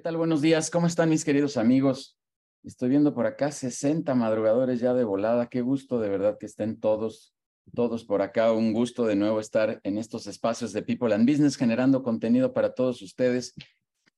[0.00, 0.16] ¿Qué tal?
[0.16, 0.70] Buenos días.
[0.70, 2.16] ¿Cómo están mis queridos amigos?
[2.64, 5.50] Estoy viendo por acá 60 madrugadores ya de volada.
[5.50, 7.34] Qué gusto de verdad que estén todos,
[7.74, 8.50] todos por acá.
[8.54, 12.72] Un gusto de nuevo estar en estos espacios de People and Business generando contenido para
[12.72, 13.52] todos ustedes.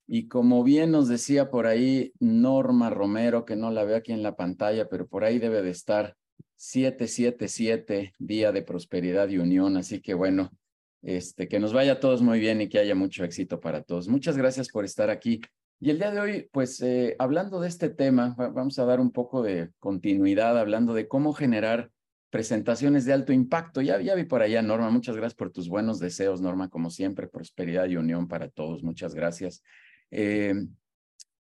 [0.06, 4.22] Y como bien nos decía por ahí Norma Romero, que no la veo aquí en
[4.22, 6.14] la pantalla, pero por ahí debe de estar
[6.58, 9.76] 777, Día de Prosperidad y Unión.
[9.76, 10.52] Así que bueno,
[11.02, 14.06] este, que nos vaya a todos muy bien y que haya mucho éxito para todos.
[14.06, 15.40] Muchas gracias por estar aquí.
[15.84, 19.10] Y el día de hoy, pues eh, hablando de este tema, vamos a dar un
[19.10, 21.90] poco de continuidad hablando de cómo generar
[22.30, 23.80] presentaciones de alto impacto.
[23.80, 27.88] Ya, vi por allá, Norma, muchas gracias por tus buenos deseos, Norma, como siempre, prosperidad
[27.88, 28.84] y unión para todos.
[28.84, 29.64] Muchas gracias.
[30.12, 30.54] Eh,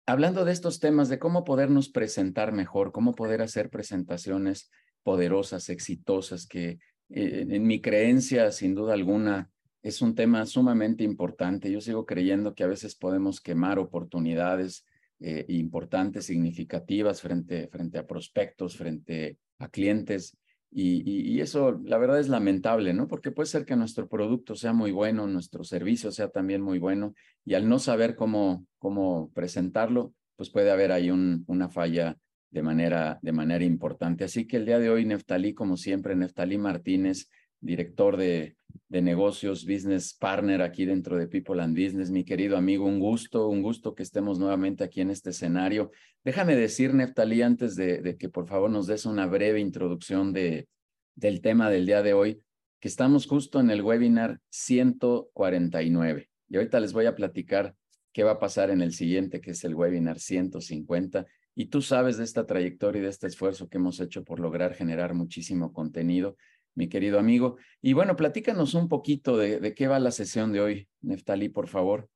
[0.07, 4.71] hablando de estos temas, de cómo podernos presentar mejor, cómo poder hacer presentaciones
[5.03, 9.51] poderosas, exitosas, que eh, en mi creencia, sin duda alguna,
[9.83, 11.71] es un tema sumamente importante.
[11.71, 14.85] Yo sigo creyendo que a veces podemos quemar oportunidades
[15.21, 20.37] eh, importantes, significativas frente, frente a prospectos, frente a clientes.
[20.71, 23.09] Y, y, eso, la verdad, es lamentable, ¿no?
[23.09, 27.15] Porque puede ser que nuestro producto sea muy bueno, nuestro servicio sea también muy bueno,
[27.47, 32.19] y al no saber cómo, cómo presentarlo, pues puede haber ahí un, una falla
[32.51, 34.25] de manera, de manera importante.
[34.25, 38.58] Así que el día de hoy, Neftalí, como siempre, Neftalí Martínez, director de,
[38.89, 43.49] de negocios, business partner aquí dentro de People and Business, mi querido amigo, un gusto,
[43.49, 45.91] un gusto que estemos nuevamente aquí en este escenario.
[46.25, 50.69] Déjame decir, Neftalí, antes de, que por favor nos des una breve introducción de,
[51.15, 52.43] del tema del día de hoy,
[52.81, 56.31] que estamos justo en el webinar 149.
[56.49, 57.75] Y ahorita les voy a platicar
[58.13, 61.27] qué va a pasar en el siguiente, que es el webinar 150.
[61.55, 64.75] Y tú sabes de esta trayectoria y de este esfuerzo que hemos hecho por lograr
[64.75, 66.37] generar muchísimo contenido,
[66.75, 67.57] mi querido amigo.
[67.83, 71.69] Y bueno, platícanos un poquito de, de qué va la sesión de hoy, Neftalí, por
[71.69, 72.09] favor.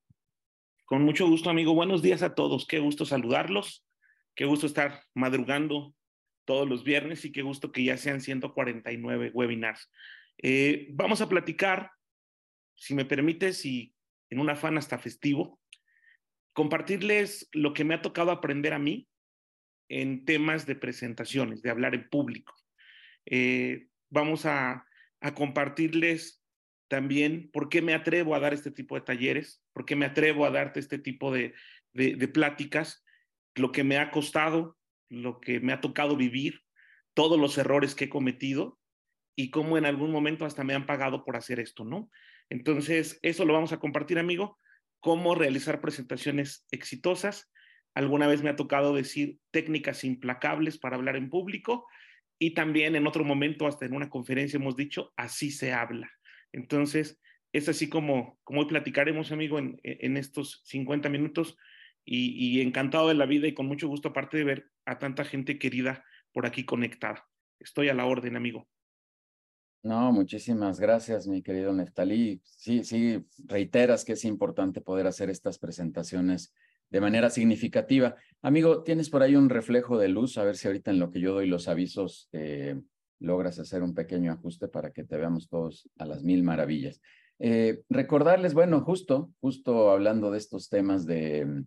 [0.84, 1.74] Con mucho gusto, amigo.
[1.74, 2.66] Buenos días a todos.
[2.66, 3.84] Qué gusto saludarlos.
[4.34, 5.94] Qué gusto estar madrugando
[6.44, 9.90] todos los viernes y qué gusto que ya sean 149 webinars.
[10.38, 11.90] Eh, vamos a platicar,
[12.74, 13.94] si me permites, y
[14.30, 15.60] en un afán hasta festivo,
[16.52, 19.08] compartirles lo que me ha tocado aprender a mí
[19.88, 22.54] en temas de presentaciones, de hablar en público.
[23.26, 24.86] Eh, vamos a,
[25.36, 26.42] compartirles
[26.88, 30.44] también por qué me atrevo a dar este tipo de talleres, por qué me atrevo
[30.44, 31.54] a darte este tipo de,
[31.92, 33.04] de pláticas,
[33.54, 34.76] lo que me ha costado,
[35.08, 36.62] lo que me ha tocado vivir,
[37.14, 38.80] todos los errores que he cometido
[39.36, 42.10] y cómo en algún momento hasta me han pagado por hacer esto, ¿no?
[42.50, 44.58] Entonces, eso lo vamos a compartir, amigo,
[44.98, 47.52] cómo realizar presentaciones exitosas
[47.94, 51.86] Alguna vez me ha tocado decir técnicas implacables para hablar en público
[52.42, 56.10] y también en otro momento, hasta en una conferencia, hemos dicho, así se habla.
[56.50, 57.20] Entonces,
[57.52, 61.56] es así como, como hoy platicaremos, amigo, en, en estos 50 minutos
[62.04, 65.24] y, y, encantado de la vida y con mucho gusto, aparte de ver a tanta
[65.24, 67.28] gente querida por aquí conectada.
[67.60, 68.68] Estoy a la orden, amigo.
[69.84, 72.40] No, muchísimas gracias, mi querido Neftalí.
[72.42, 76.52] Sí, sí, reiteras que es importante poder hacer estas presentaciones
[76.92, 78.16] de manera significativa.
[78.42, 81.20] Amigo, tienes por ahí un reflejo de luz, a ver si ahorita en lo que
[81.20, 82.78] yo doy los avisos eh,
[83.18, 87.00] logras hacer un pequeño ajuste para que te veamos todos a las mil maravillas.
[87.38, 91.64] Eh, recordarles, bueno, justo, justo hablando de estos temas de,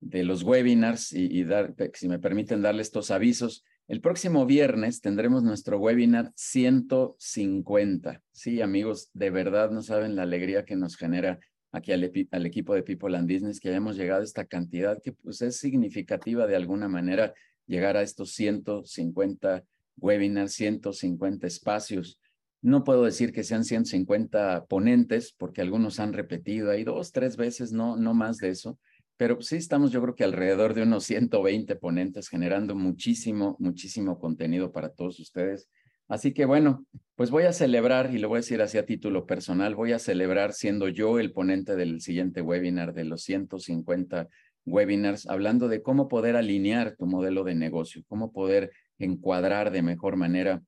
[0.00, 5.42] de los webinars y, dar, si me permiten darle estos avisos, el próximo viernes tendremos
[5.42, 8.22] nuestro webinar 150.
[8.32, 11.40] Sí, amigos, de verdad no saben la alegría que nos genera
[11.72, 15.42] aquí al, equipo de People and Business que hayamos llegado a esta cantidad que pues
[15.42, 17.34] es significativa de alguna manera
[17.66, 19.64] llegar a estos 150
[19.96, 22.20] webinars, 150 espacios.
[22.60, 27.72] No puedo decir que sean 150 ponentes porque algunos han repetido ahí dos, tres veces,
[27.72, 28.78] no, no más de eso,
[29.16, 34.72] pero sí estamos yo creo que alrededor de unos 120 ponentes generando muchísimo, muchísimo contenido
[34.72, 35.68] para todos ustedes.
[36.08, 39.26] Así que bueno, pues voy a celebrar, y lo voy a decir así a título
[39.26, 44.28] personal, voy a celebrar siendo yo el ponente del siguiente webinar de los 150
[44.64, 50.16] webinars, hablando de cómo poder alinear tu modelo de negocio, cómo poder encuadrar de mejor
[50.16, 50.62] manera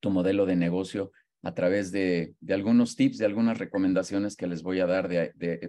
[0.00, 4.62] tu modelo de negocio a través de, de, algunos tips, de algunas recomendaciones que les
[4.62, 5.10] voy a dar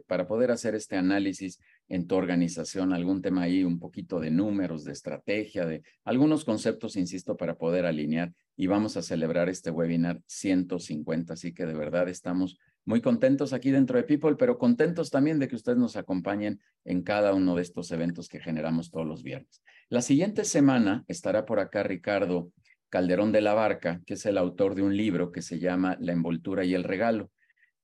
[0.08, 1.60] para poder hacer este análisis
[1.90, 6.96] en tu organización, algún tema ahí, un poquito de números, de estrategia, de algunos conceptos,
[6.96, 11.34] insisto, para poder alinear y vamos a celebrar este webinar 150.
[11.34, 15.48] Así que de verdad estamos muy contentos aquí dentro de People, pero contentos también de
[15.48, 19.64] que ustedes nos acompañen en cada uno de estos eventos que generamos todos los viernes.
[19.90, 22.52] La siguiente semana estará por acá Ricardo
[22.94, 26.14] Calderón de la Barca, que es el autor de un libro que se llama La
[26.14, 27.32] envoltura y el regalo.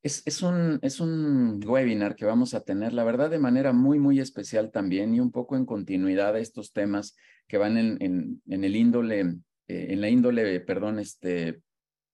[0.03, 3.97] Es, es, un, es un webinar que vamos a tener, la verdad, de manera muy,
[3.97, 7.17] muy especial también y un poco en continuidad a estos temas
[7.47, 9.21] que van en, en, en el índole,
[9.67, 11.59] eh, en la índole, perdón, este,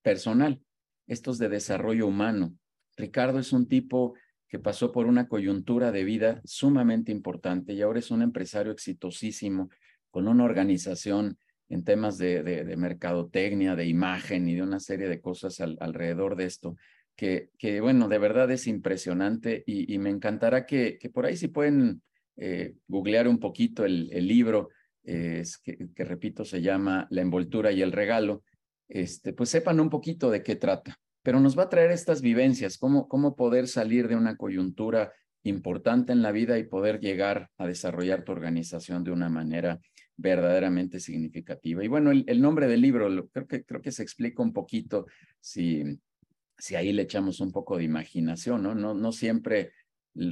[0.01, 0.61] personal,
[1.05, 2.55] estos de desarrollo humano.
[2.95, 4.13] Ricardo es un tipo
[4.47, 9.69] que pasó por una coyuntura de vida sumamente importante y ahora es un empresario exitosísimo
[10.11, 11.37] con una organización
[11.69, 16.45] en temas de, de, mercadotecnia, de imagen y de una serie de cosas alrededor de
[16.45, 16.75] esto,
[17.15, 21.47] que, que, bueno, de verdad es impresionante y, me encantará que, que, por ahí si
[21.47, 22.01] pueden
[22.37, 24.69] eh, googlear un poquito el, el libro,
[25.03, 28.43] eh, que, que, repito, se llama La envoltura y el regalo,
[28.87, 32.77] este, pues sepan un poquito de qué trata pero nos va a traer estas vivencias,
[32.77, 37.65] cómo, cómo poder salir de una coyuntura importante en la vida y poder llegar a
[37.65, 39.79] desarrollar tu organización de una manera
[40.17, 41.83] verdaderamente significativa.
[41.83, 45.07] Y bueno, el, nombre del libro creo, que, creo que se explica un poquito
[45.39, 45.83] si,
[46.57, 48.75] si ahí le echamos un poco de imaginación, ¿no?
[48.75, 49.71] No, no siempre,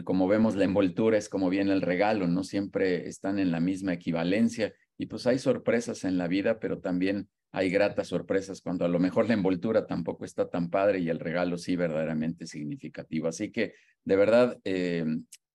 [0.03, 3.93] como vemos, la envoltura es como viene el regalo, no siempre están en la misma
[3.93, 8.87] equivalencia y pues hay sorpresas en la vida, pero también hay gratas sorpresas cuando a
[8.87, 13.27] lo mejor la envoltura tampoco está tan padre y el regalo sí verdaderamente significativo.
[13.27, 13.73] Así que
[14.05, 15.05] de verdad eh,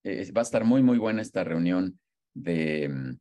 [0.05, 1.99] eh, va a estar muy, muy buena esta reunión
[2.35, 3.17] de,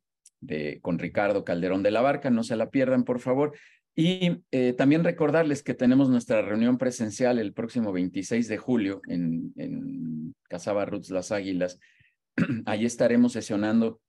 [0.81, 2.29] con Ricardo Calderón de la Barca.
[2.29, 3.53] No se la pierdan, por favor.
[3.95, 9.53] Y eh, también recordarles que tenemos nuestra reunión presencial el próximo 26 de julio en,
[9.55, 11.79] en Casaba Roots Las Águilas.
[12.65, 13.99] Ahí estaremos sesionando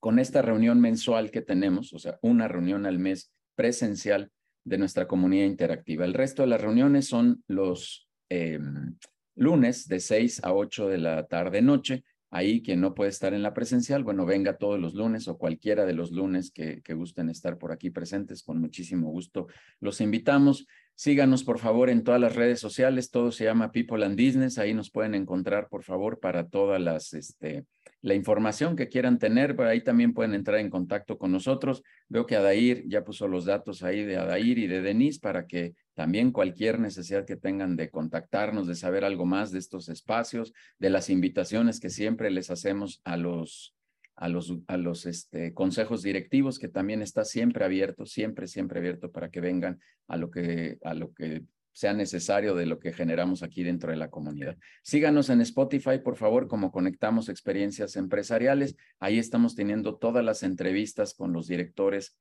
[0.00, 4.30] con esta reunión mensual que tenemos, o sea, una reunión al mes presencial
[4.64, 6.04] de nuestra comunidad interactiva.
[6.04, 8.96] El resto de las reuniones son los em,
[9.34, 12.04] lunes de 6 a 8 de la tarde-noche.
[12.30, 15.86] Ahí quien no puede estar en la presencial, bueno, venga todos los lunes o cualquiera
[15.86, 19.46] de los lunes que, gusten estar por aquí presentes, con muchísimo gusto
[19.80, 20.66] los invitamos.
[20.94, 23.10] Síganos, por favor, en todas las redes sociales.
[23.10, 24.58] Todo se llama People and Business.
[24.58, 27.66] Ahí nos pueden encontrar, por favor, para todas las, este,
[28.02, 29.54] la información que quieran tener.
[29.54, 31.84] Por ahí también pueden entrar en contacto con nosotros.
[32.08, 35.74] Veo que Adair ya puso los datos ahí de Adair y de Denise para que
[35.98, 40.90] también cualquier necesidad que tengan de contactarnos, de saber algo más de estos espacios, de
[40.90, 43.74] las invitaciones que siempre les hacemos a los
[44.14, 49.10] a los, a los este, consejos directivos, que también está siempre abierto, siempre, siempre abierto
[49.10, 51.42] para que vengan a lo que, a lo que
[51.72, 54.56] sea necesario de lo que generamos aquí dentro de la comunidad.
[54.82, 58.76] Síganos en Spotify, por favor, como conectamos experiencias empresariales.
[59.00, 62.16] Ahí estamos teniendo todas las entrevistas con los directores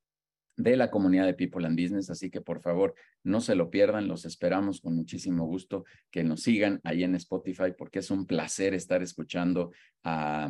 [0.57, 4.07] de la comunidad de People and Business, así que por favor no se lo pierdan,
[4.07, 8.73] los esperamos con muchísimo gusto que nos sigan ahí en Spotify porque es un placer
[8.73, 9.71] estar escuchando
[10.03, 10.49] a,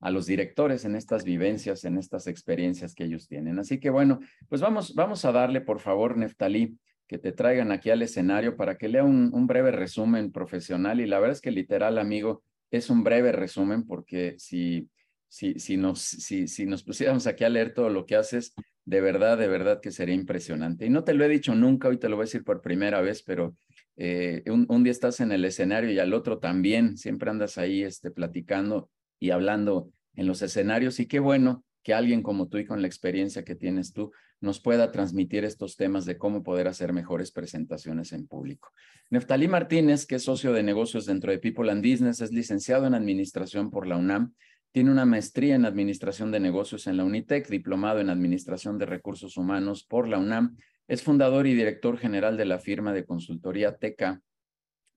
[0.00, 3.58] a los directores en estas vivencias, en estas experiencias que ellos tienen.
[3.58, 7.90] Así que bueno, pues vamos, vamos a darle, por favor, Neftalí, que te traigan aquí
[7.90, 11.00] al escenario para que lea un, un breve resumen profesional.
[11.00, 14.90] Y la verdad es que literal, amigo, es un breve resumen porque si,
[15.28, 18.54] si, si, nos, si, si nos pusiéramos aquí a leer todo lo que haces,
[18.86, 20.86] de verdad, de verdad que sería impresionante.
[20.86, 23.00] Y no te lo he dicho nunca, hoy te lo voy a decir por primera
[23.00, 23.56] vez, pero
[23.96, 27.82] eh, un, un, día estás en el escenario y al otro también, siempre andas ahí
[27.82, 28.88] este, platicando
[29.18, 32.86] y hablando en los escenarios y qué bueno que alguien como tú y con la
[32.86, 38.12] experiencia que tienes tú nos pueda transmitir estos temas de cómo poder hacer mejores presentaciones
[38.12, 38.70] en público.
[39.10, 42.94] Neftalí Martínez, que es socio de negocios dentro de People and Business, es licenciado en
[42.94, 44.34] administración por la UNAM,
[44.76, 49.38] tiene una maestría en administración de negocios en la UNITEC, diplomado en administración de recursos
[49.38, 54.20] humanos por la UNAM, es fundador y director general de la firma de consultoría TECA,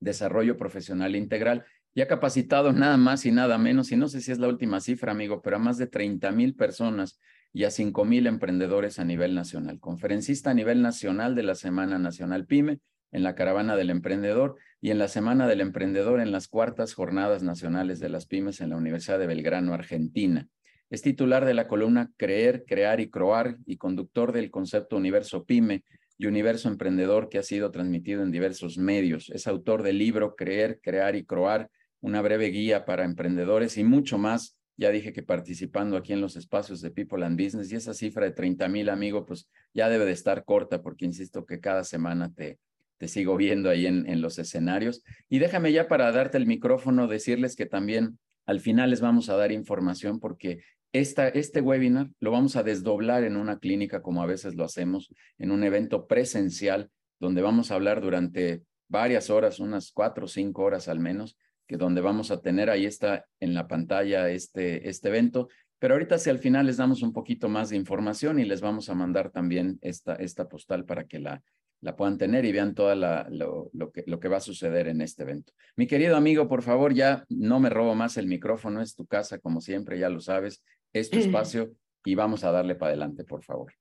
[0.01, 4.33] Desarrollo Profesional Integral, y ha capacitado nada más y nada menos, y no sé si
[4.33, 7.17] es la última cifra, amigo, pero a más de 30 mil personas
[7.53, 9.79] y a 5 mil emprendedores a nivel nacional.
[9.79, 12.81] Conferencista a nivel nacional de la Semana Nacional PYME,
[13.13, 17.43] en la Caravana del Emprendedor y en la Semana del Emprendedor en las cuartas Jornadas
[17.43, 20.47] Nacionales de las Pymes en la Universidad de Belgrano, Argentina.
[20.89, 25.83] Es titular de la columna Creer, Crear y Croar y conductor del concepto Universo PYME
[26.17, 29.29] y Universo Emprendedor que ha sido transmitido en diversos medios.
[29.29, 31.69] Es autor del libro Creer, Crear y Croar,
[31.99, 34.57] una breve guía para emprendedores y mucho más.
[34.77, 38.25] Ya dije que participando aquí en los espacios de People and Business y esa cifra
[38.25, 42.33] de 30 mil amigos, pues ya debe de estar corta porque insisto que cada semana
[42.33, 42.59] te,
[42.99, 45.01] te sigo viendo ahí en, en los escenarios.
[45.29, 49.35] Y déjame ya para darte el micrófono decirles que también al final les vamos a
[49.35, 50.59] dar información porque
[50.91, 55.13] esta, este webinar lo vamos a desdoblar en una clínica como a veces lo hacemos,
[55.37, 56.89] en un evento presencial
[57.19, 61.37] donde vamos a hablar durante varias horas, unas cuatro o cinco horas al menos,
[61.67, 66.17] que donde vamos a tener, ahí está en la pantalla este, este evento, pero ahorita
[66.17, 69.29] si al final les damos un poquito más de información y les vamos a mandar
[69.29, 71.43] también esta, esta postal para que la,
[71.81, 75.01] la puedan tener y vean todo lo, lo, que, lo que va a suceder en
[75.01, 75.53] este evento.
[75.75, 79.39] Mi querido amigo, por favor, ya no me robo más el micrófono, es tu casa,
[79.39, 83.43] como siempre, ya lo sabes, es tu espacio y vamos a darle para adelante, por
[83.43, 83.73] favor.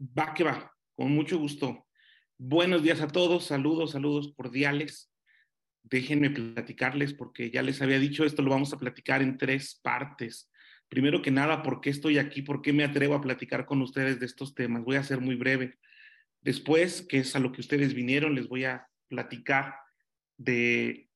[0.00, 1.86] Va que va, con mucho gusto.
[2.38, 5.10] Buenos días a todos, saludos, saludos cordiales.
[5.82, 10.50] Déjenme platicarles porque ya les había dicho, esto lo vamos a platicar en tres partes.
[10.88, 12.42] Primero que nada, ¿por qué estoy aquí?
[12.42, 14.84] ¿Por qué me atrevo a platicar con ustedes de estos temas?
[14.84, 15.78] Voy a ser muy breve.
[16.46, 19.74] Después, que es a lo que ustedes vinieron, les voy a platicar
[20.36, 21.08] de,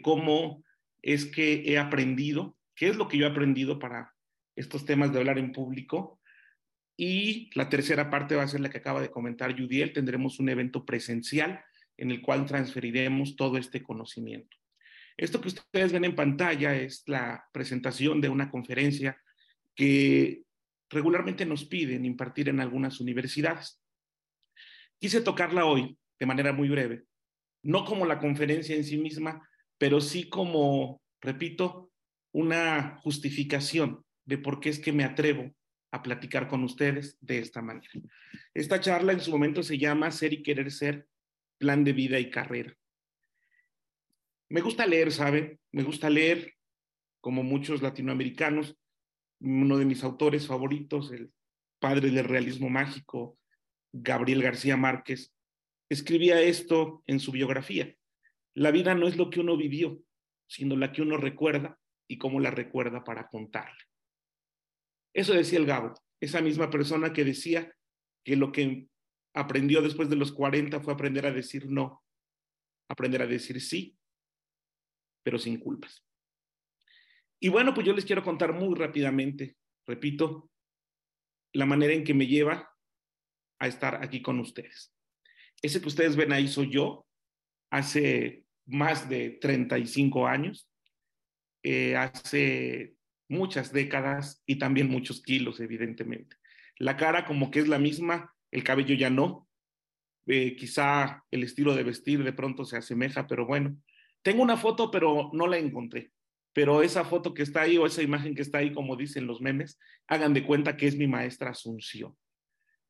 [0.00, 0.62] cómo
[1.02, 4.14] es que he aprendido, qué es lo que yo he aprendido para
[4.54, 6.20] estos temas de hablar en público.
[6.96, 9.92] Y la tercera parte va a ser la que acaba de comentar Judiel.
[9.92, 11.64] Tendremos un evento presencial
[11.96, 14.56] en el cual transferiremos todo este conocimiento.
[15.16, 19.20] Esto que ustedes ven en pantalla es la presentación de una conferencia
[19.74, 20.44] que
[20.88, 23.82] regularmente nos piden impartir en algunas universidades.
[24.98, 27.04] Quise tocarla hoy de manera muy breve,
[27.62, 29.46] no como la conferencia en sí misma,
[29.78, 31.90] pero sí como, repito,
[32.32, 35.54] una justificación de por qué es que me atrevo
[35.90, 37.90] a platicar con ustedes de esta manera.
[38.54, 41.06] Esta charla en su momento se llama Ser y Querer Ser,
[41.58, 42.74] Plan de Vida y Carrera.
[44.48, 45.58] Me gusta leer, ¿sabe?
[45.72, 46.54] Me gusta leer,
[47.20, 48.76] como muchos latinoamericanos.
[49.40, 51.32] Uno de mis autores favoritos, el
[51.78, 53.38] padre del realismo mágico,
[54.02, 55.32] Gabriel García Márquez,
[55.88, 57.94] escribía esto en su biografía.
[58.54, 60.00] La vida no es lo que uno vivió,
[60.48, 63.78] sino la que uno recuerda y cómo la recuerda para contarla.
[65.14, 67.72] Eso decía el Gabo, esa misma persona que decía
[68.24, 68.88] que lo que
[69.34, 72.02] aprendió después de los 40 fue aprender a decir no,
[72.88, 73.96] aprender a decir sí
[75.26, 76.06] pero sin culpas.
[77.40, 80.52] Y bueno, pues yo les quiero contar muy rápidamente, repito,
[81.52, 82.70] la manera en que me lleva
[83.58, 84.92] a estar aquí con ustedes.
[85.62, 87.06] Ese que ustedes ven ahí soy yo,
[87.70, 90.68] hace más de 35 años,
[91.62, 92.94] eh, hace
[93.28, 96.36] muchas décadas y también muchos kilos, evidentemente.
[96.78, 99.48] La cara como que es la misma, el cabello ya no,
[100.26, 103.76] eh, quizá el estilo de vestir de pronto se asemeja, pero bueno,
[104.22, 106.12] tengo una foto, pero no la encontré.
[106.52, 109.40] Pero esa foto que está ahí o esa imagen que está ahí, como dicen los
[109.40, 112.16] memes, hagan de cuenta que es mi maestra Asunción.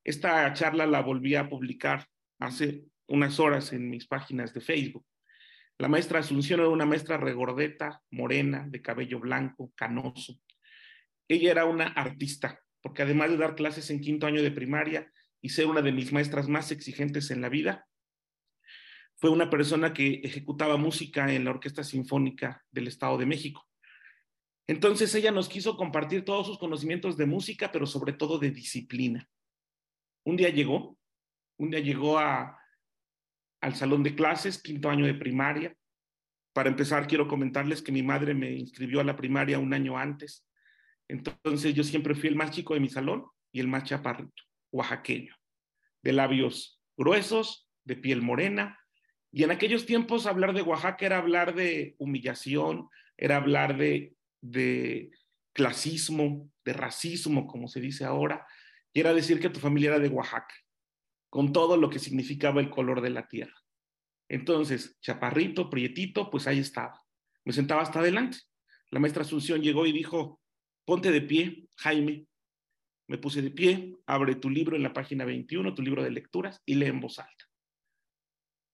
[0.07, 2.07] Esta charla la volví a publicar
[2.39, 5.05] hace unas horas en mis páginas de Facebook.
[5.77, 10.39] La maestra Asunción era una maestra regordeta, morena, de cabello blanco, canoso.
[11.27, 15.11] Ella era una artista, porque además de dar clases en quinto año de primaria
[15.41, 17.85] y ser una de mis maestras más exigentes en la vida,
[19.17, 23.67] fue una persona que ejecutaba música en la Orquesta Sinfónica del Estado de México.
[24.67, 29.27] Entonces ella nos quiso compartir todos sus conocimientos de música, pero sobre todo de disciplina.
[30.27, 30.99] Un día llegó,
[31.57, 32.59] un día llegó a,
[33.61, 35.73] al salón de clases, quinto año de primaria.
[36.51, 40.45] Para empezar, quiero comentarles que mi madre me inscribió a la primaria un año antes.
[41.07, 44.43] Entonces yo siempre fui el más chico de mi salón y el más chaparrito,
[44.73, 45.33] oaxaqueño,
[46.03, 48.77] de labios gruesos, de piel morena,
[49.31, 55.09] y en aquellos tiempos hablar de Oaxaca era hablar de humillación, era hablar de, de
[55.53, 58.45] clasismo, de racismo, como se dice ahora,
[58.93, 60.53] y era decir que tu familia era de Oaxaca,
[61.29, 63.55] con todo lo que significaba el color de la tierra.
[64.29, 67.01] Entonces, chaparrito, prietito, pues ahí estaba.
[67.45, 68.39] Me sentaba hasta adelante.
[68.89, 70.41] La maestra Asunción llegó y dijo,
[70.85, 72.27] ponte de pie, Jaime.
[73.07, 76.61] Me puse de pie, abre tu libro en la página 21, tu libro de lecturas,
[76.65, 77.47] y lee en voz alta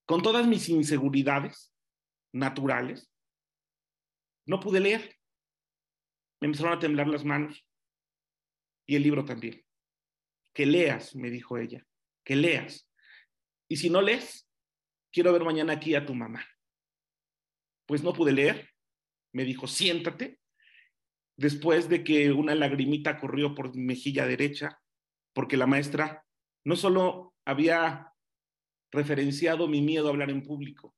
[0.05, 1.73] con todas mis inseguridades
[2.33, 3.09] naturales,
[4.45, 5.17] no pude leer.
[6.41, 7.65] Me empezaron a temblar las manos
[8.85, 9.62] y el libro también.
[10.53, 11.85] Que leas, me dijo ella,
[12.23, 12.89] que leas.
[13.67, 14.47] Y si no lees,
[15.11, 16.45] quiero ver mañana aquí a tu mamá.
[17.85, 18.69] Pues no pude leer.
[19.33, 20.39] Me dijo, siéntate.
[21.35, 24.79] Después de que una lagrimita corrió por mi mejilla derecha,
[25.33, 26.23] porque la maestra
[26.63, 28.13] no solo había
[28.91, 30.95] referenciado mi miedo a hablar en público,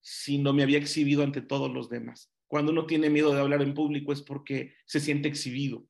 [0.00, 2.32] sino me había exhibido ante todos los demás.
[2.46, 5.86] Cuando uno tiene miedo de hablar en público es porque se siente exhibido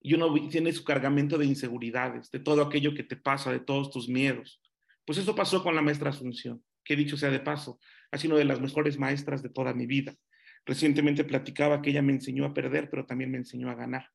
[0.00, 3.90] y uno tiene su cargamento de inseguridades, de todo aquello que te pasa, de todos
[3.90, 4.60] tus miedos.
[5.04, 7.78] Pues eso pasó con la maestra Asunción, que dicho sea de paso,
[8.10, 10.14] ha sido una de las mejores maestras de toda mi vida.
[10.64, 14.08] Recientemente platicaba que ella me enseñó a perder, pero también me enseñó a ganar.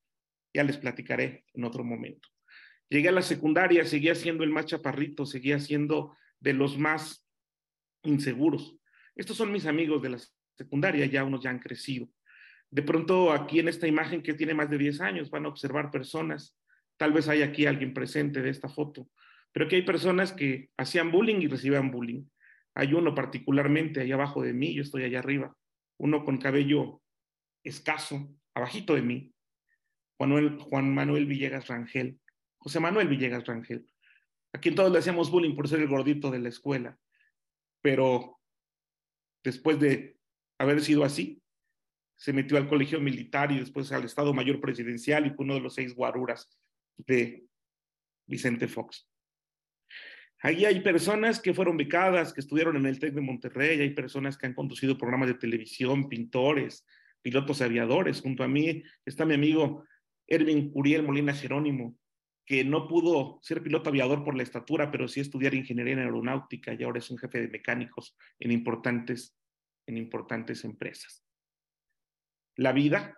[0.53, 2.29] Ya les platicaré en otro momento.
[2.89, 7.25] Llegué a la secundaria, seguía siendo el más chaparrito, seguía siendo de los más
[8.03, 8.77] inseguros.
[9.15, 10.19] Estos son mis amigos de la
[10.55, 12.09] secundaria, ya unos ya han crecido.
[12.71, 15.91] De pronto aquí en esta imagen que tiene más de 10 años van a observar
[15.91, 16.57] personas,
[16.97, 19.09] tal vez hay aquí alguien presente de esta foto,
[19.51, 22.25] pero que hay personas que hacían bullying y recibían bullying.
[22.73, 25.55] Hay uno particularmente ahí abajo de mí, yo estoy allá arriba,
[25.97, 27.01] uno con cabello
[27.63, 29.33] escaso, abajito de mí,
[30.17, 32.19] Juan Manuel Villegas Rangel,
[32.57, 33.85] José Manuel Villegas Rangel,
[34.53, 36.97] a quien todos le hacíamos bullying por ser el gordito de la escuela,
[37.81, 38.39] pero
[39.43, 40.17] después de
[40.57, 41.41] haber sido así,
[42.25, 45.59] se metió al colegio militar y después al Estado Mayor Presidencial y fue uno de
[45.59, 46.49] los seis guaruras
[46.97, 47.45] de
[48.25, 49.07] Vicente Fox.
[50.41, 54.39] Allí hay personas que fueron becadas, que estudiaron en el TEC de Monterrey, hay personas
[54.39, 56.83] que han conducido programas de televisión, pintores,
[57.21, 58.21] pilotos aviadores.
[58.21, 59.85] Junto a mí está mi amigo
[60.25, 61.95] Erwin Curiel Molina Jerónimo,
[62.43, 66.73] que no pudo ser piloto aviador por la estatura, pero sí estudiar ingeniería en aeronáutica
[66.73, 69.37] y ahora es un jefe de mecánicos en importantes,
[69.85, 71.24] en importantes empresas.
[72.55, 73.15] La vida,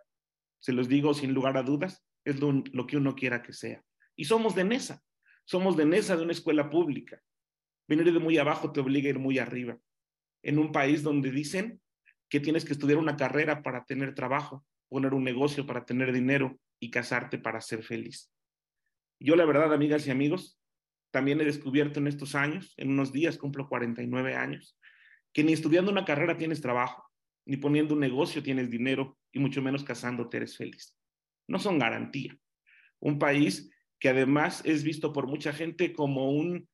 [0.59, 3.83] se los digo sin lugar a dudas, es lo, que uno quiera que sea.
[4.15, 5.01] Y somos de NESA,
[5.45, 7.21] somos de NESA de una escuela pública.
[7.87, 9.77] Venir de muy abajo te obliga a ir muy arriba.
[10.43, 11.81] En un país donde dicen
[12.29, 16.59] que tienes que estudiar una carrera para tener trabajo, poner un negocio para tener dinero
[16.79, 18.31] y casarte para ser feliz.
[19.19, 20.59] Yo la verdad, amigas y amigos,
[21.11, 24.77] también he descubierto en estos años, en unos días cumplo 49 años,
[25.33, 27.06] que ni estudiando una carrera tienes trabajo,
[27.47, 30.95] ni poniendo un negocio tienes dinero, y mucho menos casándote eres feliz.
[31.47, 32.37] No son garantía.
[32.99, 36.67] Un país que además es visto por mucha gente como un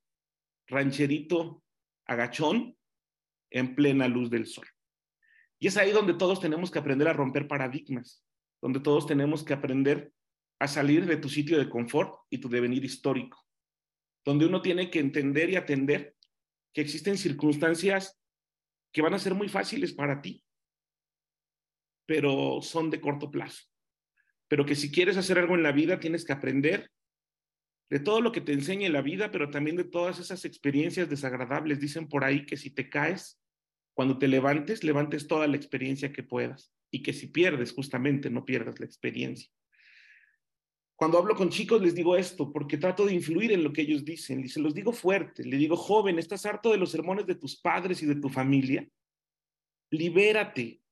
[0.68, 1.64] rancherito
[2.06, 2.76] agachón
[3.52, 4.68] en plena luz del sol.
[5.60, 8.26] Y es ahí donde todos tenemos que aprender a romper paradigmas,
[8.62, 10.12] donde todos tenemos que aprender
[10.60, 13.46] a salir de tu sitio de confort y tu devenir histórico,
[14.26, 16.16] donde uno tiene que entender y atender
[16.74, 18.20] que existen circunstancias
[18.92, 20.44] que van a ser muy fáciles para ti,
[22.06, 23.64] pero son de corto plazo.
[24.48, 26.90] Pero que si quieres hacer algo en la vida, tienes que aprender
[27.90, 31.80] de todo lo que te enseñe la vida, pero también de todas esas experiencias desagradables.
[31.80, 33.40] Dicen por ahí que si te caes,
[33.94, 38.46] cuando te levantes, levantes toda la experiencia que puedas y que si pierdes, justamente no
[38.46, 39.50] pierdas la experiencia.
[40.96, 44.06] Cuando hablo con chicos les digo esto porque trato de influir en lo que ellos
[44.06, 45.44] dicen y se los digo fuerte.
[45.44, 48.88] Le digo, joven, ¿estás harto de los sermones de tus padres y de tu familia?
[49.90, 50.83] Libérate.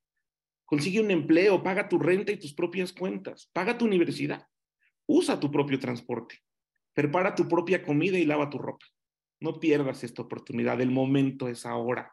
[0.71, 4.47] Consigue un empleo, paga tu renta y tus propias cuentas, paga tu universidad,
[5.05, 6.39] usa tu propio transporte
[6.93, 8.85] Prepara tu propia comida y lava tu ropa.
[9.41, 10.79] No pierdas esta oportunidad.
[10.79, 12.11] El momento es ahora.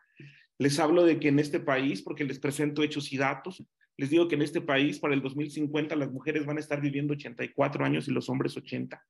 [0.59, 3.64] Les hablo de que en este país, porque les presento hechos y datos,
[3.97, 7.14] les digo que en este país para el 2050 las mujeres van a estar viviendo
[7.14, 9.05] 84 años y los hombres 80,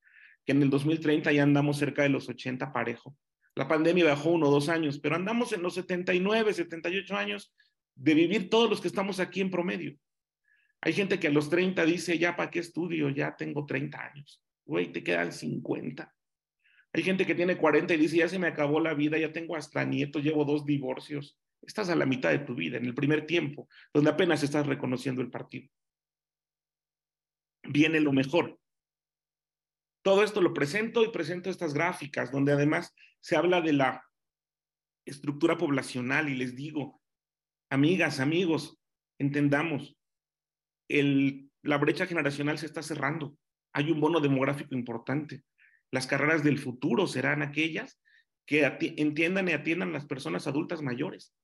[0.44, 3.16] que en el 2030 ya andamos cerca de los 80 parejo.
[3.54, 7.54] La pandemia bajó uno o dos años, pero andamos en los 79, 78 años
[7.98, 9.96] de vivir todos los que estamos aquí en promedio.
[10.80, 13.10] Hay gente que a los 30 dice, ya, ¿para qué estudio?
[13.10, 16.14] Ya tengo 30 años güey, te quedan 50.
[16.92, 19.56] Hay gente que tiene 40 y dice, ya se me acabó la vida, ya tengo
[19.56, 21.38] hasta nietos, llevo dos divorcios.
[21.62, 25.22] Estás a la mitad de tu vida, en el primer tiempo, donde apenas estás reconociendo
[25.22, 25.68] el partido.
[27.64, 28.60] Viene lo mejor.
[30.02, 34.04] Todo esto lo presento y presento estas gráficas, donde además se habla de la
[35.06, 36.97] estructura poblacional y les digo,
[37.70, 38.78] amigas, amigos,
[39.18, 39.96] entendamos,
[40.88, 43.36] la brecha generacional se está cerrando
[43.72, 45.44] hay un bono demográfico importante.
[45.90, 48.00] Las carreras del futuro serán aquellas
[48.46, 48.64] que
[48.96, 51.34] entiendan y atiendan las personas adultas mayores.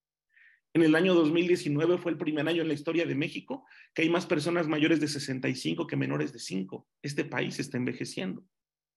[0.75, 4.11] En el año 2019 fue el primer año en la historia de México que hay
[4.11, 6.89] más personas mayores de 65 que menores de 5.
[7.03, 8.45] Este país está envejeciendo,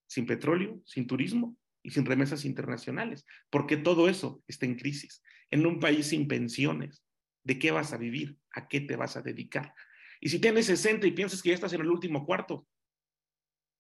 [0.07, 5.21] sin petróleo, sin turismo y sin remesas internacionales, porque todo eso está en crisis.
[5.51, 7.03] En un país sin pensiones,
[7.47, 8.37] ¿de qué vas a vivir?
[8.51, 9.73] ¿A qué te vas a dedicar?
[10.19, 12.67] Y si tienes 60 y piensas que ya estás en el último cuarto,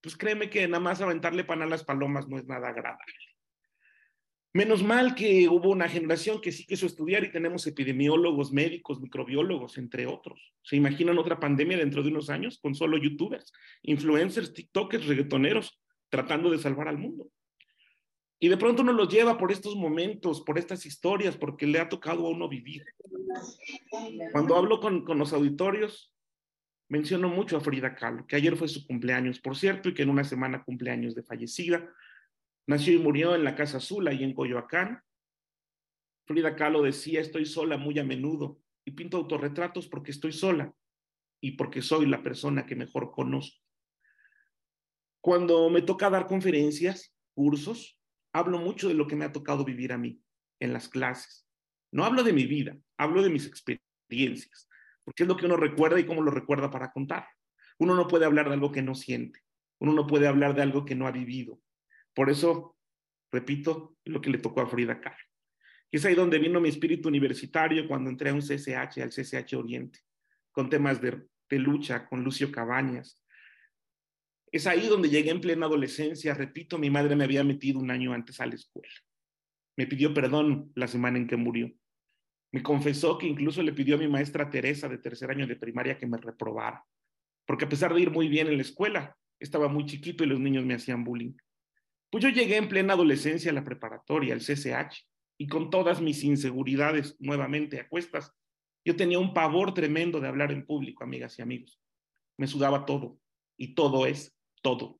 [0.01, 3.13] pues créeme que nada más aventarle pan a las palomas no es nada agradable.
[4.53, 9.77] Menos mal que hubo una generación que sí quiso estudiar y tenemos epidemiólogos, médicos, microbiólogos,
[9.77, 10.53] entre otros.
[10.63, 13.51] ¿Se imaginan otra pandemia dentro de unos años con solo youtubers,
[13.81, 17.29] influencers, tiktokers, reggaetoneros tratando de salvar al mundo?
[18.39, 21.89] Y de pronto uno los lleva por estos momentos, por estas historias, porque le ha
[21.89, 22.85] tocado a uno vivir.
[24.31, 26.13] Cuando hablo con, con los auditorios,
[26.89, 30.09] menciono mucho a Frida Kahlo, que ayer fue su cumpleaños, por cierto, y que en
[30.09, 31.91] una semana cumpleaños de fallecida.
[32.67, 35.01] Nació y murió en la Casa Azul, ahí en Coyoacán.
[36.25, 40.73] Frida Kahlo decía, estoy sola muy a menudo y pinto autorretratos porque estoy sola
[41.41, 43.61] y porque soy la persona que mejor conozco.
[45.21, 47.96] Cuando me toca dar conferencias, cursos,
[48.33, 50.21] hablo mucho de lo que me ha tocado vivir a mí
[50.59, 51.47] en las clases.
[51.91, 54.67] No hablo de mi vida, hablo de mis experiencias
[55.03, 57.27] porque es lo que uno recuerda y cómo lo recuerda para contar.
[57.79, 59.39] Uno no puede hablar de algo que no siente,
[59.79, 61.61] uno no puede hablar de algo que no ha vivido.
[62.13, 62.77] Por eso
[63.31, 65.17] Repito, lo que le tocó a Frida Kahlo.
[65.91, 69.53] Y es ahí donde vino mi espíritu universitario cuando entré a un CCH, al CCH
[69.55, 69.99] Oriente,
[70.51, 73.21] con temas de, de lucha, con Lucio Cabañas.
[74.51, 76.33] Es ahí donde llegué en plena adolescencia.
[76.33, 78.93] Repito, mi madre me había metido un año antes a la escuela.
[79.75, 81.71] Me pidió perdón la semana en que murió.
[82.51, 85.97] Me confesó que incluso le pidió a mi maestra Teresa de tercer año de primaria
[85.97, 86.83] que me reprobara,
[87.45, 90.39] porque a pesar de ir muy bien en la escuela, estaba muy chiquito y los
[90.39, 91.33] niños me hacían bullying.
[92.09, 95.05] Pues yo llegué en plena adolescencia a la preparatoria, al CCH,
[95.37, 98.33] y con todas mis inseguridades nuevamente a cuestas,
[98.85, 101.79] yo tenía un pavor tremendo de hablar en público, amigas y amigos.
[102.37, 103.19] Me sudaba todo,
[103.57, 104.99] y todo es todo.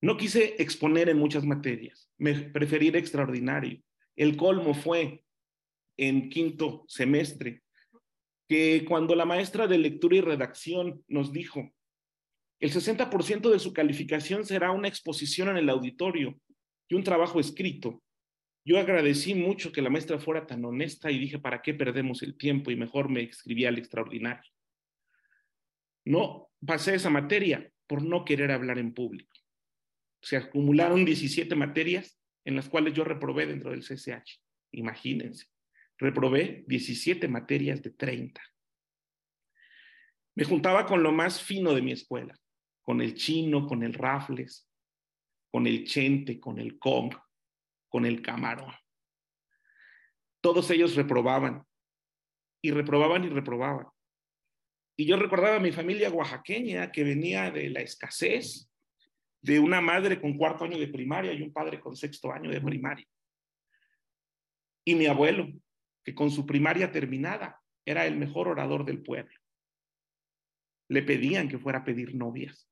[0.00, 3.80] No quise exponer en muchas materias, me preferí extraordinario.
[4.16, 5.24] El colmo fue
[5.96, 7.62] en quinto semestre,
[8.48, 11.72] que cuando la maestra de lectura y redacción nos dijo,
[12.60, 16.38] el 60% de su calificación será una exposición en el auditorio
[16.88, 18.02] y un trabajo escrito.
[18.64, 22.36] Yo agradecí mucho que la maestra fuera tan honesta y dije, ¿para qué perdemos el
[22.36, 22.70] tiempo?
[22.70, 24.50] Y mejor me escribí al extraordinario.
[26.06, 29.36] No pasé esa materia por no querer hablar en público.
[30.22, 34.40] Se acumularon 17 materias en las cuales yo reprobé dentro del CCH.
[34.72, 35.54] Imagínense
[35.98, 38.40] reprobé 17 materias de 30.
[40.36, 42.34] Me juntaba con lo más fino de mi escuela,
[42.82, 44.68] con el chino, con el rafles,
[45.50, 47.14] con el chente, con el kong,
[47.88, 48.74] con el camarón.
[50.40, 51.64] Todos ellos reprobaban
[52.60, 53.86] y reprobaban y reprobaban.
[54.96, 58.70] Y yo recordaba a mi familia oaxaqueña que venía de la escasez,
[59.42, 62.60] de una madre con cuarto año de primaria y un padre con sexto año de
[62.60, 63.06] primaria.
[64.84, 65.48] Y mi abuelo,
[66.04, 69.34] que con su primaria terminada era el mejor orador del pueblo.
[70.88, 72.68] Le pedían que fuera a pedir novias.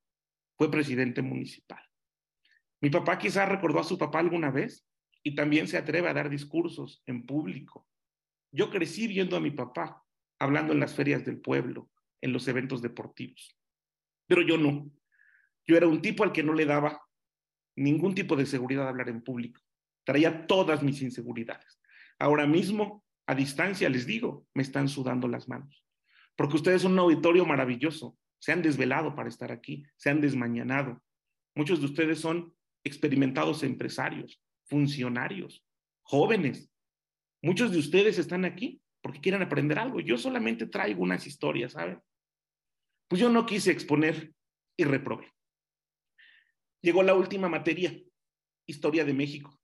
[0.57, 1.83] Fue presidente municipal.
[2.81, 4.87] Mi papá quizás recordó a su papá alguna vez
[5.23, 7.87] y también se atreve a dar discursos en público.
[8.51, 10.03] Yo crecí viendo a mi papá
[10.39, 11.92] hablando en las ferias del pueblo,
[12.23, 13.55] en los eventos deportivos.
[14.27, 14.91] Pero yo no.
[15.67, 17.03] Yo era un tipo al que no le daba
[17.77, 19.61] ningún tipo de seguridad hablar en público.
[20.05, 21.81] Traía todas mis inseguridades.
[22.19, 25.85] Ahora mismo a distancia les digo, me están sudando las manos.
[26.37, 31.01] Porque ustedes son un auditorio maravilloso, se han desvelado para estar aquí, se han desmañanado.
[31.55, 32.55] Muchos de ustedes son
[32.85, 35.65] experimentados empresarios, funcionarios,
[36.03, 36.71] jóvenes.
[37.43, 40.01] Muchos de ustedes están aquí porque quieren aprender algo.
[40.01, 42.01] Yo solamente traigo unas historias, ¿saben?
[43.13, 44.33] Pues yo no quise exponer
[44.75, 45.31] y reprobé.
[46.81, 47.95] Llegó la última materia,
[48.67, 49.61] historia de México.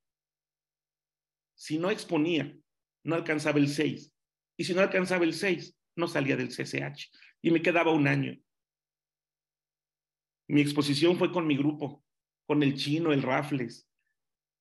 [1.55, 2.55] Si no exponía
[3.05, 4.15] no alcanzaba el 6.
[4.59, 7.11] Y si no alcanzaba el 6, no salía del CCH.
[7.41, 8.39] Y me quedaba un año.
[10.47, 12.05] Mi exposición fue con mi grupo,
[12.47, 13.89] con el chino, el rafles,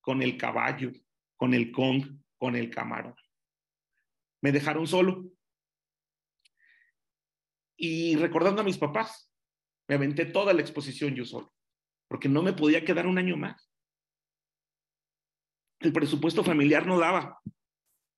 [0.00, 0.92] con el caballo,
[1.36, 3.16] con el Kong, con el camarón.
[4.40, 5.30] Me dejaron solo.
[7.80, 9.32] Y recordando a mis papás,
[9.88, 11.54] me aventé toda la exposición yo solo,
[12.08, 13.72] porque no me podía quedar un año más.
[15.78, 17.40] El presupuesto familiar no daba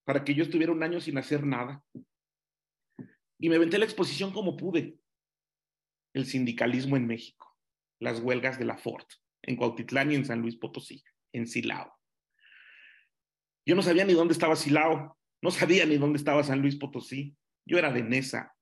[0.04, 1.84] para que yo estuviera un año sin hacer nada.
[3.38, 4.98] Y me aventé la exposición como pude.
[6.14, 7.56] El sindicalismo en México,
[8.00, 9.04] las huelgas de la Ford,
[9.42, 11.94] en Cuautitlán y en San Luis Potosí, en Silao.
[13.66, 17.36] Yo no sabía ni dónde estaba Silao, no sabía ni dónde estaba San Luis Potosí.
[17.66, 18.56] Yo era de Nesa.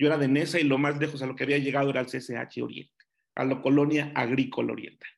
[0.00, 2.06] Yo era de Nesa y lo más lejos a lo que había llegado era al
[2.06, 5.10] CCH Oriente, a la colonia agrícola oriental.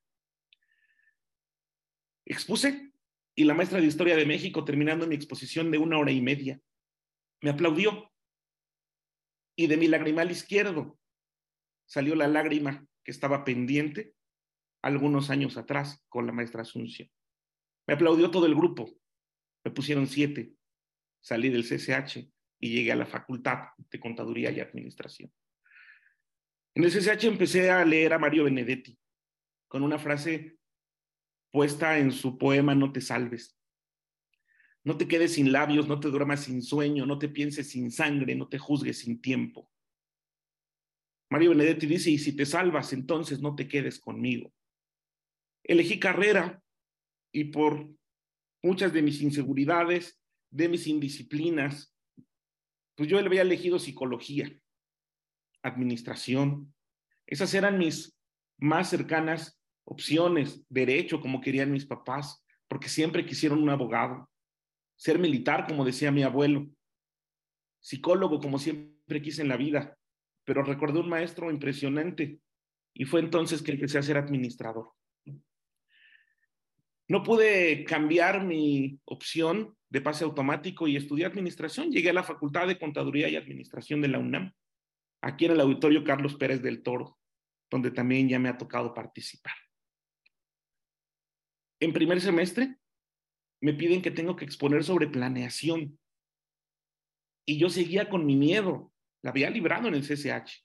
[2.26, 2.92] Expuse
[3.36, 6.60] y la maestra de Historia de México, terminando mi exposición de una hora y media,
[7.42, 8.10] me aplaudió.
[9.54, 10.98] Y de mi lagrimal izquierdo
[11.86, 14.16] salió la lágrima que estaba pendiente
[14.82, 17.08] algunos años atrás con la maestra Asunción.
[17.86, 18.90] Me aplaudió todo el grupo.
[19.62, 20.56] Me pusieron siete.
[21.20, 22.32] Salí del CCH
[22.62, 25.31] y llegué a la Facultad de Contaduría y Administración.
[26.75, 28.96] En el CCH empecé a leer a Mario Benedetti
[29.66, 30.57] con una frase
[31.51, 33.59] puesta en su poema No te salves.
[34.85, 38.37] No te quedes sin labios, no te duermas sin sueño, no te pienses sin sangre,
[38.37, 39.68] no te juzgues sin tiempo.
[41.31, 44.53] Mario Benedetti dice, y si te salvas, entonces no te quedes conmigo.
[45.64, 46.62] Elegí carrera
[47.33, 47.88] y por
[48.62, 50.20] muchas de mis inseguridades,
[50.51, 51.91] de mis indisciplinas,
[52.94, 54.52] pues yo había elegido psicología,
[55.62, 56.74] administración.
[57.26, 58.18] Esas eran mis
[58.59, 64.31] más cercanas opciones, derecho, como querían mis papás, porque siempre quisieron un abogado,
[64.96, 66.68] ser militar, como decía mi abuelo,
[67.81, 69.98] psicólogo, como siempre quise en la vida,
[70.44, 72.38] pero recordé un maestro impresionante
[72.94, 74.92] y fue entonces que empecé a ser administrador.
[77.09, 81.92] No pude cambiar mi opción de pase automático y estudié administración.
[81.92, 84.55] Llegué a la Facultad de Contaduría y Administración de la UNAM,
[85.20, 87.18] aquí en el Auditorio Carlos Pérez del Toro,
[87.70, 89.52] donde también ya me ha tocado participar.
[91.78, 92.78] En primer semestre
[93.61, 95.98] me piden que tengo que exponer sobre planeación.
[97.46, 98.94] Y yo seguía con mi miedo.
[99.22, 100.64] La había librado en el CCH.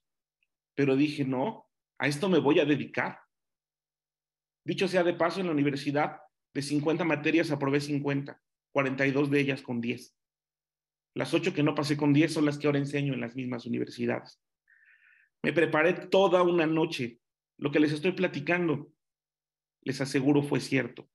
[0.74, 3.20] Pero dije, no, a esto me voy a dedicar.
[4.64, 6.22] Dicho sea de paso, en la universidad,
[6.54, 8.42] de 50 materias aprobé 50,
[8.78, 10.16] 42 de ellas con 10.
[11.16, 13.66] Las 8 que no pasé con 10 son las que ahora enseño en las mismas
[13.66, 14.40] universidades.
[15.42, 17.20] Me preparé toda una noche.
[17.58, 18.94] Lo que les estoy platicando,
[19.82, 21.10] les aseguro, fue cierto.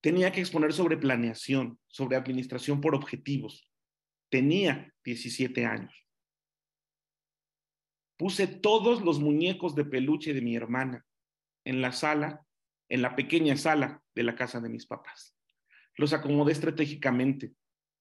[0.00, 3.68] Tenía que exponer sobre planeación, sobre administración por objetivos.
[4.30, 6.06] Tenía 17 años.
[8.16, 11.04] Puse todos los muñecos de peluche de mi hermana
[11.64, 12.46] en la sala,
[12.88, 15.31] en la pequeña sala de la casa de mis papás.
[15.96, 17.52] Los acomodé estratégicamente.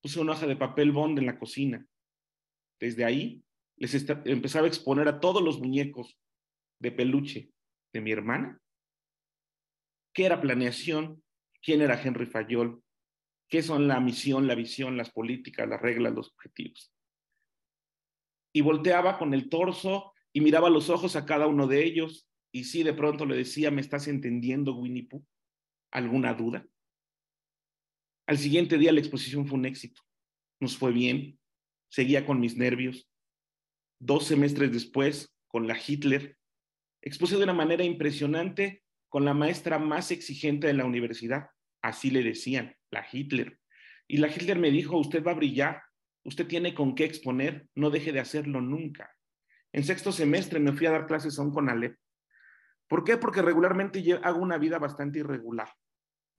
[0.02, 1.86] Puse una hoja de papel bond en la cocina.
[2.80, 3.44] Desde ahí
[3.78, 3.94] les
[4.26, 6.18] empezaba a exponer a todos los muñecos
[6.80, 7.52] de peluche
[7.94, 8.62] de mi hermana
[10.14, 11.24] qué era planeación,
[11.62, 12.84] quién era Henry Fayol,
[13.48, 16.94] qué son la misión, la visión, las políticas, las reglas, los objetivos.
[18.54, 22.66] Y volteaba con el torso y miraba los ojos a cada uno de ellos y
[22.66, 25.26] sí, de pronto le decía, ¿me estás entendiendo, Winnie Pooh?
[25.92, 26.66] ¿Alguna duda?
[28.32, 30.02] Al siguiente día la exposición fue un éxito.
[30.62, 31.38] Nos fue bien.
[31.90, 33.12] Seguía con mis nervios.
[34.00, 36.38] Dos semestres después, con la Hitler,
[37.02, 41.50] expuse de una manera impresionante con la maestra más exigente de la universidad.
[41.82, 43.60] Así le decían, la Hitler.
[44.08, 45.82] Y la Hitler me dijo, usted va a brillar,
[46.24, 49.14] usted tiene con qué exponer, no deje de hacerlo nunca.
[49.74, 51.98] En sexto semestre me fui a dar clases a un CONALEP.
[52.88, 53.18] ¿Por qué?
[53.18, 55.68] Porque regularmente hago una vida bastante irregular.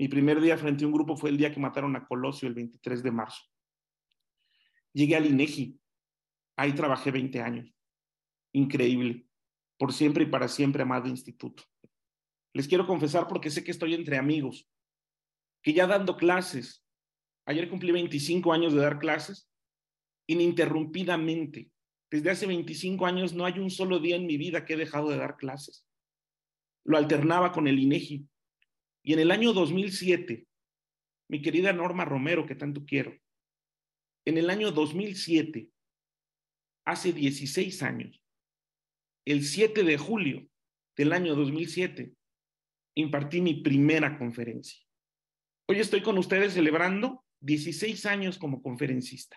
[0.03, 2.55] Mi primer día frente a un grupo fue el día que mataron a Colosio, el
[2.55, 3.41] 23 de marzo.
[4.93, 5.79] Llegué al INEGI.
[6.57, 7.73] Ahí trabajé 20 años.
[8.53, 9.29] Increíble.
[9.79, 11.63] Por siempre y para siempre amado instituto.
[12.53, 14.69] Les quiero confesar porque sé que estoy entre amigos,
[15.63, 16.85] que ya dando clases,
[17.47, 19.49] ayer cumplí 25 años de dar clases,
[20.27, 21.71] ininterrumpidamente.
[22.11, 25.11] Desde hace 25 años no hay un solo día en mi vida que he dejado
[25.11, 25.87] de dar clases.
[26.83, 28.27] Lo alternaba con el INEGI.
[29.03, 30.47] Y en el año 2007,
[31.29, 33.17] mi querida Norma Romero, que tanto quiero,
[34.25, 35.69] en el año 2007,
[36.85, 38.23] hace 16 años,
[39.25, 40.49] el 7 de julio
[40.97, 42.15] del año 2007,
[42.95, 44.81] impartí mi primera conferencia.
[45.69, 49.37] Hoy estoy con ustedes celebrando 16 años como conferencista.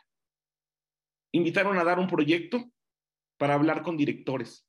[1.32, 2.72] Invitaron a dar un proyecto
[3.38, 4.68] para hablar con directores.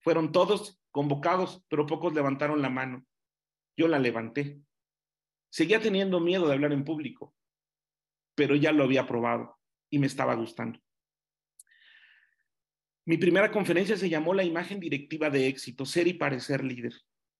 [0.00, 3.06] Fueron todos convocados, pero pocos levantaron la mano.
[3.76, 4.62] Yo la levanté.
[5.50, 7.36] Seguía teniendo miedo de hablar en público,
[8.34, 9.58] pero ya lo había probado
[9.90, 10.80] y me estaba gustando.
[13.04, 16.94] Mi primera conferencia se llamó La imagen directiva de éxito, ser y parecer líder,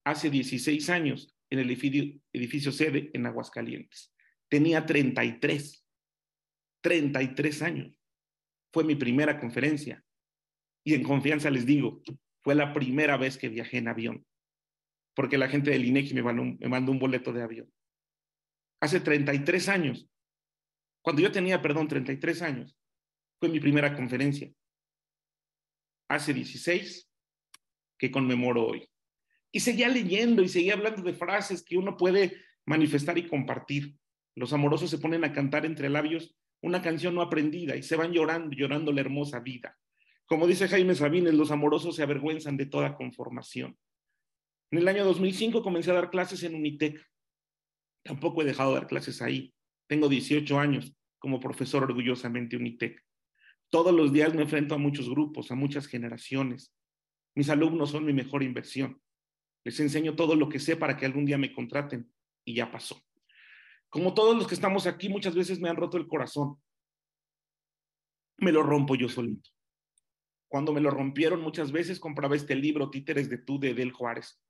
[0.04, 4.14] hace 16 años en el edificio, edificio sede en Aguascalientes.
[4.50, 5.82] Tenía 33,
[6.82, 7.98] 33 años.
[8.70, 10.04] Fue mi primera conferencia.
[10.84, 12.02] Y en confianza les digo,
[12.46, 14.24] fue la primera vez que viajé en avión,
[15.16, 17.72] porque la gente del INEGI me mandó, me mandó un boleto de avión.
[18.80, 20.08] Hace 33 años,
[21.02, 22.78] cuando yo tenía, perdón, 33 años,
[23.40, 24.48] fue mi primera conferencia
[26.06, 27.10] hace 16
[27.98, 28.88] que conmemoro hoy.
[29.50, 33.96] Y seguía leyendo y seguía hablando de frases que uno puede manifestar y compartir.
[34.36, 38.12] Los amorosos se ponen a cantar entre labios una canción no aprendida y se van
[38.12, 39.76] llorando, llorando la hermosa vida.
[40.26, 43.78] Como dice Jaime Sabines, los amorosos se avergüenzan de toda conformación.
[44.72, 47.00] En el año 2005 comencé a dar clases en Unitec.
[48.02, 49.54] Tampoco he dejado de dar clases ahí.
[49.86, 53.04] Tengo 18 años como profesor orgullosamente Unitec.
[53.70, 56.74] Todos los días me enfrento a muchos grupos, a muchas generaciones.
[57.36, 59.00] Mis alumnos son mi mejor inversión.
[59.64, 62.12] Les enseño todo lo que sé para que algún día me contraten
[62.44, 63.00] y ya pasó.
[63.88, 66.60] Como todos los que estamos aquí, muchas veces me han roto el corazón.
[68.38, 69.55] Me lo rompo yo solito.
[70.48, 74.40] Cuando me lo rompieron muchas veces compraba este libro, Títeres de tú, de Del Juárez.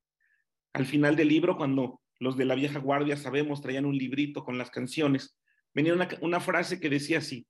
[0.73, 4.59] Al final del libro, cuando los de la vieja guardia, sabemos, traían un librito con
[4.59, 5.39] las canciones,
[5.75, 7.47] venía una, una frase que decía así,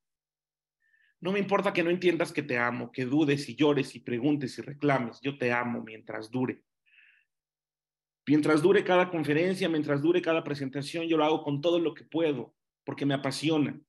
[1.21, 4.59] no me importa que no entiendas que te amo, que dudes y llores y preguntes
[4.59, 5.19] y reclames.
[5.23, 6.63] Yo te amo mientras dure.
[8.27, 12.05] Mientras dure cada conferencia, mientras dure cada presentación, yo lo hago con todo lo que
[12.05, 12.55] puedo,
[12.85, 13.81] porque me apasiona,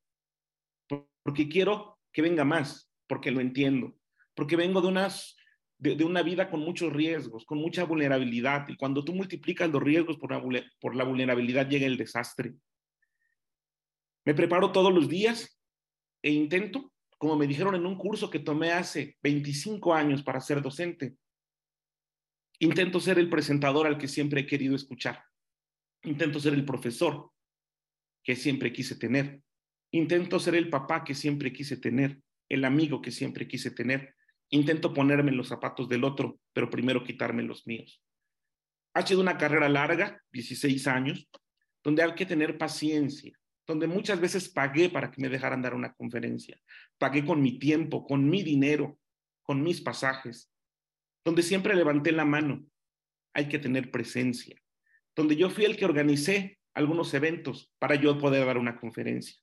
[1.23, 3.96] porque quiero que venga más, porque lo entiendo,
[4.37, 5.35] porque vengo de unas
[5.79, 8.67] de, una vida con muchos riesgos, con mucha vulnerabilidad.
[8.69, 10.29] Y cuando tú multiplicas los riesgos por
[10.79, 12.53] por la vulnerabilidad, llega el desastre.
[14.25, 15.59] Me preparo todos los días
[16.21, 20.61] e intento, como me dijeron en un curso que tomé hace 25 años para ser
[20.61, 21.15] docente,
[22.59, 25.23] intento ser el presentador al que siempre he querido escuchar.
[26.03, 27.31] Intento ser el profesor
[28.23, 29.41] que siempre quise tener.
[29.91, 34.16] Intento ser el papá que siempre quise tener, el amigo que siempre quise tener.
[34.49, 38.01] Intento ponerme en los zapatos del otro, pero primero quitarme los míos.
[38.93, 41.29] Ha sido una carrera larga, 16 años,
[41.83, 45.93] donde hay que tener paciencia, donde muchas veces pagué para que me dejaran dar una
[45.93, 46.59] conferencia.
[46.97, 48.97] Pagué con mi tiempo, con mi dinero,
[49.43, 50.49] con mis pasajes,
[51.25, 52.65] donde siempre levanté la mano.
[53.33, 54.55] Hay que tener presencia,
[55.15, 59.35] donde yo fui el que organicé algunos eventos para yo poder dar una conferencia.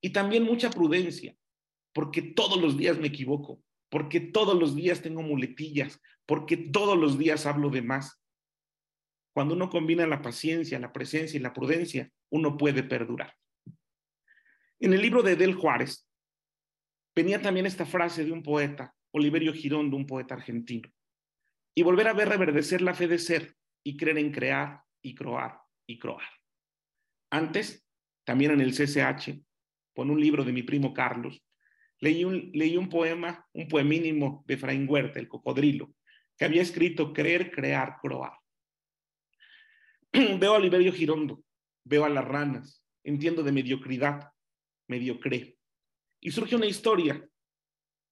[0.00, 1.34] Y también mucha prudencia,
[1.92, 7.18] porque todos los días me equivoco, porque todos los días tengo muletillas, porque todos los
[7.18, 8.22] días hablo de más.
[9.34, 13.34] Cuando uno combina la paciencia, la presencia y la prudencia, uno puede perdurar.
[14.80, 16.08] En el libro de Del Juárez
[17.14, 20.88] venía también esta frase de un poeta, Oliverio Girón, de un poeta argentino.
[21.74, 25.60] Y volver a ver reverdecer la fe de ser y creer en crear y croar
[25.86, 26.28] y croar.
[27.30, 27.86] Antes,
[28.24, 29.40] también en el CCH,
[29.94, 31.42] con un libro de mi primo Carlos,
[32.00, 35.94] leí un, un poema, un poemínimo de Fraín Huerta, El Cocodrilo,
[36.36, 38.38] que había escrito Creer, Crear, Croar.
[40.38, 41.42] veo a Oliverio Girondo,
[41.84, 44.30] veo a las ranas, entiendo de mediocridad,
[44.86, 45.58] mediocre.
[46.20, 47.28] Y surge una historia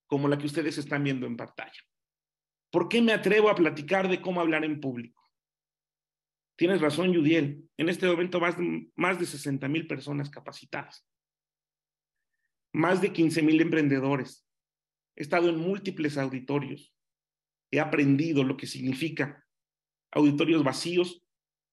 [0.06, 1.80] como la que ustedes están viendo en pantalla.
[2.70, 5.22] ¿Por qué me atrevo a platicar de cómo hablar en público?
[6.56, 7.68] Tienes razón, Yudiel.
[7.76, 11.06] En este momento más de, más de 60 mil personas capacitadas.
[12.76, 14.46] Más de 15 mil emprendedores.
[15.16, 16.94] He estado en múltiples auditorios.
[17.70, 19.42] He aprendido lo que significa
[20.12, 21.26] auditorios vacíos,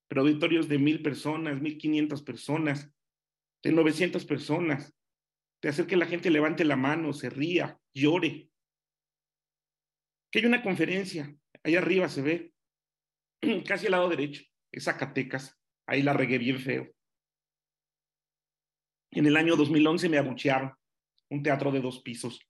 [0.07, 2.89] pero auditorios de mil personas, mil quinientas personas,
[3.61, 4.95] de 900 personas,
[5.61, 8.49] de hacer que la gente levante la mano, se ría, llore.
[10.31, 12.53] Que hay una conferencia, ahí arriba se ve,
[13.67, 16.89] casi al lado derecho, es Zacatecas, ahí la regué bien feo.
[19.11, 20.73] En el año 2011 me abuchearon,
[21.33, 22.47] un teatro de dos pisos.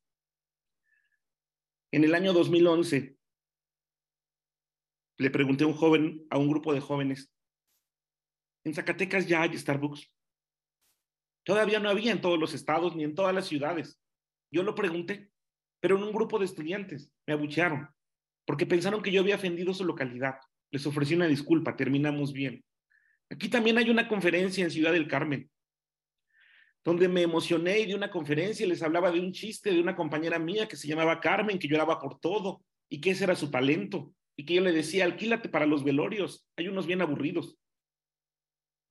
[1.91, 3.17] En el año 2011
[5.19, 7.31] le pregunté a un joven, a un grupo de jóvenes,
[8.65, 10.11] en Zacatecas ya hay Starbucks.
[11.45, 14.01] Todavía no había en todos los estados ni en todas las ciudades.
[14.51, 15.31] Yo lo pregunté,
[15.79, 17.87] pero en un grupo de estudiantes me abuchearon
[18.45, 20.35] porque pensaron que yo había ofendido su localidad.
[20.71, 22.65] Les ofrecí una disculpa, terminamos bien.
[23.29, 25.49] Aquí también hay una conferencia en Ciudad del Carmen,
[26.83, 29.95] donde me emocioné y di una conferencia y les hablaba de un chiste de una
[29.95, 33.49] compañera mía que se llamaba Carmen, que lloraba por todo y que ese era su
[33.49, 37.57] talento y que yo le decía, alquílate para los velorios, hay unos bien aburridos.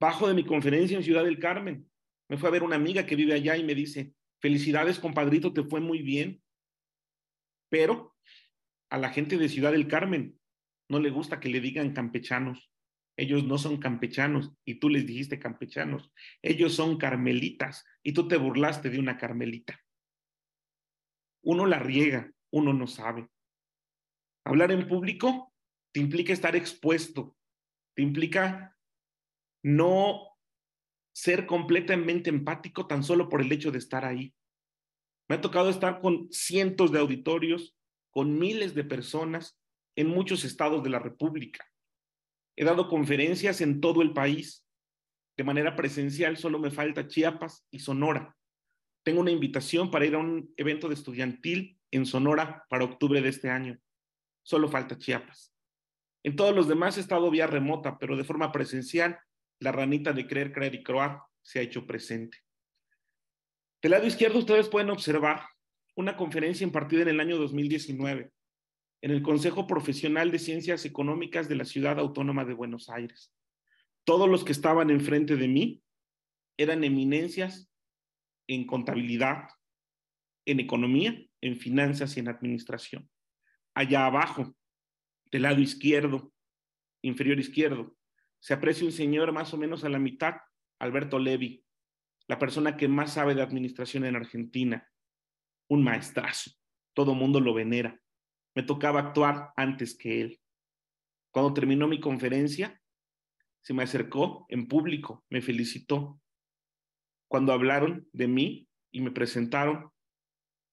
[0.01, 1.89] Bajo de mi conferencia en Ciudad del Carmen,
[2.29, 5.63] me fue a ver una amiga que vive allá y me dice, felicidades, compadrito, te
[5.63, 6.43] fue muy bien.
[7.69, 8.17] Pero
[8.91, 10.39] a la gente de Ciudad del Carmen
[10.89, 12.72] no le gusta que le digan campechanos.
[13.16, 16.11] Ellos no son campechanos y tú les dijiste campechanos.
[16.40, 19.81] Ellos son carmelitas y tú te burlaste de una carmelita.
[21.42, 23.29] Uno la riega, uno no sabe.
[24.44, 25.53] Hablar en público
[25.92, 27.37] te implica estar expuesto,
[27.94, 28.77] te implica
[29.62, 30.29] no
[31.14, 34.35] ser completamente empático tan solo por el hecho de estar ahí.
[35.29, 37.77] Me ha tocado estar con cientos de auditorios,
[38.11, 39.59] con miles de personas
[39.96, 41.72] en muchos estados de la República.
[42.57, 44.67] He dado conferencias en todo el país.
[45.37, 48.37] De manera presencial solo me falta Chiapas y Sonora.
[49.05, 53.29] Tengo una invitación para ir a un evento de estudiantil en Sonora para octubre de
[53.31, 53.79] este año.
[54.43, 55.53] Solo falta Chiapas.
[56.25, 59.19] En todos los demás he estado vía remota, pero de forma presencial
[59.59, 62.38] la ranita de creer, creer y croar se ha hecho presente.
[63.81, 65.47] Del lado izquierdo ustedes pueden observar
[65.97, 68.31] una conferencia impartida en el año 2019
[69.03, 73.35] en el Consejo Profesional de Ciencias Económicas de la Ciudad Autónoma de Buenos Aires.
[74.05, 75.83] Todos los que estaban enfrente de mí
[76.57, 77.69] eran eminencias
[78.46, 79.48] en contabilidad,
[80.46, 83.11] en economía, en finanzas y en administración.
[83.75, 84.55] Allá abajo,
[85.33, 86.33] del lado izquierdo,
[87.03, 87.96] inferior izquierdo,
[88.40, 90.37] se aprecia un señor más o menos a la mitad,
[90.79, 91.65] Alberto Levi,
[92.29, 94.88] la persona que más sabe de administración en Argentina,
[95.69, 96.53] un maestrazo,
[96.92, 98.02] todo mundo lo venera.
[98.55, 100.40] Me tocaba actuar antes que él.
[101.31, 102.81] Cuando terminó mi conferencia,
[103.63, 106.21] se me acercó en público, me felicitó.
[107.29, 109.90] Cuando hablaron de mí y me presentaron,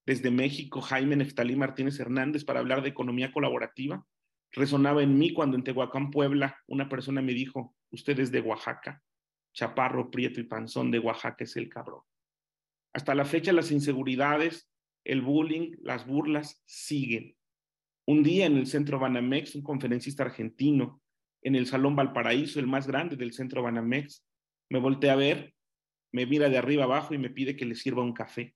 [0.05, 4.03] desde México, Jaime Neftalí Martínez Hernández, para hablar de economía colaborativa.
[4.51, 9.03] Resonaba en mí cuando en Tehuacán, Puebla, una persona me dijo, usted es de Oaxaca,
[9.53, 12.01] chaparro, prieto y panzón de Oaxaca es el cabrón.
[12.91, 14.67] Hasta la fecha las inseguridades,
[15.03, 17.35] el bullying, las burlas siguen.
[18.09, 20.99] Un día en el centro Banamex, un conferencista argentino,
[21.43, 24.25] en el Salón Valparaíso, el más grande del centro Banamex,
[24.71, 25.53] me volteé a ver,
[26.11, 28.55] me mira de arriba abajo y me pide que le sirva un café.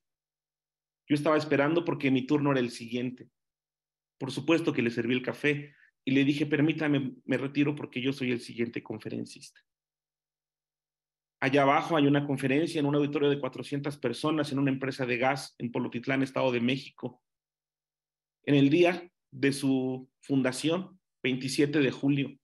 [1.07, 3.29] Yo estaba esperando porque mi turno era el siguiente.
[4.17, 8.11] Por supuesto que le serví el café y le dije, permítame, me retiro porque yo
[8.11, 9.61] soy el siguiente conferencista.
[11.41, 15.17] Allá abajo hay una conferencia en un auditorio de 400 personas en una empresa de
[15.17, 17.21] gas en Polotitlán, Estado de México.
[18.45, 22.37] En el día de su fundación, 27 de julio,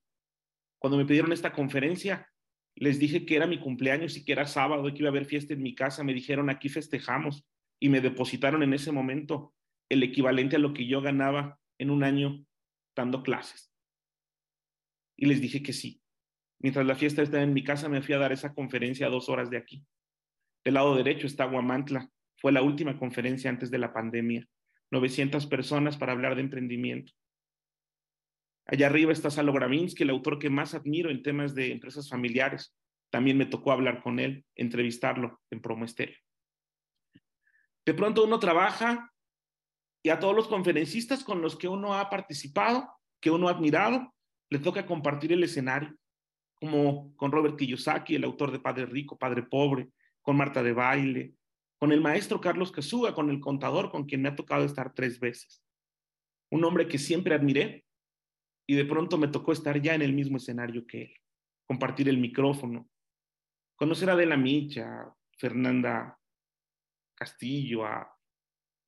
[0.79, 2.29] cuando me pidieron esta conferencia,
[2.75, 5.25] les dije que era mi cumpleaños y que era sábado y que iba a haber
[5.25, 6.03] fiesta en mi casa.
[6.03, 7.45] Me dijeron, aquí festejamos
[7.79, 9.53] y me depositaron en ese momento
[9.89, 12.45] el equivalente a lo que yo ganaba en un año
[12.95, 13.73] dando clases.
[15.17, 16.01] Y les dije que sí.
[16.61, 19.29] Mientras la fiesta estaba en mi casa, me fui a dar esa conferencia a dos
[19.29, 19.85] horas de aquí.
[20.63, 22.09] Del lado derecho está Guamantla.
[22.37, 24.47] Fue la última conferencia antes de la pandemia.
[24.91, 27.13] 900 personas para hablar de emprendimiento.
[28.65, 32.75] Allá arriba está Salo Gravinsky, el autor que más admiro en temas de empresas familiares.
[33.09, 36.17] También me tocó hablar con él, entrevistarlo en Promo Estéreo.
[37.85, 39.11] De pronto uno trabaja
[40.03, 42.87] y a todos los conferencistas con los que uno ha participado,
[43.19, 44.13] que uno ha admirado,
[44.49, 45.95] le toca compartir el escenario,
[46.53, 49.89] como con Robert Kiyosaki, el autor de Padre Rico, Padre Pobre,
[50.21, 51.33] con Marta de Baile,
[51.79, 55.19] con el maestro Carlos Casúa, con el contador con quien me ha tocado estar tres
[55.19, 55.63] veces.
[56.51, 57.85] Un hombre que siempre admiré
[58.67, 61.13] y de pronto me tocó estar ya en el mismo escenario que él,
[61.65, 62.89] compartir el micrófono,
[63.75, 66.19] conocer a Adela Micha, Fernanda
[67.15, 68.13] Castillo, a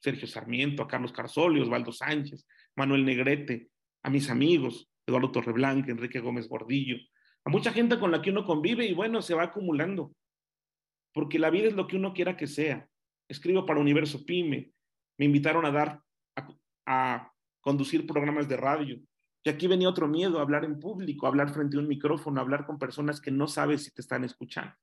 [0.01, 3.69] Sergio Sarmiento, a Carlos Carzoli, Osvaldo Sánchez, Manuel Negrete,
[4.03, 6.97] a mis amigos, Eduardo Torreblanca, Enrique Gómez Gordillo,
[7.45, 10.13] a mucha gente con la que uno convive y bueno, se va acumulando,
[11.13, 12.87] porque la vida es lo que uno quiera que sea.
[13.27, 14.71] Escribo para Universo Pyme,
[15.17, 16.01] me invitaron a dar,
[16.85, 17.31] a,
[17.61, 18.99] conducir programas de radio.
[19.43, 22.79] Y aquí venía otro miedo, hablar en público, hablar frente a un micrófono, hablar con
[22.79, 24.73] personas que no sabes si te están escuchando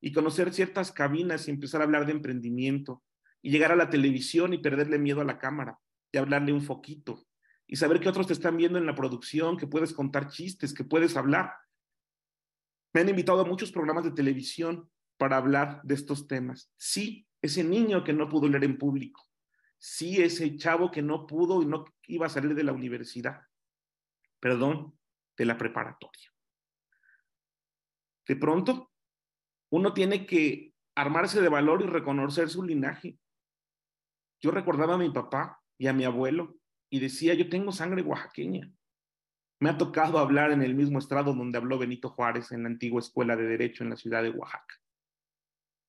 [0.00, 3.02] y conocer ciertas cabinas y empezar a hablar de emprendimiento
[3.40, 5.78] y llegar a la televisión y perderle miedo a la cámara
[6.12, 7.24] y hablarle un foquito
[7.66, 10.84] y saber que otros te están viendo en la producción, que puedes contar chistes, que
[10.84, 11.54] puedes hablar.
[12.92, 16.72] Me han invitado a muchos programas de televisión para hablar de estos temas.
[16.76, 19.22] Sí, ese niño que no pudo leer en público.
[19.78, 23.42] Sí, ese chavo que no pudo y no iba a salir de la universidad.
[24.40, 24.98] Perdón,
[25.36, 26.32] de la preparatoria.
[28.26, 28.90] De pronto,
[29.70, 33.18] uno tiene que armarse de valor y reconocer su linaje.
[34.40, 36.56] Yo recordaba a mi papá y a mi abuelo
[36.88, 38.70] y decía, yo tengo sangre oaxaqueña.
[39.60, 43.00] Me ha tocado hablar en el mismo estrado donde habló Benito Juárez en la antigua
[43.00, 44.74] escuela de Derecho en la ciudad de Oaxaca.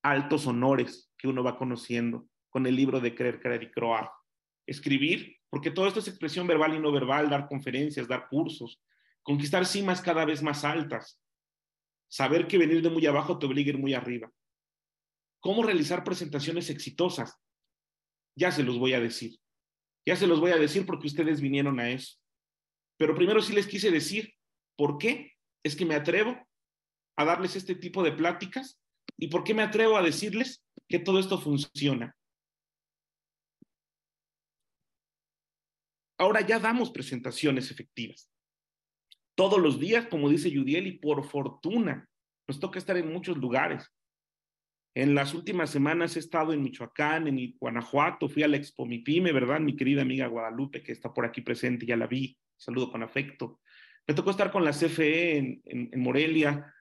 [0.05, 4.09] Altos honores que uno va conociendo con el libro de Creer, Creer y Croar.
[4.67, 8.81] Escribir, porque todo esto es expresión verbal y no verbal, dar conferencias, dar cursos,
[9.23, 11.19] conquistar cimas cada vez más altas,
[12.07, 14.31] Saber que venir de muy abajo te obliga a ir muy arriba.
[15.41, 17.35] ¿Cómo realizar presentaciones exitosas?
[18.37, 19.37] Ya se los voy a decir.
[20.05, 22.17] Ya se los voy a decir porque ustedes vinieron a eso.
[22.97, 24.33] Pero primero sí les quise decir
[24.77, 25.33] por qué
[25.63, 26.37] es que me atrevo
[27.17, 28.79] a darles este tipo de pláticas
[29.17, 32.15] y por qué me atrevo a decirles que todo esto funciona.
[36.17, 38.29] Ahora ya damos presentaciones efectivas
[39.35, 42.09] todos los días, como dice Yudiel, y por fortuna
[42.47, 43.91] nos toca estar en muchos lugares.
[44.95, 49.33] En las últimas semanas he estado en Michoacán, en Guanajuato, fui a la Expo Mipime,
[49.33, 49.59] ¿verdad?
[49.59, 53.59] Mi querida amiga Guadalupe, que está por aquí presente, ya la vi, saludo con afecto.
[54.07, 56.73] Me tocó estar con la CFE en, en Morelia.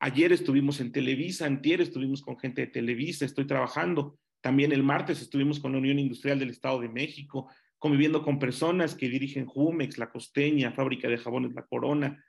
[0.00, 4.18] Ayer estuvimos en Televisa, antier estuvimos con gente de Televisa, estoy trabajando.
[4.40, 8.94] También el martes estuvimos con la Unión Industrial del Estado de México conviviendo con personas
[8.94, 12.24] que dirigen Jumex, La Costeña, Fábrica de Jabones La Corona.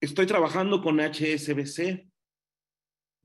[0.00, 2.06] Estoy trabajando con HSBC.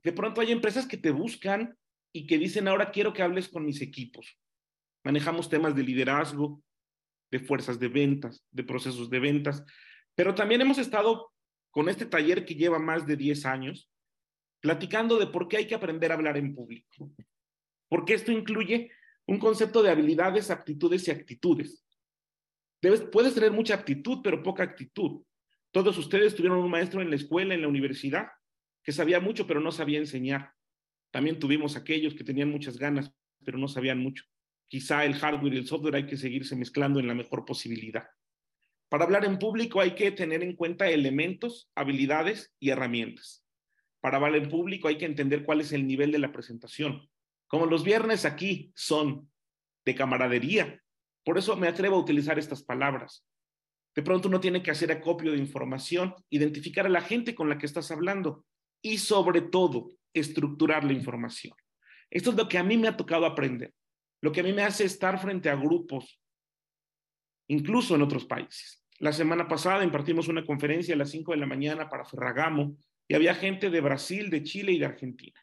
[0.03, 1.77] De pronto hay empresas que te buscan
[2.13, 4.39] y que dicen, ahora quiero que hables con mis equipos.
[5.03, 6.61] Manejamos temas de liderazgo,
[7.31, 9.63] de fuerzas de ventas, de procesos de ventas,
[10.15, 11.31] pero también hemos estado
[11.71, 13.89] con este taller que lleva más de 10 años,
[14.59, 17.11] platicando de por qué hay que aprender a hablar en público.
[17.87, 18.91] Porque esto incluye
[19.25, 21.85] un concepto de habilidades, aptitudes y actitudes.
[23.11, 25.23] Puedes tener mucha aptitud, pero poca actitud.
[25.71, 28.27] Todos ustedes tuvieron un maestro en la escuela, en la universidad,
[28.83, 30.53] que sabía mucho, pero no sabía enseñar.
[31.11, 33.13] También tuvimos aquellos que tenían muchas ganas,
[33.43, 34.23] pero no sabían mucho.
[34.67, 38.07] Quizá el hardware y el software hay que seguirse mezclando en la mejor posibilidad.
[38.89, 43.45] Para hablar en público hay que tener en cuenta elementos, habilidades y herramientas.
[44.01, 47.07] Para hablar en público hay que entender cuál es el nivel de la presentación.
[47.47, 49.29] Como los viernes aquí son
[49.85, 50.81] de camaradería,
[51.23, 53.25] por eso me atrevo a utilizar estas palabras.
[53.95, 57.57] De pronto uno tiene que hacer acopio de información, identificar a la gente con la
[57.57, 58.45] que estás hablando
[58.81, 61.53] y sobre todo estructurar la información.
[62.09, 63.73] Esto es lo que a mí me ha tocado aprender,
[64.21, 66.18] lo que a mí me hace estar frente a grupos,
[67.49, 68.85] incluso en otros países.
[68.99, 72.77] La semana pasada impartimos una conferencia a las 5 de la mañana para Ferragamo
[73.07, 75.39] y había gente de Brasil, de Chile y de Argentina.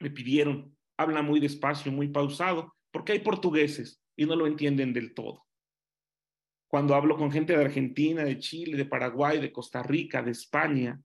[0.00, 5.14] Me pidieron, habla muy despacio, muy pausado, porque hay portugueses y no lo entienden del
[5.14, 5.46] todo.
[6.66, 11.00] Cuando hablo con gente de Argentina, de Chile, de Paraguay, de Costa Rica, de España,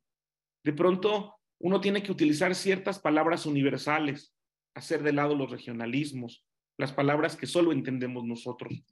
[0.64, 4.34] de pronto uno tiene que utilizar ciertas palabras universales,
[4.74, 6.46] hacer de lado los regionalismos,
[6.78, 8.84] las palabras que solo entendemos nosotros.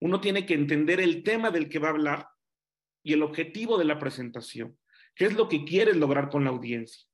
[0.00, 2.28] Uno tiene que entender el tema del que va a hablar
[3.02, 4.78] y el objetivo de la presentación.
[5.14, 7.06] ¿Qué es lo que quieres lograr con la audiencia?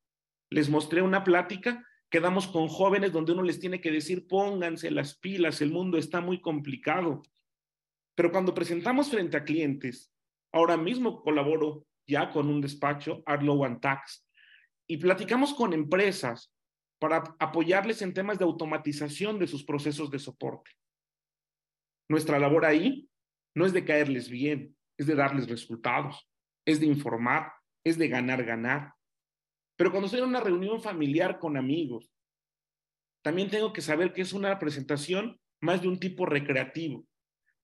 [0.51, 5.19] Les mostré una plática quedamos con jóvenes donde uno les tiene que decir, pónganse las
[5.19, 7.25] pilas, el mundo está muy complicado.
[8.15, 10.13] Pero cuando presentamos frente a clientes,
[10.53, 14.25] ahora mismo colaboro ya con un despacho, Arlow and Tax,
[14.87, 16.55] y platicamos con empresas
[17.01, 20.71] para apoyarles en temas de automatización de sus procesos de soporte.
[22.09, 23.09] Nuestra labor ahí
[23.55, 26.29] no es de caerles bien, es de darles resultados,
[26.65, 27.53] es de informar,
[27.85, 28.95] es de ganar, ganar.
[29.77, 32.11] Pero cuando estoy en una reunión familiar con amigos,
[33.23, 37.07] también tengo que saber que es una presentación más de un tipo recreativo.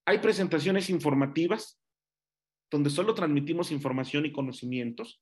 [0.05, 1.79] Hay presentaciones informativas
[2.71, 5.21] donde solo transmitimos información y conocimientos.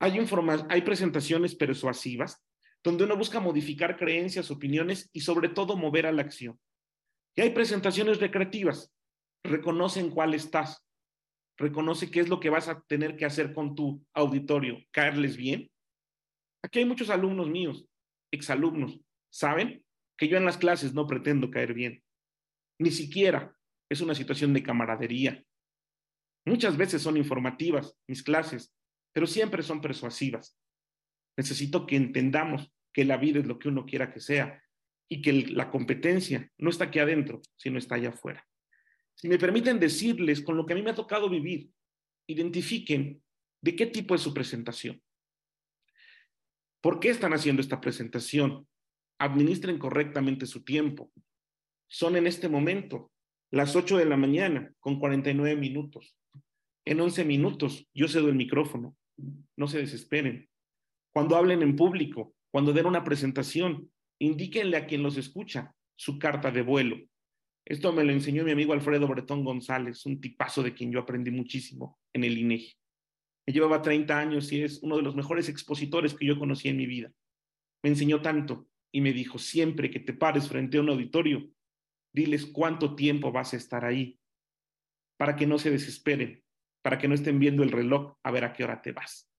[0.00, 0.18] Hay,
[0.68, 2.44] hay presentaciones persuasivas
[2.82, 6.58] donde uno busca modificar creencias, opiniones y sobre todo mover a la acción.
[7.38, 8.92] Y hay presentaciones recreativas.
[9.44, 10.84] Reconoce cuál estás.
[11.56, 14.84] Reconoce qué es lo que vas a tener que hacer con tu auditorio.
[14.90, 15.70] Caerles bien.
[16.64, 17.86] Aquí hay muchos alumnos míos,
[18.32, 19.00] exalumnos,
[19.32, 19.84] ¿saben?
[20.18, 22.02] Que yo en las clases no pretendo caer bien.
[22.80, 23.56] Ni siquiera
[23.88, 25.44] es una situación de camaradería.
[26.44, 28.74] Muchas veces son informativas mis clases,
[29.14, 30.58] pero siempre son persuasivas.
[31.36, 34.60] Necesito que entendamos que la vida es lo que uno quiera que sea
[35.08, 38.46] y que la competencia no está aquí adentro, sino está allá afuera.
[39.14, 41.70] Si me permiten decirles con lo que a mí me ha tocado vivir,
[42.28, 43.22] identifiquen
[43.60, 45.02] de qué tipo es su presentación.
[46.80, 48.68] ¿Por qué están haciendo esta presentación?
[49.18, 51.10] Administren correctamente su tiempo.
[51.88, 53.10] Son en este momento
[53.50, 56.16] las 8 de la mañana con 49 minutos.
[56.84, 58.96] En 11 minutos yo cedo el micrófono.
[59.56, 60.48] No se desesperen.
[61.12, 66.50] Cuando hablen en público, cuando den una presentación, indíquenle a quien los escucha su carta
[66.50, 66.96] de vuelo.
[67.64, 71.30] Esto me lo enseñó mi amigo Alfredo Bretón González, un tipazo de quien yo aprendí
[71.30, 72.74] muchísimo en el INEGI.
[73.46, 76.76] Me llevaba 30 años y es uno de los mejores expositores que yo conocí en
[76.76, 77.12] mi vida.
[77.82, 81.48] Me enseñó tanto y me dijo, siempre que te pares frente a un auditorio,
[82.12, 84.18] diles cuánto tiempo vas a estar ahí,
[85.18, 86.42] para que no se desesperen,
[86.82, 89.30] para que no estén viendo el reloj a ver a qué hora te vas.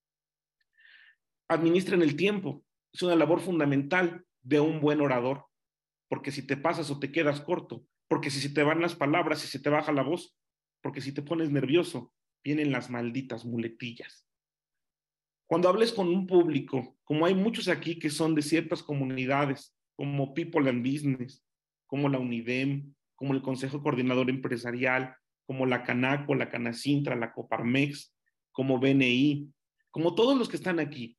[1.47, 2.63] Administren el tiempo,
[2.93, 5.45] es una labor fundamental de un buen orador,
[6.07, 9.43] porque si te pasas o te quedas corto, porque si se te van las palabras,
[9.43, 10.35] y se te baja la voz,
[10.81, 12.13] porque si te pones nervioso,
[12.43, 14.25] vienen las malditas muletillas.
[15.47, 20.33] Cuando hables con un público, como hay muchos aquí que son de ciertas comunidades, como
[20.33, 21.43] People and Business,
[21.87, 25.15] como la UNIDEM, como el Consejo Coordinador Empresarial,
[25.45, 28.15] como la Canaco, la Canacintra, la Coparmex,
[28.51, 29.51] como BNI,
[29.91, 31.17] como todos los que están aquí,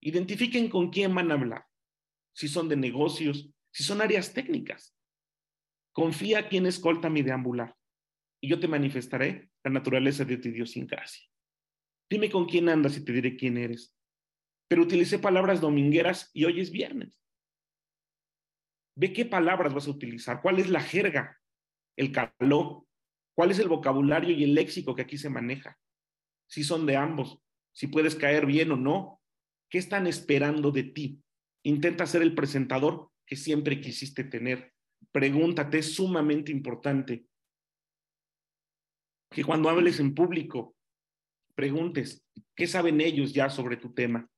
[0.00, 1.66] identifiquen con quién van a hablar,
[2.32, 4.96] si son de negocios, si son áreas técnicas.
[5.92, 7.76] Confía quién escolta mi deambular
[8.40, 11.28] y yo te manifestaré la naturaleza de tu idiosincrasia.
[12.08, 13.96] Dime con quién andas y te diré quién eres.
[14.68, 17.20] Pero utilicé palabras domingueras y hoy es viernes.
[18.96, 21.40] Ve qué palabras vas a utilizar, cuál es la jerga,
[21.96, 22.84] el calor,
[23.34, 25.78] cuál es el vocabulario y el léxico que aquí se maneja.
[26.48, 27.40] Si son de ambos,
[27.72, 29.20] si puedes caer bien o no.
[29.68, 31.22] ¿Qué están esperando de ti?
[31.62, 34.72] Intenta ser el presentador que siempre quisiste tener.
[35.12, 37.26] Pregúntate, es sumamente importante
[39.30, 40.76] que cuando hables en público,
[41.54, 42.24] preguntes,
[42.56, 44.28] ¿qué saben ellos ya sobre tu tema?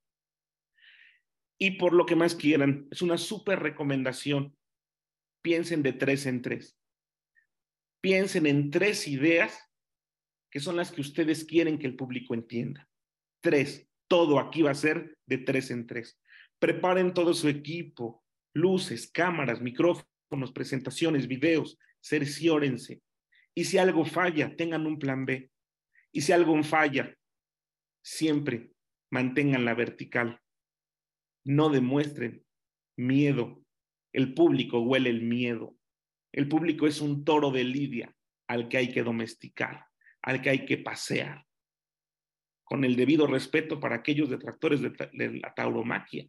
[1.59, 4.57] Y por lo que más quieran, es una súper recomendación.
[5.43, 6.77] Piensen de tres en tres.
[8.01, 9.71] Piensen en tres ideas
[10.51, 12.89] que son las que ustedes quieren que el público entienda.
[13.41, 13.89] Tres.
[14.09, 16.21] Todo aquí va a ser de tres en tres.
[16.63, 18.23] Preparen todo su equipo,
[18.55, 23.03] luces, cámaras, micrófonos, presentaciones, videos, cerciórense.
[23.53, 25.51] Y si algo falla, tengan un plan B.
[26.13, 27.19] Y si algo falla,
[28.01, 28.71] siempre
[29.11, 30.41] mantengan la vertical.
[31.45, 32.47] No demuestren
[32.97, 33.65] miedo.
[34.13, 35.77] El público huele el miedo.
[36.31, 39.87] El público es un toro de lidia al que hay que domesticar,
[40.23, 41.45] al que hay que pasear,
[42.63, 46.29] con el debido respeto para aquellos detractores de, la tauromaquia.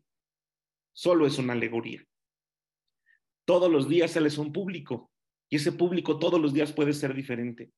[0.94, 2.06] Solo es una alegoría.
[3.46, 5.12] Todos los días sales un público
[5.50, 7.72] y ese público todos los días puede ser diferente.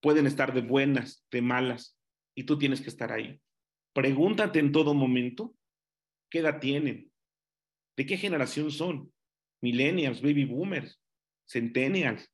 [0.00, 1.98] Pueden estar de buenas, de malas,
[2.34, 3.40] y tú tienes que estar ahí.
[3.92, 5.54] Pregúntate en todo momento
[6.30, 7.12] qué edad tienen,
[7.96, 9.12] de qué generación son,
[9.60, 11.00] millennials, baby boomers,
[11.46, 12.30] centennials.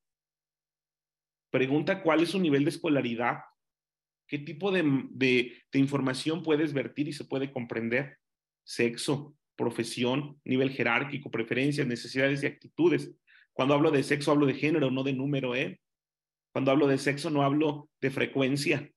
[1.50, 3.38] Pregunta cuál es su nivel de escolaridad,
[4.26, 8.18] qué tipo de, de, de información puedes vertir y se puede comprender,
[8.64, 13.12] sexo, profesión, nivel jerárquico, preferencias, necesidades y actitudes.
[13.52, 15.80] Cuando hablo de sexo hablo de género, no de número, ¿eh?
[16.52, 18.90] Cuando hablo de sexo no hablo de frecuencia.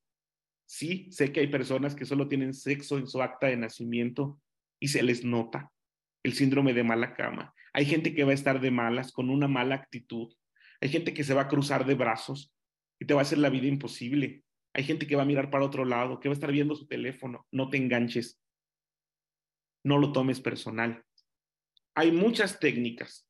[0.66, 4.40] Sí, sé que hay personas que solo tienen sexo en su acta de nacimiento
[4.80, 5.72] y se les nota
[6.24, 7.54] el síndrome de mala cama.
[7.74, 10.32] Hay gente que va a estar de malas, con una mala actitud.
[10.80, 12.54] Hay gente que se va a cruzar de brazos
[13.00, 14.44] y te va a hacer la vida imposible.
[14.74, 16.88] Hay gente que va a mirar para otro lado, que va a estar viendo su
[16.88, 17.48] teléfono.
[17.52, 18.40] No te enganches.
[19.84, 21.04] No lo tomes personal.
[21.96, 23.28] Hay muchas técnicas.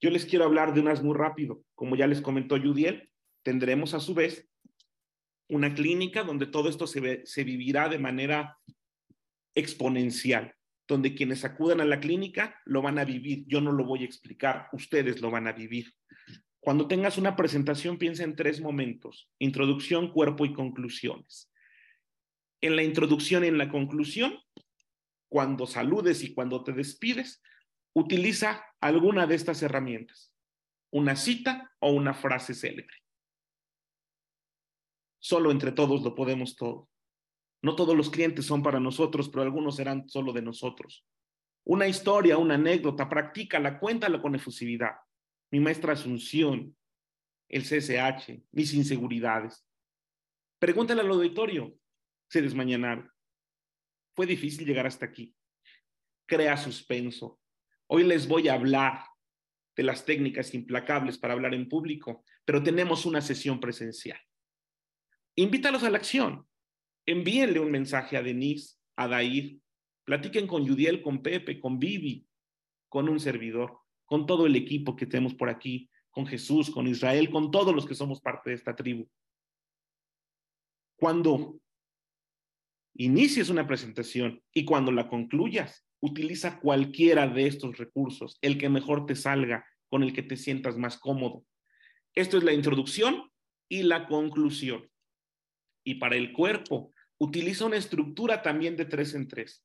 [0.00, 1.62] Yo les quiero hablar de unas muy rápido.
[1.74, 3.10] Como ya les comentó Judiel,
[3.42, 4.48] tendremos a su vez
[5.48, 8.58] una clínica donde todo esto se, se vivirá de manera
[9.54, 10.54] exponencial
[10.90, 13.44] donde quienes acudan a la clínica lo van a vivir.
[13.46, 15.94] Yo no lo voy a explicar, ustedes lo van a vivir.
[16.58, 21.50] Cuando tengas una presentación, piensa en tres momentos, introducción, cuerpo y conclusiones.
[22.60, 24.34] En la introducción y en la conclusión,
[25.30, 27.42] cuando saludes y cuando te despides,
[27.94, 30.34] utiliza alguna de estas herramientas,
[30.92, 32.94] una cita o una frase célebre.
[35.20, 36.88] Solo entre todos lo podemos todo.
[37.62, 41.06] No todos los clientes son para nosotros, pero algunos serán solo de nosotros.
[41.64, 44.96] Una historia, una anécdota, practícala, cuéntala con efusividad.
[45.52, 46.74] Mi maestra Asunción,
[47.48, 49.64] el CSH, mis inseguridades.
[50.58, 51.74] Pregúntale al auditorio.
[52.28, 53.10] Se desmañanaron.
[54.20, 55.34] Fue difícil llegar hasta aquí.
[56.26, 57.40] Crea suspenso.
[57.86, 59.04] Hoy les voy a hablar
[59.74, 64.20] de las técnicas implacables para hablar en público, pero tenemos una sesión presencial.
[65.36, 66.46] Invítalos a la acción
[67.06, 69.58] envíenle un mensaje a Denise, a Dair,
[70.04, 72.28] platiquen con Yudiel, con Pepe, con Vivi,
[72.90, 77.30] con un servidor, con todo el equipo que tenemos por aquí, con Jesús, con Israel,
[77.30, 79.08] con todos los que somos parte de esta tribu.
[80.98, 81.58] Cuando
[83.00, 89.06] inicies una presentación y cuando la concluyas, utiliza cualquiera de estos recursos, el que mejor
[89.06, 91.44] te salga, con el que te sientas más cómodo.
[92.14, 93.30] Esto es la introducción
[93.70, 94.90] y la conclusión.
[95.82, 99.64] Y para el cuerpo, utiliza una estructura también de tres en tres.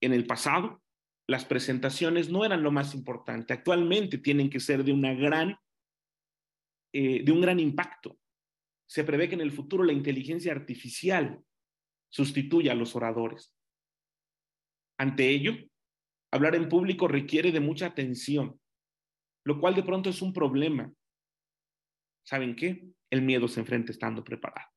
[0.00, 0.82] En el pasado,
[1.26, 3.52] las presentaciones no eran lo más importante.
[3.52, 5.58] Actualmente tienen que ser de, una gran,
[6.92, 8.18] eh, de un gran impacto.
[8.86, 11.42] Se prevé que en el futuro la inteligencia artificial
[12.10, 13.52] sustituya a los oradores.
[14.98, 15.54] Ante ello,
[16.30, 18.60] hablar en público requiere de mucha atención,
[19.44, 20.92] lo cual de pronto es un problema.
[22.24, 22.86] ¿Saben qué?
[23.10, 24.68] El miedo se enfrenta estando preparado.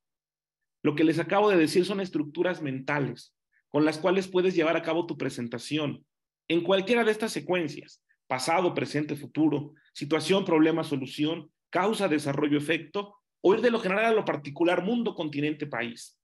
[0.83, 3.35] Lo que les acabo de decir son estructuras mentales
[3.69, 6.05] con las cuales puedes llevar a cabo tu presentación
[6.47, 13.17] en cualquiera de estas secuencias, pasado, presente, futuro, situación, problema, solución, causa, desarrollo, efecto,
[13.47, 16.19] o ir de lo general a lo particular, mundo, continente, país.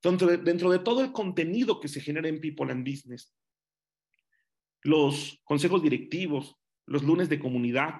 [0.00, 3.34] Dentro de, todo el contenido que se genera en People and Business,
[4.82, 6.54] los consejos directivos,
[6.86, 7.94] los lunes de comunidad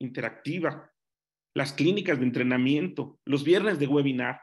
[0.00, 0.90] interactiva,
[1.54, 4.40] las clínicas de entrenamiento, los viernes de webinar,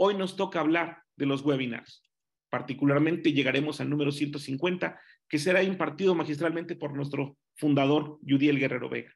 [0.00, 2.04] Hoy nos toca hablar de los webinars.
[2.50, 4.96] Particularmente llegaremos al número 150,
[5.28, 9.12] que será impartido magistralmente por nuestro fundador, Yudiel Guerrero Vega.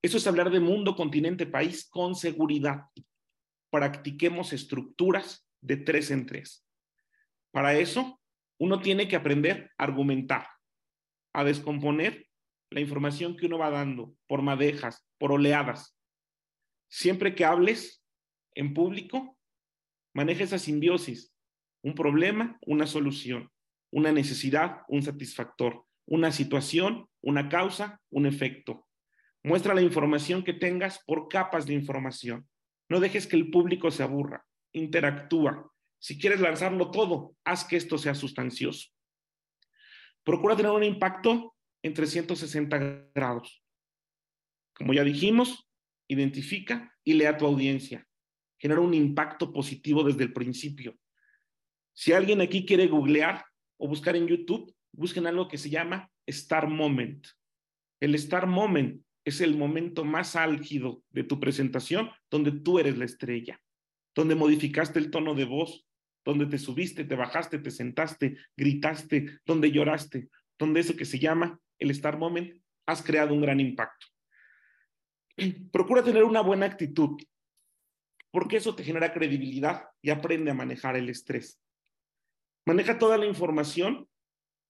[0.00, 2.82] Eso es hablar de mundo, continente, país con seguridad.
[3.70, 6.66] Practiquemos estructuras de tres en tres.
[7.50, 8.20] Para eso,
[8.58, 10.46] uno tiene que aprender a argumentar,
[11.32, 12.26] a descomponer
[12.70, 15.96] la información que uno va dando por madejas, por oleadas.
[16.88, 18.02] Siempre que hables
[18.54, 19.36] en público,
[20.16, 21.30] Maneja esa simbiosis.
[21.82, 23.50] Un problema, una solución.
[23.92, 25.84] Una necesidad, un satisfactor.
[26.06, 28.88] Una situación, una causa, un efecto.
[29.42, 32.48] Muestra la información que tengas por capas de información.
[32.88, 34.46] No dejes que el público se aburra.
[34.72, 35.72] Interactúa.
[35.98, 38.90] Si quieres lanzarlo todo, haz que esto sea sustancioso.
[40.22, 43.64] Procura tener un impacto en 360 grados.
[44.74, 45.68] Como ya dijimos,
[46.08, 48.06] identifica y lea a tu audiencia.
[48.58, 50.96] Genera un impacto positivo desde el principio.
[51.94, 53.44] Si alguien aquí quiere googlear
[53.78, 57.26] o buscar en YouTube, busquen algo que se llama Star Moment.
[58.00, 63.04] El Star Moment es el momento más álgido de tu presentación donde tú eres la
[63.04, 63.60] estrella,
[64.14, 65.84] donde modificaste el tono de voz,
[66.24, 71.60] donde te subiste, te bajaste, te sentaste, gritaste, donde lloraste, donde eso que se llama
[71.80, 72.56] el Star Moment,
[72.86, 74.06] has creado un gran impacto.
[75.72, 77.20] Procura tener una buena actitud,
[78.30, 81.60] porque eso te genera credibilidad y aprende a manejar el estrés.
[82.64, 84.08] Maneja toda la información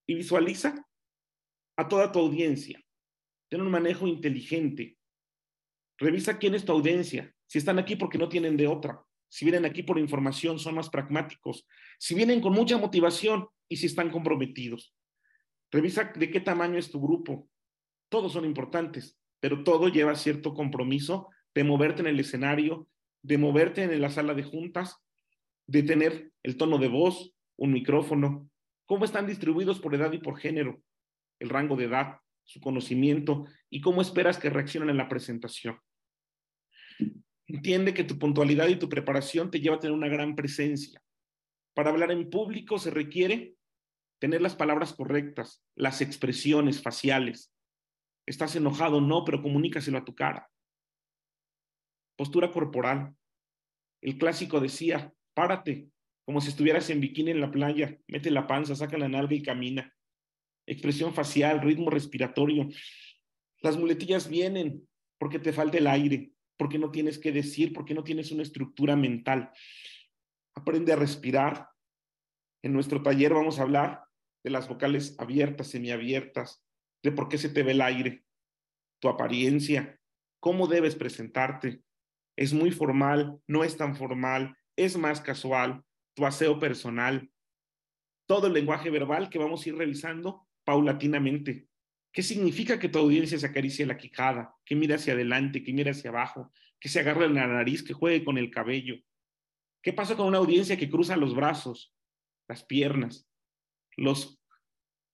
[0.07, 0.87] y visualiza
[1.77, 2.86] a toda tu audiencia.
[3.49, 4.97] Ten un manejo inteligente.
[5.99, 7.35] Revisa quién es tu audiencia.
[7.47, 9.03] Si están aquí porque no tienen de otra.
[9.29, 11.67] Si vienen aquí por información, son más pragmáticos.
[11.99, 14.95] Si vienen con mucha motivación y si están comprometidos.
[15.71, 17.49] Revisa de qué tamaño es tu grupo.
[18.09, 22.89] Todos son importantes, pero todo lleva cierto compromiso de moverte en el escenario,
[23.23, 24.99] de moverte en la sala de juntas,
[25.67, 28.49] de tener el tono de voz, un micrófono,
[28.87, 30.81] cómo están distribuidos por edad y por género,
[31.41, 35.79] el rango de edad, su conocimiento y cómo esperas que reaccionen en la presentación.
[37.47, 41.03] Entiende que tu puntualidad y tu preparación te lleva a tener una gran presencia.
[41.75, 43.55] Para hablar en público se requiere
[44.19, 47.53] tener las palabras correctas, las expresiones faciales.
[48.27, 50.51] Estás enojado, no, pero comunícaselo a tu cara.
[52.17, 53.15] Postura corporal.
[54.01, 55.91] El clásico decía, párate,
[56.25, 59.43] como si estuvieras en bikini en la playa, mete la panza, saca la nalga y
[59.43, 59.96] camina.
[60.67, 62.69] Expresión facial, ritmo respiratorio.
[63.63, 64.87] Las muletillas vienen
[65.19, 68.97] porque te falta el aire, porque no tienes que decir, porque no tienes una estructura
[68.97, 69.51] mental.
[70.55, 71.69] Aprende a respirar.
[72.63, 74.05] En nuestro taller vamos a hablar
[74.43, 76.65] de las vocales abiertas, semiabiertas,
[77.03, 78.25] de por qué se te ve el aire,
[79.01, 80.01] tu apariencia,
[80.41, 81.83] cómo debes presentarte.
[82.37, 87.31] Es muy formal, no es tan formal, es más casual, tu aseo personal,
[88.27, 91.69] todo el lenguaje verbal que vamos a ir revisando paulatinamente.
[92.13, 95.93] ¿Qué significa que tu audiencia se acaricie la quijada, que mire hacia adelante, que mire
[95.93, 96.51] hacia abajo,
[96.81, 98.97] que se agarre la nariz, que juegue con el cabello?
[99.81, 101.95] ¿Qué pasa con una audiencia que cruza los brazos,
[102.49, 103.31] las piernas,
[103.97, 104.43] los,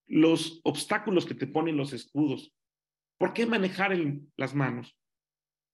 [0.07, 2.57] los obstáculos que te ponen los escudos?
[3.19, 3.95] ¿Por qué manejar
[4.37, 4.99] las manos?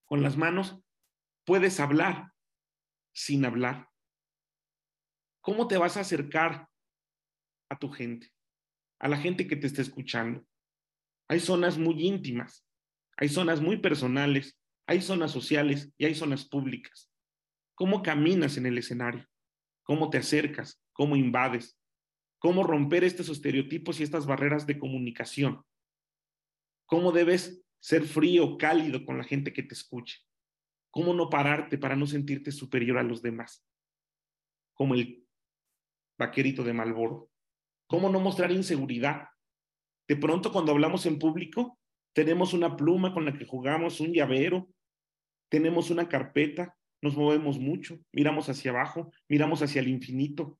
[0.07, 0.83] Con las manos
[1.45, 2.33] puedes hablar
[3.15, 3.89] sin hablar.
[5.41, 6.69] ¿Cómo te vas a acercar
[7.69, 8.33] a tu gente,
[8.99, 10.45] a la gente que te está escuchando?
[11.29, 12.67] Hay zonas muy íntimas,
[13.17, 17.11] hay zonas muy personales, hay zonas sociales y hay zonas públicas.
[17.75, 19.27] ¿Cómo caminas en el escenario?
[19.83, 20.83] ¿Cómo te acercas?
[20.93, 21.79] ¿Cómo invades?
[22.39, 25.63] ¿Cómo romper estos estereotipos y estas barreras de comunicación?
[26.87, 30.19] ¿Cómo debes ser frío, cálido con la gente que te escuche?
[30.91, 33.65] ¿Cómo no pararte para no sentirte superior a los demás?
[34.75, 35.27] Como el
[36.19, 37.31] vaquerito de Malboro.
[37.89, 39.29] ¿Cómo no mostrar inseguridad?
[40.07, 41.79] De pronto cuando hablamos en público,
[42.15, 44.69] tenemos una pluma con la que jugamos, un llavero,
[45.51, 50.59] tenemos una carpeta, nos movemos mucho, miramos hacia abajo, miramos hacia el infinito.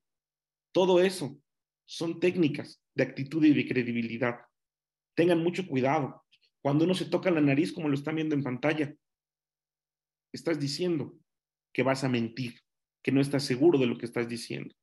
[0.71, 1.39] Todo eso
[1.85, 4.39] son técnicas de actitud y de credibilidad.
[5.15, 6.23] Tengan mucho cuidado.
[6.61, 8.95] Cuando uno se toca la nariz, como lo están viendo en pantalla,
[10.33, 11.15] estás diciendo
[11.73, 12.59] que vas a mentir,
[13.03, 14.73] que no estás seguro de lo que estás diciendo.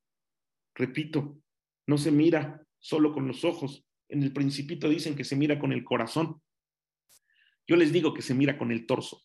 [0.75, 1.41] Repito,
[1.87, 3.85] no se mira solo con los ojos.
[4.09, 6.43] En el principito dicen que se mira con el corazón.
[7.67, 9.23] Yo les digo que se mira con el torso.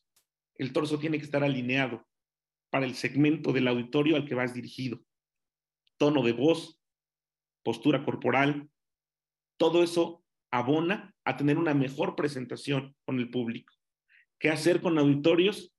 [0.55, 2.07] El torso tiene que estar alineado
[2.69, 4.99] para el segmento del auditorio al que vas dirigido.
[5.97, 6.79] Tono de voz,
[7.63, 8.69] postura corporal,
[9.57, 13.73] todo eso abona a tener una mejor presentación con el público.
[14.39, 15.73] ¿Qué hacer con auditorios?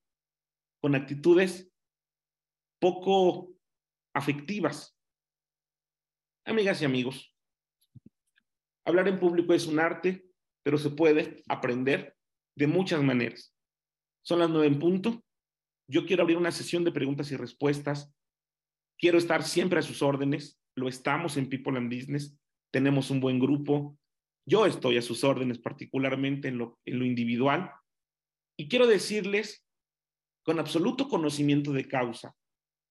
[0.80, 1.72] Con actitudes
[2.78, 3.53] poco
[4.14, 4.91] afectivas,
[6.45, 7.32] Amigas y amigos,
[8.84, 10.26] hablar en público es un arte,
[10.64, 12.16] pero se puede aprender
[12.57, 13.55] de muchas maneras.
[14.24, 15.24] Son las nueve en punto.
[15.88, 18.12] Yo quiero abrir una sesión de preguntas y respuestas.
[18.99, 20.61] Quiero estar siempre a sus órdenes.
[20.74, 22.36] Lo estamos en People and Business.
[22.72, 23.97] Tenemos un buen grupo.
[24.45, 27.72] Yo estoy a sus órdenes, particularmente en lo, en lo individual.
[28.57, 29.64] Y quiero decirles,
[30.45, 32.34] con absoluto conocimiento de causa,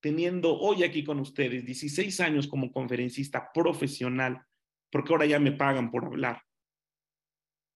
[0.01, 4.45] teniendo hoy aquí con ustedes 16 años como conferencista profesional,
[4.91, 6.41] porque ahora ya me pagan por hablar,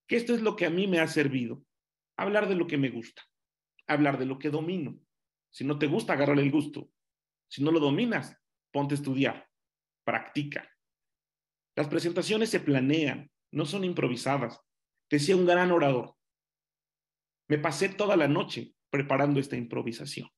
[0.06, 1.64] que esto es lo que a mí me ha servido,
[2.16, 3.22] hablar de lo que me gusta,
[3.86, 4.98] hablar de lo que domino.
[5.50, 6.90] Si no te gusta, agárrale el gusto.
[7.48, 8.36] Si no lo dominas,
[8.72, 9.48] ponte a estudiar,
[10.04, 10.68] practica.
[11.76, 14.60] Las presentaciones se planean, no son improvisadas.
[15.08, 16.14] Decía un gran orador,
[17.48, 20.28] Me pasé toda la noche preparando esta improvisación.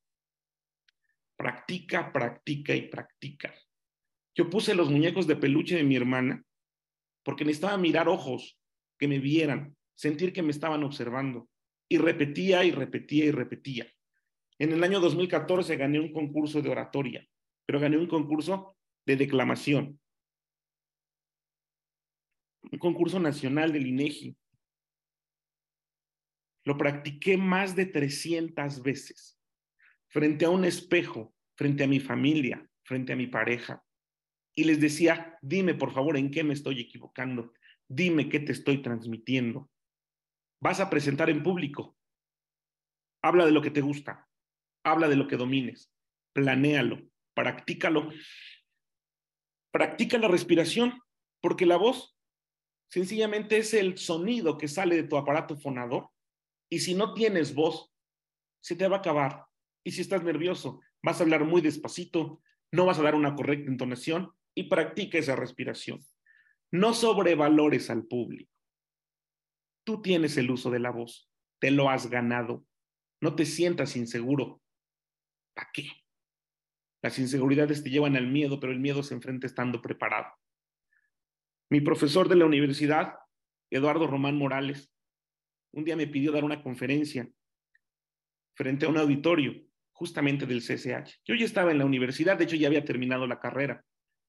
[1.39, 3.55] Practica, practica y practica.
[4.35, 6.43] Yo puse los muñecos de peluche de mi hermana
[7.23, 8.59] porque necesitaba mirar ojos,
[8.97, 11.49] que me vieran, sentir que me estaban observando.
[11.87, 13.87] Y repetía y repetía y repetía.
[14.57, 17.25] En el año 2014 gané un concurso de oratoria,
[17.65, 18.75] pero gané un concurso
[19.05, 19.97] de declamación.
[22.69, 24.35] Un concurso nacional del INEGI.
[26.65, 29.38] Lo practiqué más de 300 veces,
[30.09, 33.83] frente a un espejo, frente a mi familia, frente a mi pareja.
[34.55, 37.53] Y les decía, dime por favor en qué me estoy equivocando,
[37.87, 39.69] dime qué te estoy transmitiendo.
[40.61, 41.95] Vas a presentar en público.
[43.23, 44.27] Habla de lo que te gusta,
[44.83, 45.91] habla de lo que domines,
[46.33, 47.01] planéalo,
[47.33, 48.09] practícalo.
[49.71, 50.99] Practica la respiración,
[51.41, 52.17] porque la voz
[52.89, 56.09] sencillamente es el sonido que sale de tu aparato fonador
[56.69, 57.91] y si no tienes voz,
[58.61, 59.48] se te va a acabar.
[59.89, 63.71] Y si estás nervioso, vas a hablar muy despacito, no vas a dar una correcta
[63.71, 66.05] entonación y practica esa respiración.
[66.71, 68.51] No sobrevalores al público.
[69.83, 72.67] Tú tienes el uso de la voz, te lo has ganado.
[73.19, 74.61] No te sientas inseguro.
[75.55, 75.89] ¿Para qué?
[77.01, 80.31] Las inseguridades te llevan al miedo, pero el miedo se enfrenta estando preparado.
[81.71, 83.15] Mi profesor de la universidad,
[83.71, 84.93] Eduardo Román Morales,
[85.73, 87.27] un día me pidió dar una conferencia
[88.53, 89.67] frente a un auditorio
[89.99, 91.19] justamente del CCH.
[91.25, 93.83] Yo ya estaba en la universidad, de hecho ya había terminado la carrera,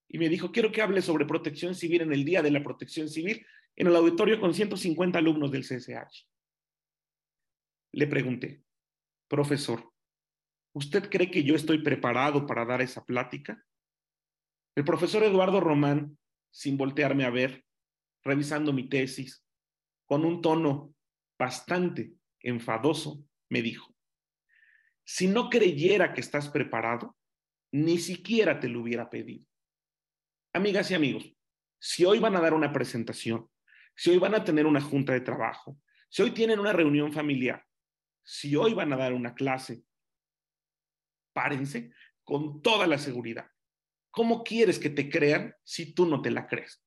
[0.08, 3.08] y me dijo, quiero que hable sobre protección civil en el Día de la Protección
[3.08, 3.46] Civil
[3.76, 6.26] en el auditorio con 150 alumnos del CCH.
[7.92, 8.64] Le pregunté,
[9.28, 9.92] profesor,
[10.74, 13.64] ¿usted cree que yo estoy preparado para dar esa plática?
[14.74, 16.18] El profesor Eduardo Román,
[16.50, 17.64] sin voltearme a ver,
[18.24, 19.44] revisando mi tesis,
[20.04, 20.92] con un tono
[21.38, 23.89] bastante enfadoso, me dijo,
[25.12, 27.16] si no creyera que estás preparado,
[27.72, 29.44] ni siquiera te lo hubiera pedido.
[30.52, 31.36] Amigas y amigos,
[31.80, 33.50] si hoy van a dar una presentación,
[33.96, 37.66] si hoy van a tener una junta de trabajo, si hoy tienen una reunión familiar,
[38.22, 39.82] si hoy van a dar una clase,
[41.32, 41.92] párense
[42.22, 43.50] con toda la seguridad.
[44.12, 46.84] ¿Cómo quieres que te crean si tú no te la crees?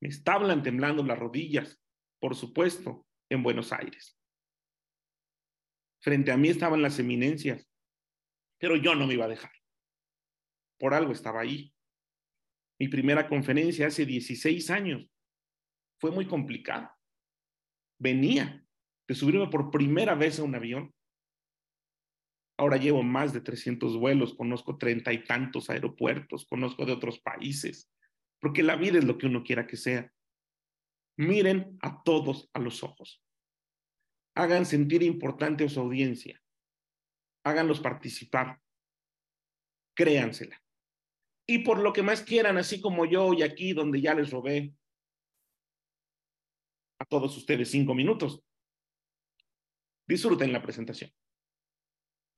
[0.00, 1.82] Me estaban temblando las rodillas,
[2.20, 4.21] por supuesto, en Buenos Aires.
[6.02, 7.64] Frente a mí estaban las eminencias,
[8.58, 9.52] pero yo no me iba a dejar.
[10.78, 11.72] Por algo estaba ahí.
[12.80, 15.08] Mi primera conferencia hace 16 años
[16.00, 16.98] fue muy complicada.
[18.00, 18.66] Venía
[19.06, 20.92] de subirme por primera vez a un avión.
[22.58, 27.88] Ahora llevo más de 300 vuelos, conozco treinta y tantos aeropuertos, conozco de otros países,
[28.40, 30.12] porque la vida es lo que uno quiera que sea.
[31.16, 33.22] Miren a todos a los ojos.
[34.34, 36.40] Hagan sentir importante a su audiencia.
[37.44, 38.60] Háganlos participar.
[39.94, 40.62] Créansela.
[41.46, 44.74] Y por lo que más quieran, así como yo y aquí donde ya les robé
[46.98, 48.42] a todos ustedes cinco minutos,
[50.06, 51.10] disfruten la presentación.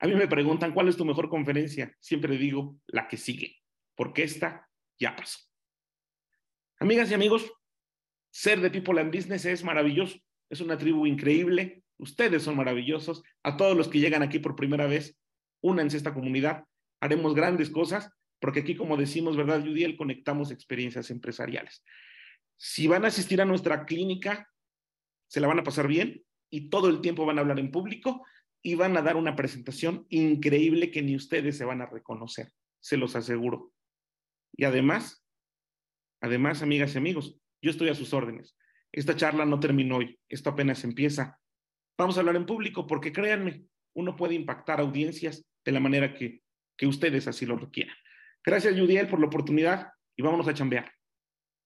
[0.00, 1.94] A mí me preguntan cuál es tu mejor conferencia.
[2.00, 3.58] Siempre digo la que sigue,
[3.94, 4.68] porque esta
[4.98, 5.38] ya pasó.
[6.80, 7.52] Amigas y amigos,
[8.30, 10.18] ser de People and Business es maravilloso.
[10.50, 11.83] Es una tribu increíble.
[11.98, 13.22] Ustedes son maravillosos.
[13.42, 15.16] A todos los que llegan aquí por primera vez,
[15.60, 16.64] únanse a esta comunidad.
[17.00, 19.96] Haremos grandes cosas, porque aquí, como decimos, ¿verdad, Judiel?
[19.96, 21.82] Conectamos experiencias empresariales.
[22.56, 24.48] Si van a asistir a nuestra clínica,
[25.28, 28.24] se la van a pasar bien y todo el tiempo van a hablar en público
[28.62, 32.96] y van a dar una presentación increíble que ni ustedes se van a reconocer, se
[32.96, 33.72] los aseguro.
[34.56, 35.24] Y además,
[36.20, 38.56] además, amigas y amigos, yo estoy a sus órdenes.
[38.92, 41.40] Esta charla no terminó hoy, esto apenas empieza.
[41.96, 43.64] Vamos a hablar en público porque créanme,
[43.94, 46.42] uno puede impactar audiencias de la manera que,
[46.76, 47.94] que ustedes así lo requieran.
[48.44, 50.90] Gracias, Judiel, por la oportunidad y vámonos a chambear.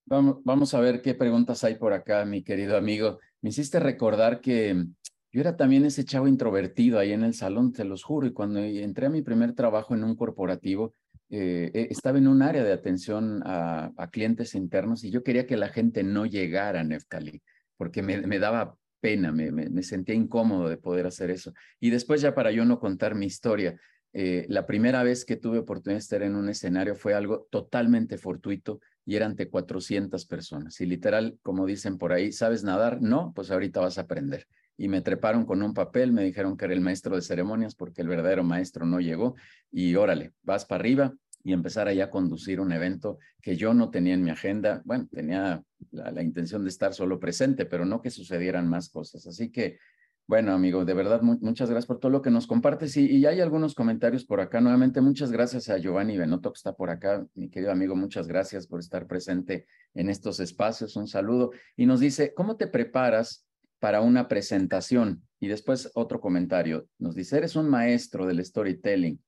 [0.07, 3.19] Vamos, vamos a ver qué preguntas hay por acá, mi querido amigo.
[3.43, 4.85] Me hiciste recordar que
[5.33, 8.61] yo era también ese chavo introvertido ahí en el salón, te los juro, y cuando
[8.61, 10.95] entré a mi primer trabajo en un corporativo,
[11.31, 15.59] eh, eh, estaba en un área de atención a, clientes internos y yo quería que
[15.59, 17.43] la gente no llegara a Neftali,
[17.77, 21.53] porque me, me daba pena, me, me, sentía incómodo de poder hacer eso.
[21.81, 23.79] Y después ya para yo no contar mi historia,
[24.13, 28.17] eh, la primera vez que tuve oportunidad de estar en un escenario fue algo totalmente
[28.17, 30.81] fortuito y era ante 400 personas.
[30.81, 33.01] Y literal, como dicen por ahí, ¿sabes nadar?
[33.01, 34.47] No, pues ahorita vas a aprender.
[34.77, 38.03] Y me treparon con un papel, me dijeron que era el maestro de ceremonias porque
[38.03, 39.35] el verdadero maestro no llegó.
[39.71, 41.15] Y órale, vas para arriba
[41.49, 44.83] y empezar allá a conducir un evento que yo no tenía en mi agenda.
[44.85, 49.27] Bueno, tenía la, intención de estar solo presente, pero no que sucedieran más cosas.
[49.27, 49.79] Así que
[50.27, 52.99] Bueno, amigo, de verdad, muchas gracias por todo lo que nos compartes.
[52.99, 54.61] Y, y, hay algunos comentarios por acá.
[54.61, 57.27] Nuevamente, muchas gracias a Giovanni Benotto que está por acá.
[57.35, 60.97] Mi querido amigo, muchas gracias por estar presente en estos espacios.
[60.97, 61.53] Un saludo.
[61.77, 63.47] Y nos dice, ¿cómo te preparas
[63.79, 65.23] para una presentación?
[65.41, 66.89] Y después otro comentario.
[66.99, 69.19] Nos dice, eres un maestro del storytelling.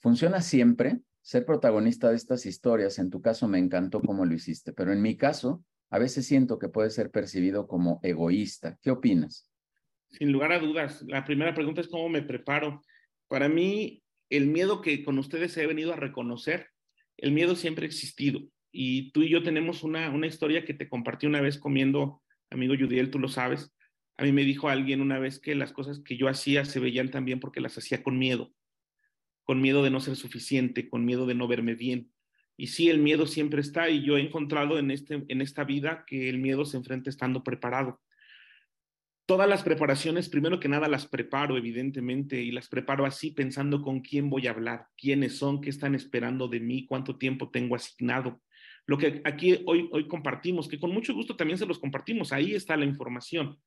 [0.00, 1.00] ¿Funciona siempre?
[1.22, 5.00] Ser protagonista de estas historias, en tu caso me encantó cómo lo hiciste, pero en
[5.00, 8.78] mi caso, a veces siento que puede ser percibido como egoísta.
[8.82, 9.52] ¿Qué opinas?
[10.12, 11.02] sin lugar a dudas.
[11.08, 12.82] La primera pregunta es cómo me preparo.
[13.28, 16.68] Para mí, el miedo que con ustedes he venido a reconocer,
[17.16, 18.40] el miedo siempre ha existido.
[18.70, 22.74] Y tú y yo tenemos una, una historia que te compartí una vez comiendo, amigo
[22.78, 23.72] Judiel, tú lo sabes.
[24.16, 27.10] A mí me dijo alguien una vez que las cosas que yo hacía se veían
[27.10, 28.52] también porque las hacía con miedo,
[29.44, 32.10] con miedo de no ser suficiente, con miedo de no verme bien.
[32.56, 36.04] Y sí, el miedo siempre está y yo he encontrado en, este, en esta vida
[36.06, 38.00] que el miedo se enfrenta estando preparado
[39.26, 44.00] todas las preparaciones, primero que nada las preparo, evidentemente, y las preparo así pensando con
[44.00, 48.42] quién voy a hablar, quiénes son, qué están esperando de mí, cuánto tiempo tengo asignado.
[48.84, 52.54] Lo que aquí hoy, hoy compartimos, que con mucho gusto también se los compartimos, ahí
[52.54, 53.58] está la información.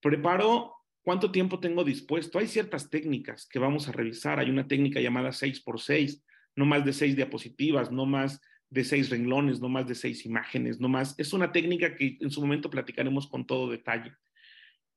[0.00, 0.75] Preparo
[1.06, 2.40] cuánto tiempo tengo dispuesto.
[2.40, 4.40] Hay ciertas técnicas que vamos a revisar.
[4.40, 6.20] Hay una técnica llamada 6x6,
[6.56, 8.40] no más de 6 diapositivas, no más
[8.70, 11.14] de 6 renglones, no más de 6 imágenes, no más.
[11.16, 14.14] Es una técnica que en su momento platicaremos con todo detalle.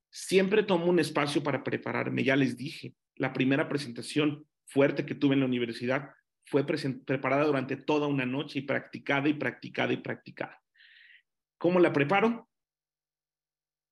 [0.09, 5.35] Siempre tomo un espacio para prepararme, ya les dije, la primera presentación fuerte que tuve
[5.35, 6.09] en la universidad
[6.43, 10.59] fue preparada durante toda una noche y practicada y practicada y practicada.
[11.59, 12.49] ¿Cómo la preparo?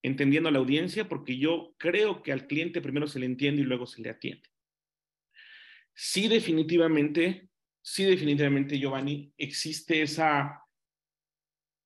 [0.04, 3.66] Entendiendo a la audiencia, porque yo creo que al cliente primero se le entiende y
[3.66, 4.48] luego se le atiende.
[5.94, 7.50] Sí, definitivamente,
[7.82, 10.64] sí, definitivamente, Giovanni, existe esa,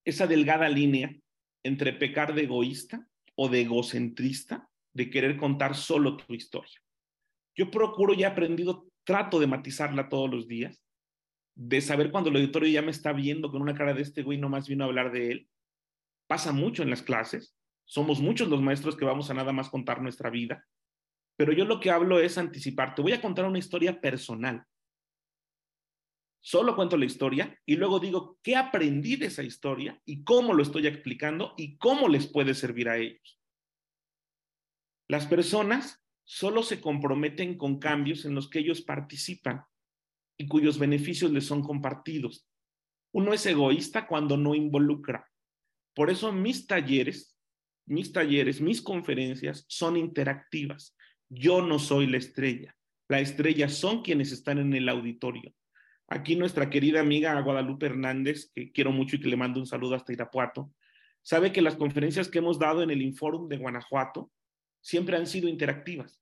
[0.06, 1.16] esa delgada línea
[1.64, 6.82] entre pecar de egoísta o de egocentrista, de querer contar solo tu historia.
[7.56, 10.84] Yo procuro y he aprendido, trato de matizarla todos los días,
[11.56, 14.38] de saber cuando el auditorio ya me está viendo con una cara de este güey
[14.38, 15.50] nomás vino a hablar de él.
[16.28, 17.56] Pasa mucho en las clases,
[17.92, 20.66] somos muchos los maestros que vamos a nada más contar nuestra vida,
[21.36, 24.64] pero yo lo que hablo es anticipar, te voy a contar una historia personal.
[26.40, 30.64] Solo cuento la historia y luego digo qué aprendí de esa historia y cómo lo
[30.64, 33.42] estoy explicando y cómo les puede servir a ellos.
[35.10, 39.66] Las personas solo se comprometen con cambios en los que ellos participan
[40.38, 42.48] y cuyos beneficios les son compartidos.
[43.14, 45.30] Uno es egoísta cuando no involucra.
[45.94, 47.31] Por eso mis talleres,
[47.86, 50.96] mis talleres, mis conferencias son interactivas.
[51.30, 52.76] Yo no soy la estrella.
[53.08, 55.54] La estrella son quienes están en el auditorio.
[56.08, 59.96] Aquí nuestra querida amiga Guadalupe Hernández, que quiero mucho y que le mando un saludo
[59.96, 60.74] hasta Irapuato,
[61.22, 64.32] sabe que las conferencias que hemos dado en el Inforum de Guanajuato
[64.82, 66.22] siempre han sido interactivas.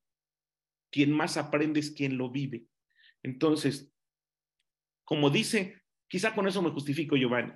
[0.92, 2.66] Quien más aprende es quien lo vive.
[3.24, 3.92] Entonces,
[5.04, 7.54] como dice, quizá con eso me justifico, Giovanni,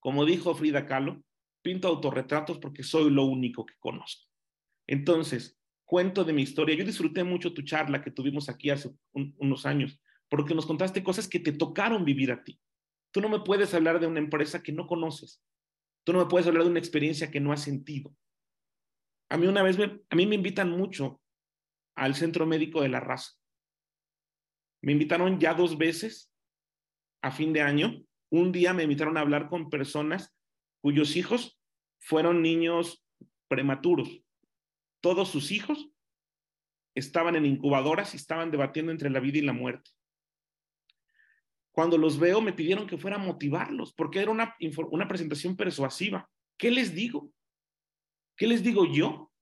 [0.00, 1.22] como dijo Frida Kahlo,
[1.64, 4.30] pinto autorretratos porque soy lo único que conozco.
[4.86, 6.76] Entonces, cuento de mi historia.
[6.76, 9.98] Yo disfruté mucho tu charla que tuvimos aquí hace unos años
[10.28, 12.60] porque nos contaste cosas que te tocaron vivir a ti.
[13.12, 15.42] Tú no me puedes hablar de una empresa que no conoces.
[16.04, 18.14] Tú no me puedes hablar de una experiencia que no has sentido.
[19.30, 21.22] A mí una vez, me, a mí me invitan mucho
[21.96, 23.32] al Centro Médico de la Raza.
[24.82, 26.30] Me invitaron ya dos veces
[27.22, 28.04] a fin de año.
[28.30, 30.33] Un día me invitaron a hablar con personas
[30.84, 31.58] cuyos hijos
[31.98, 33.02] fueron niños
[33.48, 34.20] prematuros.
[35.00, 35.88] Todos sus hijos
[36.94, 39.92] estaban en incubadoras y estaban debatiendo entre la vida y la muerte.
[41.72, 44.54] Cuando los veo, me pidieron que fuera a motivarlos, porque era una,
[44.90, 46.30] una presentación persuasiva.
[46.58, 47.32] ¿Qué les digo?
[48.36, 49.32] ¿Qué les digo yo?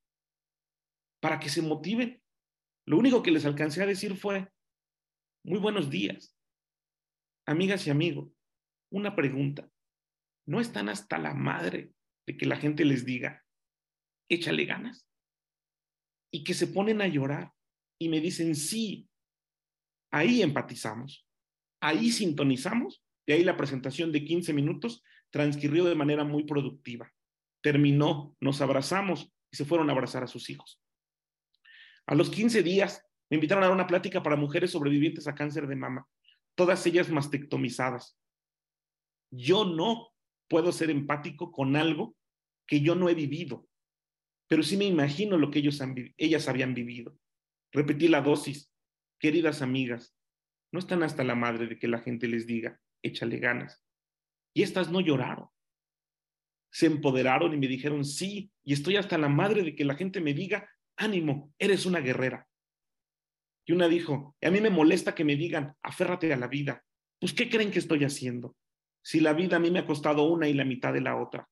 [1.18, 2.22] Para que se motiven.
[2.86, 4.48] Lo único que les alcancé a decir fue,
[5.42, 6.38] muy buenos días,
[7.46, 8.30] amigas y amigos.
[8.90, 9.71] Una pregunta.
[10.52, 11.94] ¿No están hasta la madre
[12.26, 13.42] de que la gente les diga,
[14.28, 15.08] échale ganas?
[16.30, 17.54] Y que se ponen a llorar
[17.98, 19.08] y me dicen, sí,
[20.10, 21.26] ahí empatizamos.
[21.80, 27.10] Ahí sintonizamos y ahí la presentación de 15 minutos transcurrió de manera muy productiva.
[27.62, 30.82] Terminó, nos abrazamos y se fueron a abrazar a sus hijos.
[32.04, 35.66] A los 15 días me invitaron a dar una plática para mujeres sobrevivientes a cáncer
[35.66, 36.06] de mama,
[36.54, 38.18] todas ellas mastectomizadas.
[39.30, 40.11] Yo no
[40.52, 42.14] puedo ser empático con algo
[42.66, 43.66] que yo no he vivido,
[44.48, 45.80] pero sí me imagino lo que ellos
[46.18, 47.16] ellas habían vivido.
[47.72, 48.70] Repetí la dosis.
[49.18, 50.14] Queridas amigas,
[50.70, 53.82] no están hasta la madre de que la gente les diga, échale ganas.
[54.52, 55.48] Y estas no lloraron.
[56.70, 60.20] Se empoderaron y me dijeron, sí, y estoy hasta la madre de que la gente
[60.20, 62.46] me diga, ánimo, eres una guerrera.
[63.64, 66.84] Y una dijo, a mí me molesta que me digan, aférrate a la vida.
[67.18, 68.54] Pues, ¿qué creen que estoy haciendo?
[69.04, 71.48] Si la vida a mí me ha costado una y la mitad de la otra.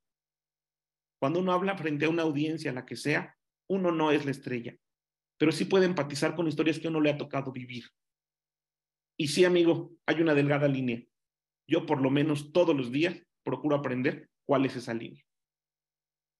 [1.21, 3.37] Cuando uno habla frente a una audiencia, la que sea,
[3.69, 4.77] uno no es la estrella,
[5.37, 7.85] pero sí puede empatizar con historias que uno le ha tocado vivir.
[9.19, 11.03] Y sí, amigo, hay una delgada línea.
[11.69, 15.23] Yo por lo menos todos los días procuro aprender cuál es esa línea.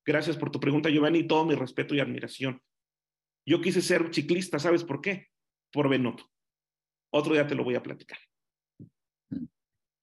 [0.05, 2.63] Gracias por tu pregunta, Giovanni, y todo mi respeto y admiración.
[3.47, 5.29] Yo quise ser ciclista, ¿sabes por qué?
[5.73, 6.31] Por Benotto.
[7.13, 8.19] Otro día te lo voy a platicar.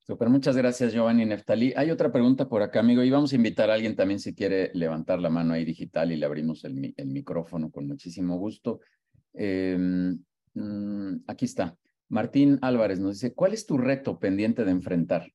[0.07, 1.73] Super, muchas gracias, Giovanni Neftalí.
[1.75, 4.71] Hay otra pregunta por acá, amigo, y vamos a invitar a alguien también si quiere
[4.73, 8.79] levantar la mano ahí digital y le abrimos el, micrófono con muchísimo gusto.
[9.33, 10.17] Em,
[10.53, 11.75] mm, aquí está.
[12.07, 15.29] Martín Álvarez nos dice, ¿cuál es tu reto pendiente de enfrentar?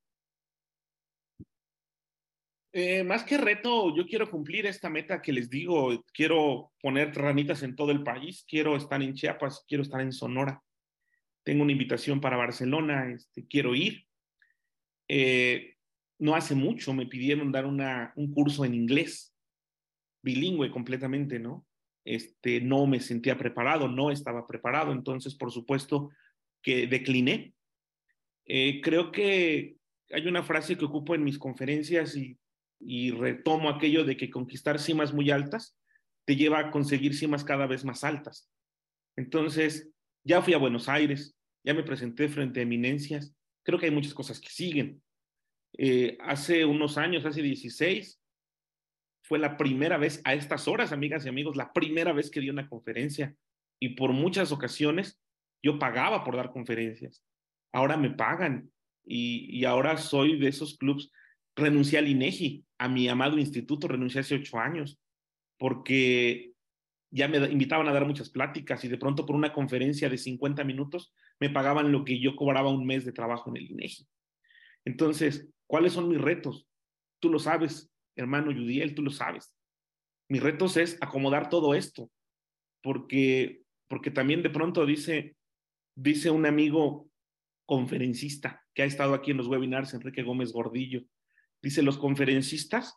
[2.72, 7.62] Eh, más que reto, yo quiero cumplir esta meta que les digo, quiero poner ranitas
[7.62, 10.62] en todo el país, quiero estar en Chiapas, quiero estar en Sonora.
[11.42, 14.06] Tengo una invitación para Barcelona, este, quiero ir.
[15.14, 15.74] Eh,
[16.20, 19.34] no hace mucho me pidieron dar un curso en inglés,
[20.22, 21.66] bilingüe completamente, ¿no?
[22.02, 26.08] Este, no me sentía preparado, no estaba preparado, entonces por supuesto
[26.62, 27.52] que decliné.
[28.46, 29.76] Eh, creo que
[30.10, 32.16] hay una frase que ocupo en mis conferencias
[32.80, 35.76] y retomo aquello de que conquistar cimas muy altas
[36.24, 38.50] te lleva a conseguir cimas cada vez más altas.
[39.14, 39.90] Entonces,
[40.24, 44.14] ya fui a Buenos Aires, ya me presenté frente a eminencias, creo que hay muchas
[44.14, 45.02] cosas que siguen.
[45.78, 48.20] Eh, hace unos años, hace 16,
[49.22, 52.50] fue la primera vez a estas horas, amigas y amigos, la primera vez que di
[52.50, 53.34] una conferencia
[53.80, 55.20] y por muchas ocasiones
[55.62, 57.24] yo pagaba por dar conferencias.
[57.72, 58.70] Ahora me pagan
[59.04, 61.10] y, ahora soy de esos clubs.
[61.56, 64.98] Renuncié al INEGI, a mi amado instituto, renuncié hace ocho años,
[65.58, 66.51] porque
[67.12, 70.64] ya me invitaban a dar muchas pláticas y de pronto por una conferencia de 50
[70.64, 74.08] minutos me pagaban lo que yo cobraba un mes de trabajo en el INEGI.
[74.86, 76.66] Entonces, ¿cuáles son mis retos?
[77.20, 79.54] Tú lo sabes, hermano Yudiel, tú lo sabes.
[80.28, 82.10] Mis retos es acomodar todo esto,
[82.82, 85.36] porque, porque también de pronto dice,
[85.94, 87.10] dice un amigo
[87.66, 91.02] conferencista que ha estado aquí en los webinars, Enrique Gómez Gordillo,
[91.60, 92.96] dice, los conferencistas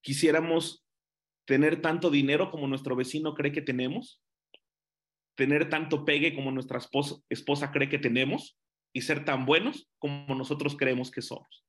[0.00, 0.87] quisiéramos
[1.48, 4.22] tener tanto dinero como nuestro vecino cree que tenemos,
[5.34, 8.60] tener tanto pegue como nuestra esposa, cree que tenemos
[8.92, 11.64] y ser tan buenos como nosotros creemos que somos.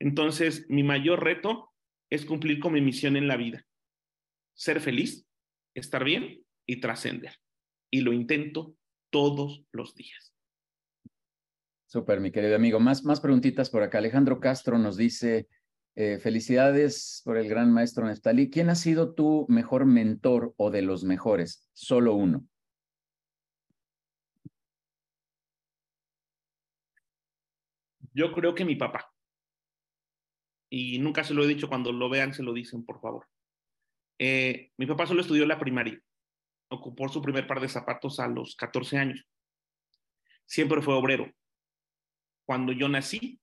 [0.00, 1.70] Entonces, mi mayor reto
[2.10, 3.66] es cumplir con mi misión en la vida,
[4.54, 5.26] ser feliz,
[5.74, 7.36] estar bien y trascender.
[7.90, 8.74] Y lo intento
[9.10, 10.34] todos los días.
[11.86, 12.80] Súper, mi querido amigo.
[12.80, 13.98] Más, más preguntitas por acá.
[13.98, 15.46] Alejandro Castro nos dice,
[15.96, 18.50] eh, felicidades por el gran maestro Neftalí.
[18.50, 21.68] ¿Quién ha sido tu mejor mentor o de los mejores?
[21.72, 22.44] Solo uno.
[28.12, 29.10] Yo creo que mi papá.
[30.70, 33.26] Y nunca se lo he dicho, cuando lo vean se lo dicen, por favor.
[34.18, 36.00] Eh, mi papá solo estudió la primaria
[36.74, 39.26] ocupó su primer par de zapatos a los 14 años.
[40.46, 41.30] Siempre fue obrero.
[42.46, 43.40] Cuando yo nací,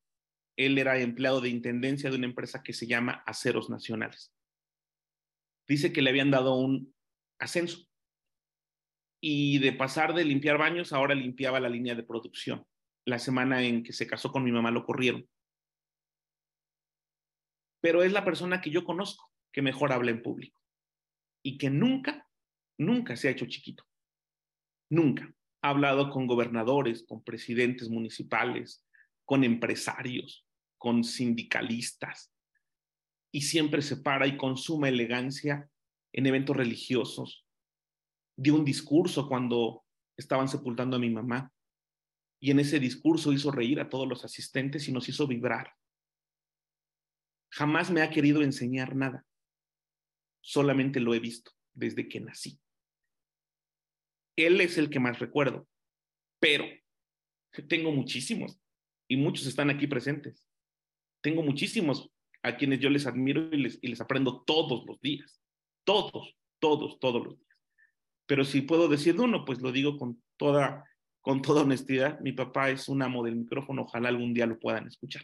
[0.57, 4.33] él era empleado de intendencia de una empresa que se llama Aceros Nacionales.
[5.67, 6.93] Dice que le habían dado un
[7.39, 7.87] ascenso
[9.21, 12.65] y de pasar de limpiar baños, ahora limpiaba la línea de producción.
[13.05, 15.27] La semana en que se casó con mi mamá lo corrieron.
[17.81, 20.59] Pero es la persona que yo conozco que mejor habla en público
[21.43, 22.27] y que nunca
[22.81, 23.85] nunca se ha hecho chiquito.
[24.89, 25.33] Nunca.
[25.63, 28.85] Ha hablado con gobernadores, con presidentes municipales,
[29.25, 30.45] con empresarios,
[30.81, 32.33] con sindicalistas.
[33.31, 35.69] Y siempre se para y con suma elegancia
[36.11, 37.45] en eventos religiosos.
[38.35, 39.85] Dio un discurso cuando
[40.17, 41.53] estaban sepultando a mi mamá.
[42.41, 45.75] Y en ese discurso hizo reír a todos los asistentes y nos hizo vibrar.
[47.51, 49.23] Jamás me ha querido enseñar nada.
[50.41, 52.59] Solamente lo he visto desde que nací
[54.35, 55.67] él es el que más recuerdo,
[56.39, 56.65] pero
[57.67, 58.59] tengo muchísimos
[59.07, 60.47] y muchos están aquí presentes.
[61.21, 62.09] Tengo muchísimos
[62.43, 65.41] a quienes yo les admiro y les, y les aprendo todos los días,
[65.83, 67.59] todos, todos, todos los días.
[68.25, 70.85] Pero si puedo decir uno, pues lo digo con toda,
[71.21, 72.19] con toda honestidad.
[72.21, 75.23] Mi papá es un amo del micrófono, ojalá algún día lo puedan escuchar.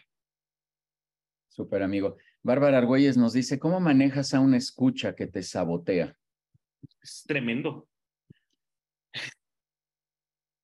[1.48, 2.18] Súper amigo.
[2.44, 6.16] Bárbara Argüelles nos dice, ¿cómo manejas a una escucha que te sabotea?
[7.02, 7.88] Es tremendo.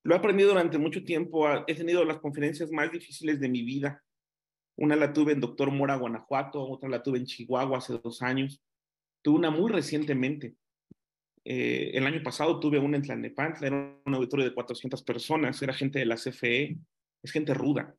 [0.04, 1.48] Lo he aprendido durante mucho tiempo.
[1.66, 4.04] He tenido las conferencias más difíciles de mi vida.
[4.76, 8.60] Una la tuve en Doctor Mora, Guanajuato, otra la tuve en Chihuahua hace dos años.
[9.22, 10.56] Tuve una muy recientemente
[11.46, 15.74] Eh, el año pasado tuve un en Tlalnepantla, era un auditorio de 400 personas, era
[15.74, 16.78] gente de la CFE,
[17.22, 17.94] es gente ruda.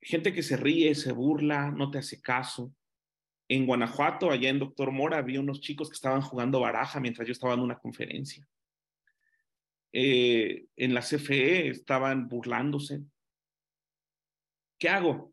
[0.00, 2.72] Gente que se ríe, se burla, no te hace caso.
[3.48, 7.32] En Guanajuato, allá en Doctor Mora, había unos chicos que estaban jugando baraja mientras yo
[7.32, 8.46] estaba en una conferencia.
[9.92, 13.02] Eh, en la CFE estaban burlándose.
[14.78, 15.32] ¿Qué hago?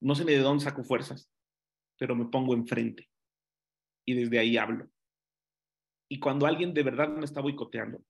[0.00, 1.30] No sé de dónde saco fuerzas,
[1.98, 3.08] pero me pongo enfrente
[4.06, 4.88] y desde ahí hablo.
[6.10, 8.02] Y cuando alguien de verdad me está boicoteando,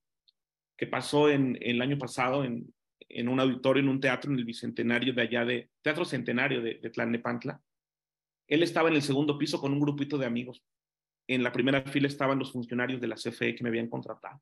[0.77, 2.73] que pasó en, el año pasado en,
[3.09, 6.75] en, un auditorio, en un teatro, en el Bicentenario de allá de, Teatro Centenario de,
[6.75, 7.61] de Tlalnepantla,
[8.47, 10.63] él estaba en el segundo piso con un grupito de amigos.
[11.27, 14.41] En la primera fila estaban los funcionarios de la CFE que me habían contratado.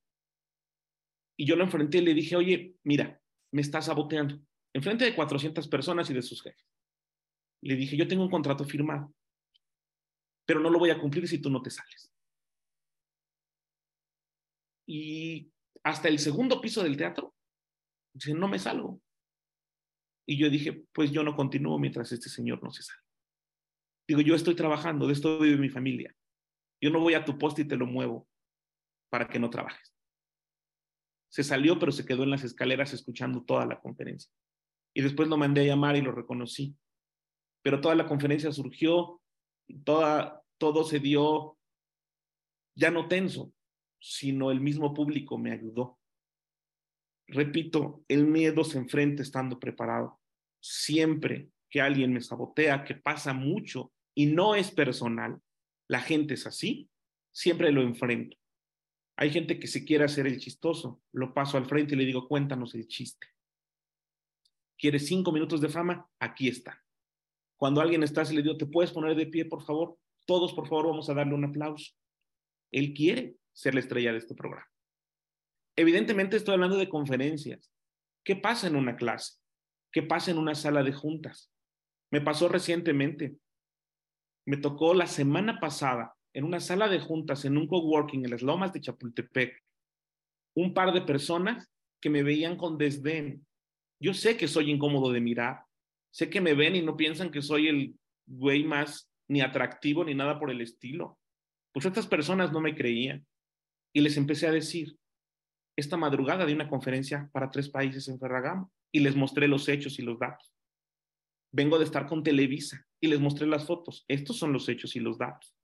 [1.36, 3.20] Y yo lo enfrenté y le dije, oye, mira,
[3.52, 4.40] me estás saboteando.
[4.78, 6.64] Enfrente de 400 personas y de sus jefes.
[7.64, 9.12] Le dije, yo tengo un contrato firmado,
[10.46, 12.14] pero no lo voy a cumplir si tú no te sales.
[14.86, 15.52] Y
[15.82, 17.34] hasta el segundo piso del teatro,
[18.14, 19.02] dice, no me salgo.
[20.28, 23.02] Y yo dije, pues yo no continúo mientras este señor no se sale.
[24.08, 26.16] Digo, yo estoy trabajando, de esto vive mi familia.
[26.80, 28.30] Yo no voy a tu poste y te lo muevo
[29.10, 29.92] para que no trabajes.
[31.30, 34.32] Se salió, pero se quedó en las escaleras escuchando toda la conferencia.
[34.98, 36.76] Y después lo mandé a llamar y lo reconocí.
[37.62, 39.22] Pero toda la conferencia surgió,
[39.84, 41.56] toda, todo se dio
[42.74, 43.54] ya no tenso,
[44.02, 46.00] sino el mismo público me ayudó.
[47.28, 50.20] Repito, el miedo se enfrenta estando preparado.
[50.60, 55.40] Siempre que alguien me sabotea, que pasa mucho y no es personal,
[55.88, 56.90] la gente es así,
[57.32, 58.36] siempre lo enfrento.
[59.16, 62.28] Hay gente que se quiere hacer el chistoso, lo paso al frente y le digo,
[62.28, 63.28] cuéntanos el chiste.
[64.78, 66.08] ¿Quieres cinco minutos de fama?
[66.20, 66.84] Aquí está.
[67.58, 69.98] Cuando alguien está, se le digo, ¿te puedes poner de pie, por favor?
[70.26, 71.94] Todos, por favor, vamos a darle un aplauso.
[72.72, 74.68] Él quiere ser la estrella de este programa.
[75.76, 77.72] Evidentemente estoy hablando de conferencias.
[78.24, 79.40] ¿Qué pasa en una clase?
[79.92, 81.52] ¿Qué pasa en una sala de juntas?
[82.12, 83.38] Me pasó recientemente.
[84.46, 88.44] Me tocó la semana pasada en una sala de juntas, en un coworking en las
[88.44, 89.64] lomas de Chapultepec,
[90.56, 93.47] un par de personas que me veían con desdén.
[94.00, 95.64] Yo sé que soy incómodo de mirar,
[96.12, 97.96] sé que me ven y no piensan que soy el
[98.26, 101.20] güey más ni atractivo ni nada por el estilo.
[101.74, 103.26] Pues estas personas no me creían
[103.94, 104.98] y les empecé a decir,
[105.76, 110.00] esta madrugada de una conferencia para tres países en Ferragamo y les mostré los hechos
[110.00, 110.52] y los datos.
[111.52, 114.04] Vengo de estar con Televisa y les mostré las fotos.
[114.08, 115.56] Estos son los hechos y los datos.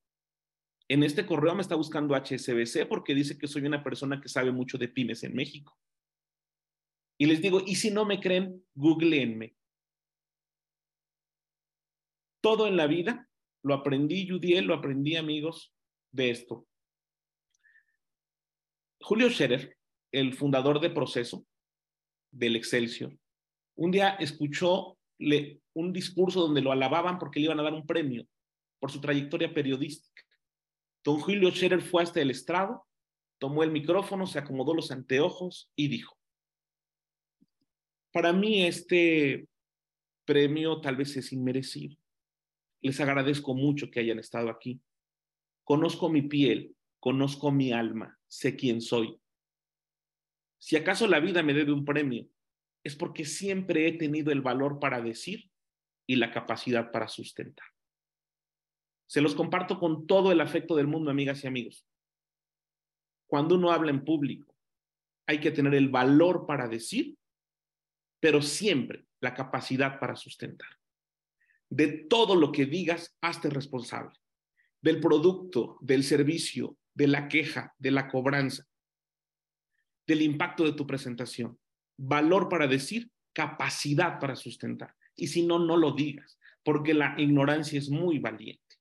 [0.88, 4.52] En este correo me está buscando HSBC porque dice que soy una persona que sabe
[4.52, 5.78] mucho de pymes en México.
[7.24, 9.56] Y les digo, y si no me creen, googleenme.
[12.42, 13.30] Todo en la vida
[13.64, 15.74] lo aprendí, Judiel, lo aprendí, amigos,
[16.12, 16.68] de esto.
[19.00, 19.78] Julio Scherer,
[20.12, 21.46] el fundador de Proceso,
[22.30, 23.18] del Excelsior,
[23.78, 24.98] un día escuchó
[25.76, 28.28] un discurso donde lo alababan porque le iban a dar un premio
[28.82, 30.24] por su trayectoria periodística.
[31.06, 32.86] Don Julio Scherer fue hasta el estrado,
[33.40, 36.18] tomó el micrófono, se acomodó los anteojos y dijo,
[38.14, 39.50] para mí este
[40.24, 41.98] premio tal vez es inmerecido.
[42.82, 44.80] Les agradezco mucho que hayan estado aquí.
[45.64, 49.20] Conozco mi piel, conozco mi alma, sé quién soy.
[50.60, 52.28] Si acaso la vida me debe un premio,
[52.84, 55.50] es porque siempre he tenido el valor para decir
[56.06, 57.66] y la capacidad para sustentar.
[59.08, 61.86] Se los comparto con todo el afecto del mundo, amigas y amigos.
[63.28, 64.54] Cuando uno habla en público,
[65.26, 67.18] hay que tener el valor para decir,
[68.24, 70.70] pero siempre la capacidad para sustentar.
[71.70, 74.18] De todo lo que digas, hazte responsable.
[74.82, 78.66] Del producto, del servicio, de la queja, de la cobranza,
[80.08, 81.60] del impacto de tu presentación
[81.98, 84.96] valor para decir, capacidad para sustentar.
[85.18, 88.78] Y si no, no lo digas, porque la ignorancia es muy valiente.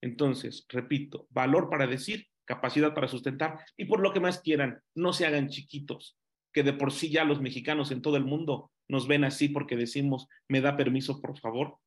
[0.00, 5.12] Entonces, repito, valor para decir, capacidad para sustentar y por lo que más quieran, no
[5.12, 6.16] se hagan chiquitos,
[6.52, 9.76] que de por sí ya los mexicanos en todo el mundo nos ven así porque
[9.76, 11.78] decimos, me da permiso, por favor.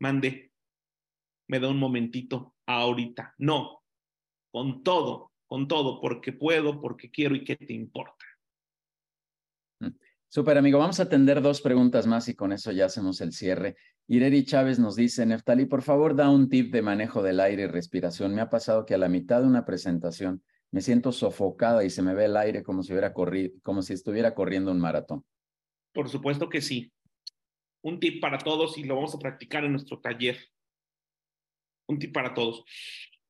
[0.00, 0.52] Mande,
[1.48, 3.34] me da un momentito ahorita.
[3.38, 3.82] No,
[4.50, 8.24] con todo, con todo, porque puedo, porque quiero y qué te importa.
[10.28, 10.78] Súper, amigo.
[10.78, 13.76] Vamos a atender dos preguntas más y con eso ya hacemos el cierre.
[14.08, 17.66] Ireri Chávez nos dice, Neftali, por favor, da un tip de manejo del aire y
[17.66, 18.34] respiración.
[18.34, 22.02] Me ha pasado que a la mitad de una presentación me siento sofocada y se
[22.02, 22.92] me ve el aire como si,
[23.92, 25.24] estuviera corriendo un maratón.
[25.92, 26.92] Por supuesto que sí.
[27.82, 30.38] Un tip para todos y lo vamos a practicar en nuestro taller.
[31.88, 32.64] Un tip para todos.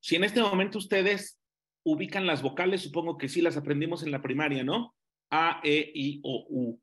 [0.01, 1.39] Si en este momento ustedes
[1.85, 4.95] ubican las vocales, supongo que sí las aprendimos en la primaria, ¿no?
[5.31, 6.81] A, E, I, O, U.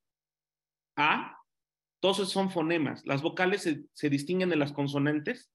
[0.95, 1.43] A,
[1.99, 3.05] todos son fonemas.
[3.05, 3.61] Las vocales
[3.93, 5.49] se, distinguen de las consonantes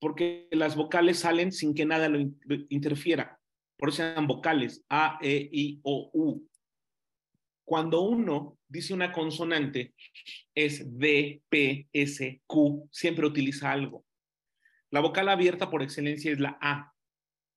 [0.00, 2.08] porque las vocales salen sin que nada
[2.68, 3.40] interfiera.
[3.76, 6.48] Por eso se llaman vocales, A, E, I, O, U.
[7.64, 9.94] Cuando uno dice una consonante,
[10.54, 14.04] es D, P, S, Q, siempre utiliza algo.
[14.90, 16.92] La vocal abierta por excelencia es la A.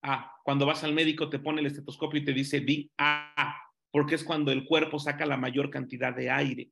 [0.01, 0.33] A.
[0.43, 3.55] Cuando vas al médico te pone el estetoscopio y te dice di A,
[3.91, 6.71] porque es cuando el cuerpo saca la mayor cantidad de aire.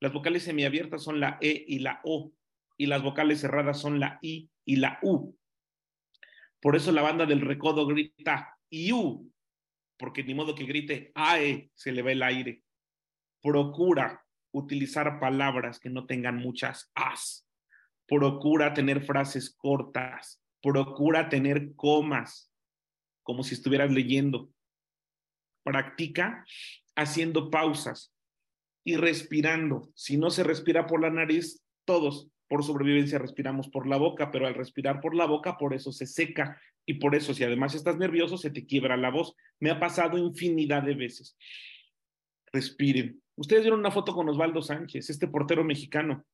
[0.00, 2.32] Las vocales semiabiertas son la E y la O,
[2.76, 5.36] y las vocales cerradas son la I y la U.
[6.60, 8.55] Por eso la banda del recodo grita
[9.98, 12.62] Porque ni modo que grite AE, se le va el aire.
[13.42, 17.46] Procura utilizar palabras que no tengan muchas as.
[18.06, 20.42] Procura tener frases cortas.
[20.62, 22.50] Procura tener comas,
[23.22, 24.50] como si estuvieras leyendo.
[25.62, 26.44] Practica
[26.94, 28.12] haciendo pausas
[28.84, 29.90] y respirando.
[29.94, 34.46] Si no se respira por la nariz, todos por sobrevivencia respiramos por la boca, pero
[34.46, 37.96] al respirar por la boca, por eso se seca y por eso si además estás
[37.96, 39.34] nervioso, se te quiebra la voz.
[39.58, 41.36] Me ha pasado infinidad de veces.
[42.52, 43.20] Respiren.
[43.34, 46.24] Ustedes vieron una foto con Osvaldo Sánchez, este portero mexicano.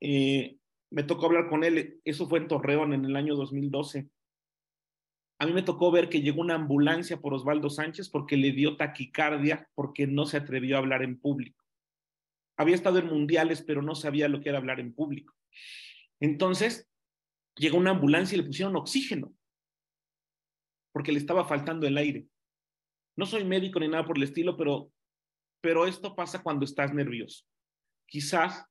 [0.00, 0.56] Eh,
[0.90, 4.08] me tocó hablar con él, eso fue en Torreón en el año 2012.
[5.38, 8.76] A mí me tocó ver que llegó una ambulancia por Osvaldo Sánchez porque le dio
[8.76, 11.61] taquicardia porque no se atrevió a hablar en público
[12.56, 15.34] había estado en mundiales, pero no sabía lo que era hablar en público.
[16.20, 16.88] Entonces,
[17.56, 19.34] llegó una ambulancia y le pusieron oxígeno,
[20.92, 22.26] porque le estaba faltando el aire.
[23.16, 24.90] No soy médico ni nada por el estilo, pero,
[25.60, 27.44] pero esto pasa cuando estás nervioso.
[28.06, 28.64] Quizás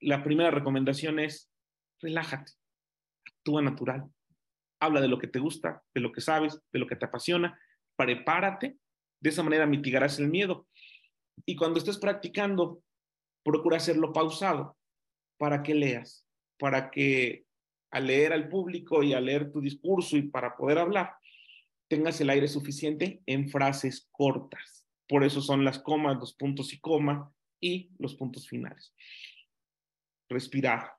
[0.00, 1.50] la primera recomendación es,
[2.00, 2.52] relájate,
[3.26, 4.08] actúa natural,
[4.80, 7.58] habla de lo que te gusta, de lo que sabes, de lo que te apasiona,
[7.96, 8.76] prepárate,
[9.20, 10.66] de esa manera mitigarás el miedo.
[11.46, 12.82] Y cuando estés practicando,
[13.44, 14.76] procura hacerlo pausado
[15.38, 16.26] para que leas,
[16.58, 17.44] para que
[17.90, 21.14] al leer al público y al leer tu discurso y para poder hablar,
[21.88, 24.86] tengas el aire suficiente en frases cortas.
[25.08, 28.94] Por eso son las comas, los puntos y coma y los puntos finales.
[30.28, 30.92] Respirar.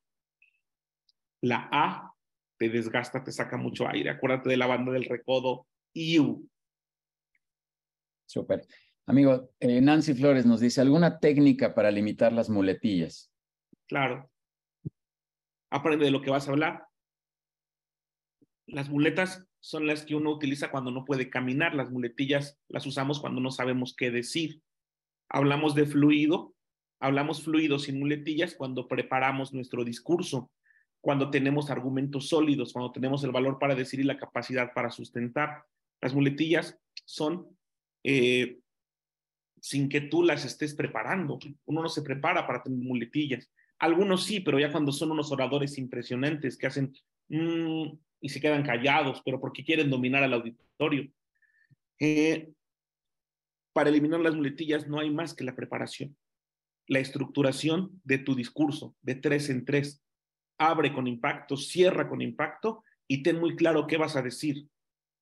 [1.41, 2.14] La A
[2.57, 4.11] te desgasta, te saca mucho aire.
[4.11, 6.48] Acuérdate de la banda del recodo IU.
[8.28, 8.65] Súper.
[9.05, 13.31] Amigo, eh, Nancy Flores nos dice, ¿alguna técnica para limitar las muletillas?
[13.88, 14.30] Claro.
[15.69, 16.85] Aprende de lo que vas a hablar.
[18.65, 21.75] Las muletas son las que uno utiliza cuando no puede caminar.
[21.75, 24.61] Las muletillas las usamos cuando no sabemos qué decir.
[25.30, 26.53] Hablamos de fluido.
[27.01, 30.49] Hablamos fluido sin muletillas cuando preparamos nuestro discurso,
[31.01, 35.65] cuando tenemos argumentos sólidos, cuando tenemos el valor para decir y la capacidad para sustentar.
[35.99, 37.57] Las muletillas son
[38.05, 38.59] eh,
[39.64, 41.40] sin que tú las estés preparando.
[41.64, 43.49] Uno no se prepara para tener muletillas.
[43.80, 46.94] Algunos sí, pero ya cuando son unos oradores impresionantes que hacen
[47.30, 47.85] mm",
[48.19, 51.10] y se quedan callados, pero porque quieren dominar al auditorio.
[51.98, 52.52] Eh,
[53.72, 56.18] para eliminar las muletillas no hay más que la preparación,
[56.88, 60.03] la estructuración de tu discurso, de tres en tres.
[60.57, 64.68] Abre con impacto, cierra con impacto y ten muy claro qué vas a decir.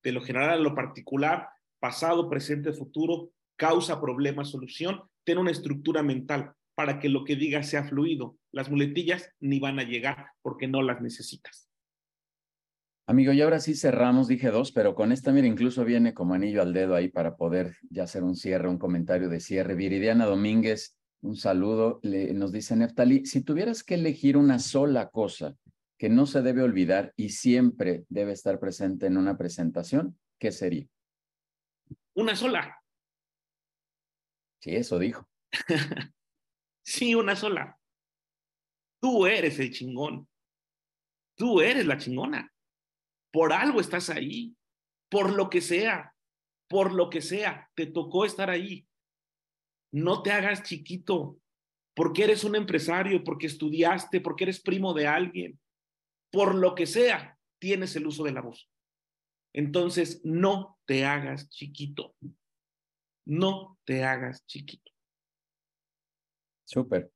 [0.02, 1.48] De lo general a lo particular,
[1.80, 3.32] pasado, presente, futuro,
[3.62, 8.36] causa, problema, solución, ten una estructura mental para que lo que digas sea fluido.
[8.52, 11.70] Las muletillas ni van a llegar porque no las necesitas.
[13.06, 16.64] Amigo, y ahora sí cerramos, dije dos, pero con esta, mira, incluso viene como anillo
[16.64, 19.76] al dedo ahí para poder ya hacer un cierre, un comentario de cierre.
[19.76, 25.56] Viridiana Domínguez, un saludo, le, nos dice Neftali, si tuvieras que elegir una sola cosa
[26.00, 30.88] que no se debe olvidar y siempre debe estar presente en una presentación, ¿qué sería?
[32.16, 32.81] Una sola.
[34.62, 35.28] Sí, eso dijo.
[36.86, 37.80] sí, una sola.
[39.02, 40.30] Tú eres el chingón.
[41.36, 42.54] Tú eres la chingona.
[43.32, 44.56] Por algo estás ahí.
[45.10, 46.16] Por lo que sea.
[46.70, 47.72] Por lo que sea.
[47.74, 48.88] Te tocó estar ahí.
[49.92, 51.40] No te hagas chiquito.
[51.96, 55.60] Porque eres un empresario, porque estudiaste, porque eres primo de alguien.
[56.32, 58.70] Por lo que sea, tienes el uso de la voz.
[59.54, 62.16] Entonces, no te hagas chiquito
[63.32, 64.92] no te hagas chiquito.
[66.66, 67.12] Súper.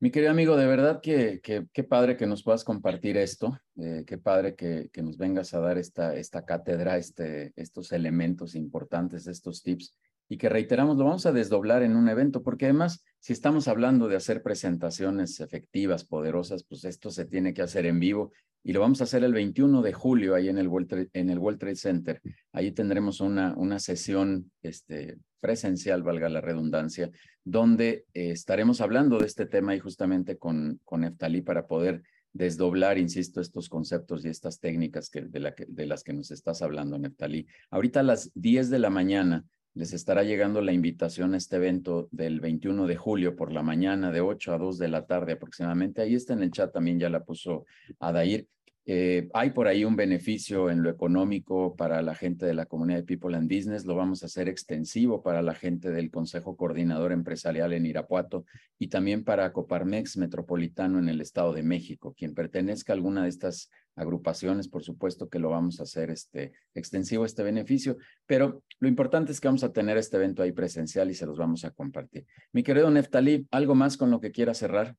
[0.00, 4.18] Mi querido amigo, de verdad que qué padre que nos puedas compartir esto, eh, qué
[4.18, 9.62] padre que, que, nos vengas a dar esta, esta cátedra, este, estos elementos importantes, estos
[9.62, 9.96] tips.
[10.32, 14.08] Y que reiteramos, lo vamos a desdoblar en un evento, porque además, si estamos hablando
[14.08, 18.32] de hacer presentaciones efectivas, poderosas, pues esto se tiene que hacer en vivo
[18.64, 21.28] y lo vamos a hacer el 21 de julio ahí en el World Trade, en
[21.28, 22.22] el World Trade Center.
[22.50, 27.10] Ahí tendremos una, una sesión este, presencial, valga la redundancia,
[27.44, 32.96] donde eh, estaremos hablando de este tema y justamente con, con Eftalí para poder desdoblar,
[32.96, 36.96] insisto, estos conceptos y estas técnicas que, de, la de las que nos estás hablando,
[36.96, 37.46] Neftalí.
[37.70, 39.44] Ahorita a las 10 de la mañana
[39.74, 44.12] les estará llegando la invitación a este evento del 21 de julio por la mañana
[44.12, 46.02] de 8 a 2 de la tarde aproximadamente.
[46.02, 47.64] Ahí está en el chat también, ya la puso
[47.98, 48.46] Adair.
[48.84, 52.98] Eh, hay por ahí un beneficio en lo económico para la gente de la comunidad
[52.98, 53.84] de People and Business.
[53.84, 58.44] Lo vamos a hacer extensivo para la gente del Consejo Coordinador Empresarial en Irapuato
[58.80, 62.12] y también para Coparmex Metropolitano en el Estado de México.
[62.16, 66.52] Quien pertenezca a alguna de estas agrupaciones, por supuesto que lo vamos a hacer este,
[66.74, 71.08] extensivo este beneficio, pero lo importante es que vamos a tener este evento ahí presencial
[71.10, 72.26] y se los vamos a compartir.
[72.52, 74.96] Mi querido Neftalí, ¿algo más con lo que quiera cerrar?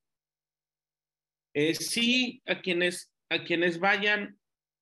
[1.56, 4.38] Eh, sí, a quienes a quienes vayan,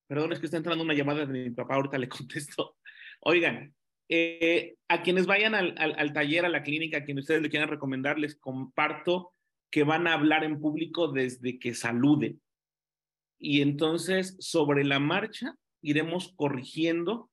[0.07, 2.77] perdón, es que está entrando una llamada de mi papá, ahorita le contesto.
[3.21, 3.73] Oigan,
[4.09, 7.69] eh, a quienes vayan al, al, taller, a la clínica, a quienes ustedes le quieran
[7.69, 9.33] recomendar, les comparto
[9.71, 12.41] que van a hablar en público desde que saluden.
[13.39, 17.31] Y entonces, sobre la marcha, iremos corrigiendo,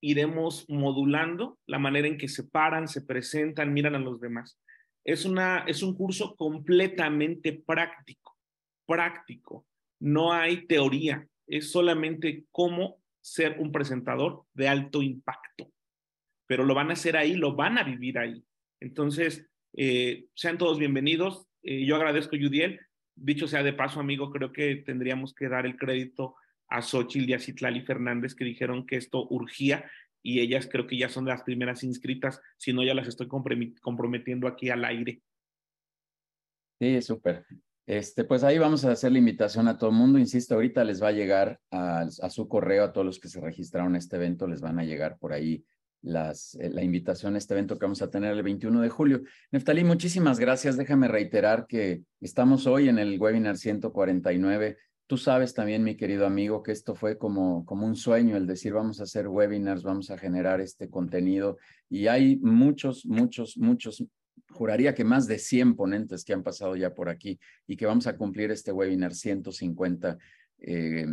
[0.00, 4.58] iremos modulando la manera en que se paran, se presentan, miran a los demás.
[5.04, 8.38] Es, una, es un curso completamente práctico,
[8.86, 9.66] práctico
[10.00, 15.70] no hay teoría, es solamente cómo ser un presentador de alto impacto.
[16.46, 18.42] Pero lo van a hacer ahí, lo van a vivir ahí.
[18.80, 19.46] Entonces,
[19.76, 21.46] eh, sean todos bienvenidos.
[21.62, 22.80] Eh, yo agradezco, Yudiel.
[23.14, 26.34] Dicho sea de paso, amigo, creo que tendríamos que dar el crédito
[26.68, 29.90] a Xochitl y a Citlali Fernández que dijeron que esto urgía
[30.22, 34.46] y ellas creo que ya son las primeras inscritas, si no ya las estoy comprometiendo
[34.46, 35.22] aquí al aire.
[36.78, 37.44] Sí, súper.
[37.90, 40.16] Este, pues ahí vamos a hacer la invitación a todo el mundo.
[40.16, 43.96] Insisto, ahorita les va a llegar a, su correo, a todos los que se registraron
[43.96, 45.64] a este evento, les van a llegar por ahí
[46.00, 49.22] las, eh, la invitación a este evento que vamos a tener el 21 de julio.
[49.50, 50.76] Neftalí, muchísimas gracias.
[50.76, 54.76] Déjame reiterar que estamos hoy en el webinar 149.
[55.08, 58.72] Tú sabes también, mi querido amigo, que esto fue como, como un sueño, el decir
[58.72, 61.58] vamos a hacer webinars, vamos a generar este contenido.
[61.88, 64.04] Y hay muchos, muchos, muchos
[64.50, 68.06] juraría que más de 100 ponentes que han pasado ya por aquí y que vamos
[68.06, 70.18] a cumplir este webinar 150
[70.58, 71.06] eh,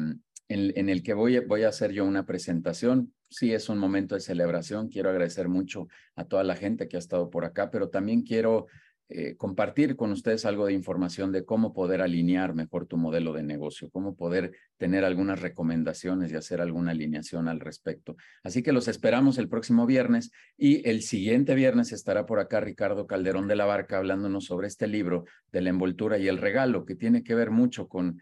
[0.49, 3.13] en, el que voy, voy a hacer yo una presentación.
[3.29, 4.87] Sí, es un momento de celebración.
[4.87, 8.67] Quiero agradecer mucho a toda la gente que ha estado por acá, pero también quiero
[9.09, 13.41] eh, compartir con ustedes algo de información de cómo poder alinear mejor tu modelo de
[13.41, 18.17] negocio, cómo poder tener algunas recomendaciones y hacer alguna alineación al respecto.
[18.43, 23.07] Así que los esperamos el próximo viernes y el siguiente viernes estará por acá Ricardo
[23.07, 25.23] Calderón de la Barca hablándonos sobre este libro
[25.53, 28.21] de la envoltura y el regalo, que tiene que ver mucho con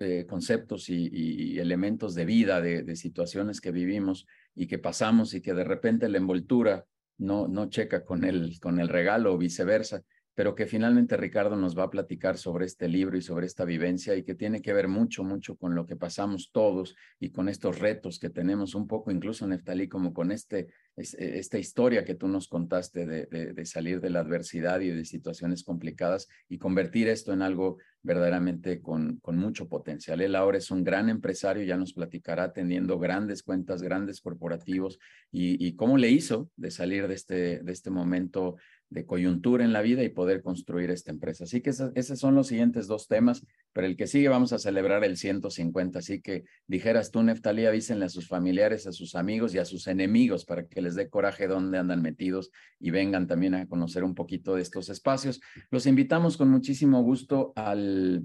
[0.00, 5.40] eh, conceptos y, elementos de vida, de, de situaciones que vivimos y que pasamos y
[5.40, 6.86] que de repente la envoltura
[7.18, 10.02] no, no checa con el, con el regalo o viceversa
[10.34, 14.16] pero que finalmente Ricardo nos va a platicar sobre este libro y sobre esta vivencia
[14.16, 17.78] y que tiene que ver mucho, mucho con lo que pasamos todos y con estos
[17.78, 22.26] retos que tenemos un poco, incluso Neftalí, como con este, e, esta historia que tú
[22.26, 27.42] nos contaste de, salir de la adversidad y de situaciones complicadas y convertir esto en
[27.42, 30.20] algo verdaderamente con, con mucho potencial.
[30.20, 34.98] Él ahora es un gran empresario, ya nos platicará teniendo grandes cuentas, grandes corporativos
[35.32, 38.56] y, y cómo le hizo de salir de este, de este momento
[38.94, 41.44] de coyuntura en la vida y poder construir esta empresa.
[41.44, 45.04] Así que esos, son los siguientes dos temas, pero el que sigue vamos a celebrar
[45.04, 45.98] el 150.
[45.98, 49.88] Así que dijeras tú, Neftalí, avísenle a sus familiares, a sus amigos y a sus
[49.88, 54.14] enemigos para que les dé coraje dónde andan metidos y vengan también a conocer un
[54.14, 55.40] poquito de estos espacios.
[55.70, 58.22] Los invitamos con muchísimo gusto al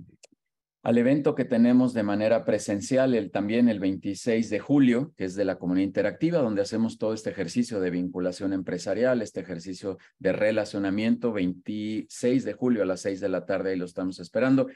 [0.82, 5.36] al evento que tenemos de manera presencial el, también el 26 de julio, que es
[5.36, 10.32] de la comunidad interactiva, donde hacemos todo este ejercicio de vinculación empresarial, este ejercicio de
[10.32, 14.68] relacionamiento, 26 de julio a las 6 de la tarde, ahí lo estamos esperando.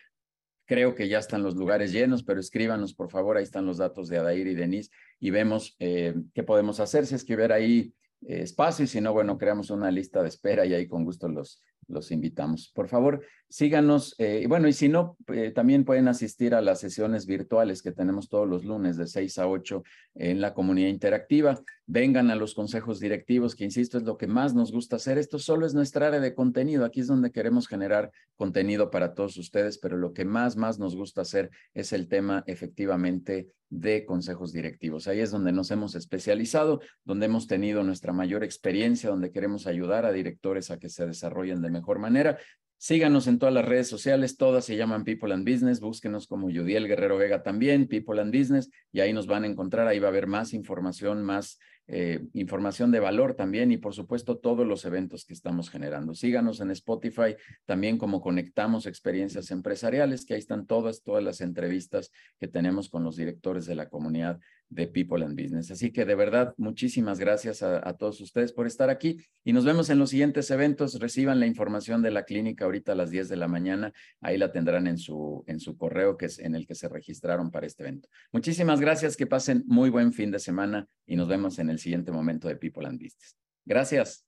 [0.66, 4.10] Creo que ya están los lugares llenos, pero escríbanos, por favor, ahí están los datos
[4.10, 7.94] de Adair y Denise y vemos eh, qué podemos hacer, si es que hubiera ahí
[8.28, 11.30] eh, espacio y si no, bueno, creamos una lista de espera y ahí con gusto
[11.30, 12.72] los, los invitamos.
[12.74, 14.16] Por favor, síganos.
[14.18, 15.16] y bueno, y si no,
[15.54, 19.48] también pueden asistir a las sesiones virtuales que tenemos todos los lunes de 6 a
[19.48, 19.84] 8
[20.16, 21.62] en la comunidad interactiva.
[21.86, 25.20] Vengan a los consejos directivos, que insisto, es lo que más nos gusta hacer.
[25.20, 26.84] Esto solo es nuestra área de contenido.
[26.84, 30.96] Aquí es donde queremos generar contenido para todos ustedes, pero lo que más, más nos
[30.96, 35.08] gusta hacer es el tema efectivamente de consejos directivos.
[35.08, 40.06] Ahí es donde nos hemos especializado, donde hemos tenido nuestra mayor experiencia, donde queremos ayudar
[40.06, 42.38] a directores a que se desarrollen de mejor manera.
[42.84, 46.90] Síganos en todas las redes sociales, todas se llaman People and Business, búsquenos como Yudiel
[46.90, 50.10] Guerrero Vega también, People and Business, y ahí nos van a encontrar, ahí va a
[50.10, 55.26] haber más información, más eh, información de valor también y por supuesto todos los eventos
[55.26, 56.16] que estamos generando.
[56.16, 57.36] Síganos en Spotify
[57.66, 63.04] también como conectamos experiencias empresariales, que ahí están todas, todas las entrevistas que tenemos con
[63.04, 64.40] los directores de la comunidad
[64.70, 65.72] de People and Business.
[65.72, 69.66] Así que de verdad, muchísimas gracias a, a, todos ustedes por estar aquí y nos
[69.66, 71.00] vemos en los siguientes eventos.
[71.00, 73.94] Reciban la información de la clínica ahorita a las 10 de la mañana.
[74.22, 77.52] Ahí la tendrán en su, en su correo que es en el que se registraron
[77.52, 78.10] para este evento.
[78.32, 82.12] Muchísimas gracias, que pasen muy buen fin de semana y nos vemos en el siguiente
[82.12, 83.38] momento de People and Business.
[83.66, 84.26] Gracias.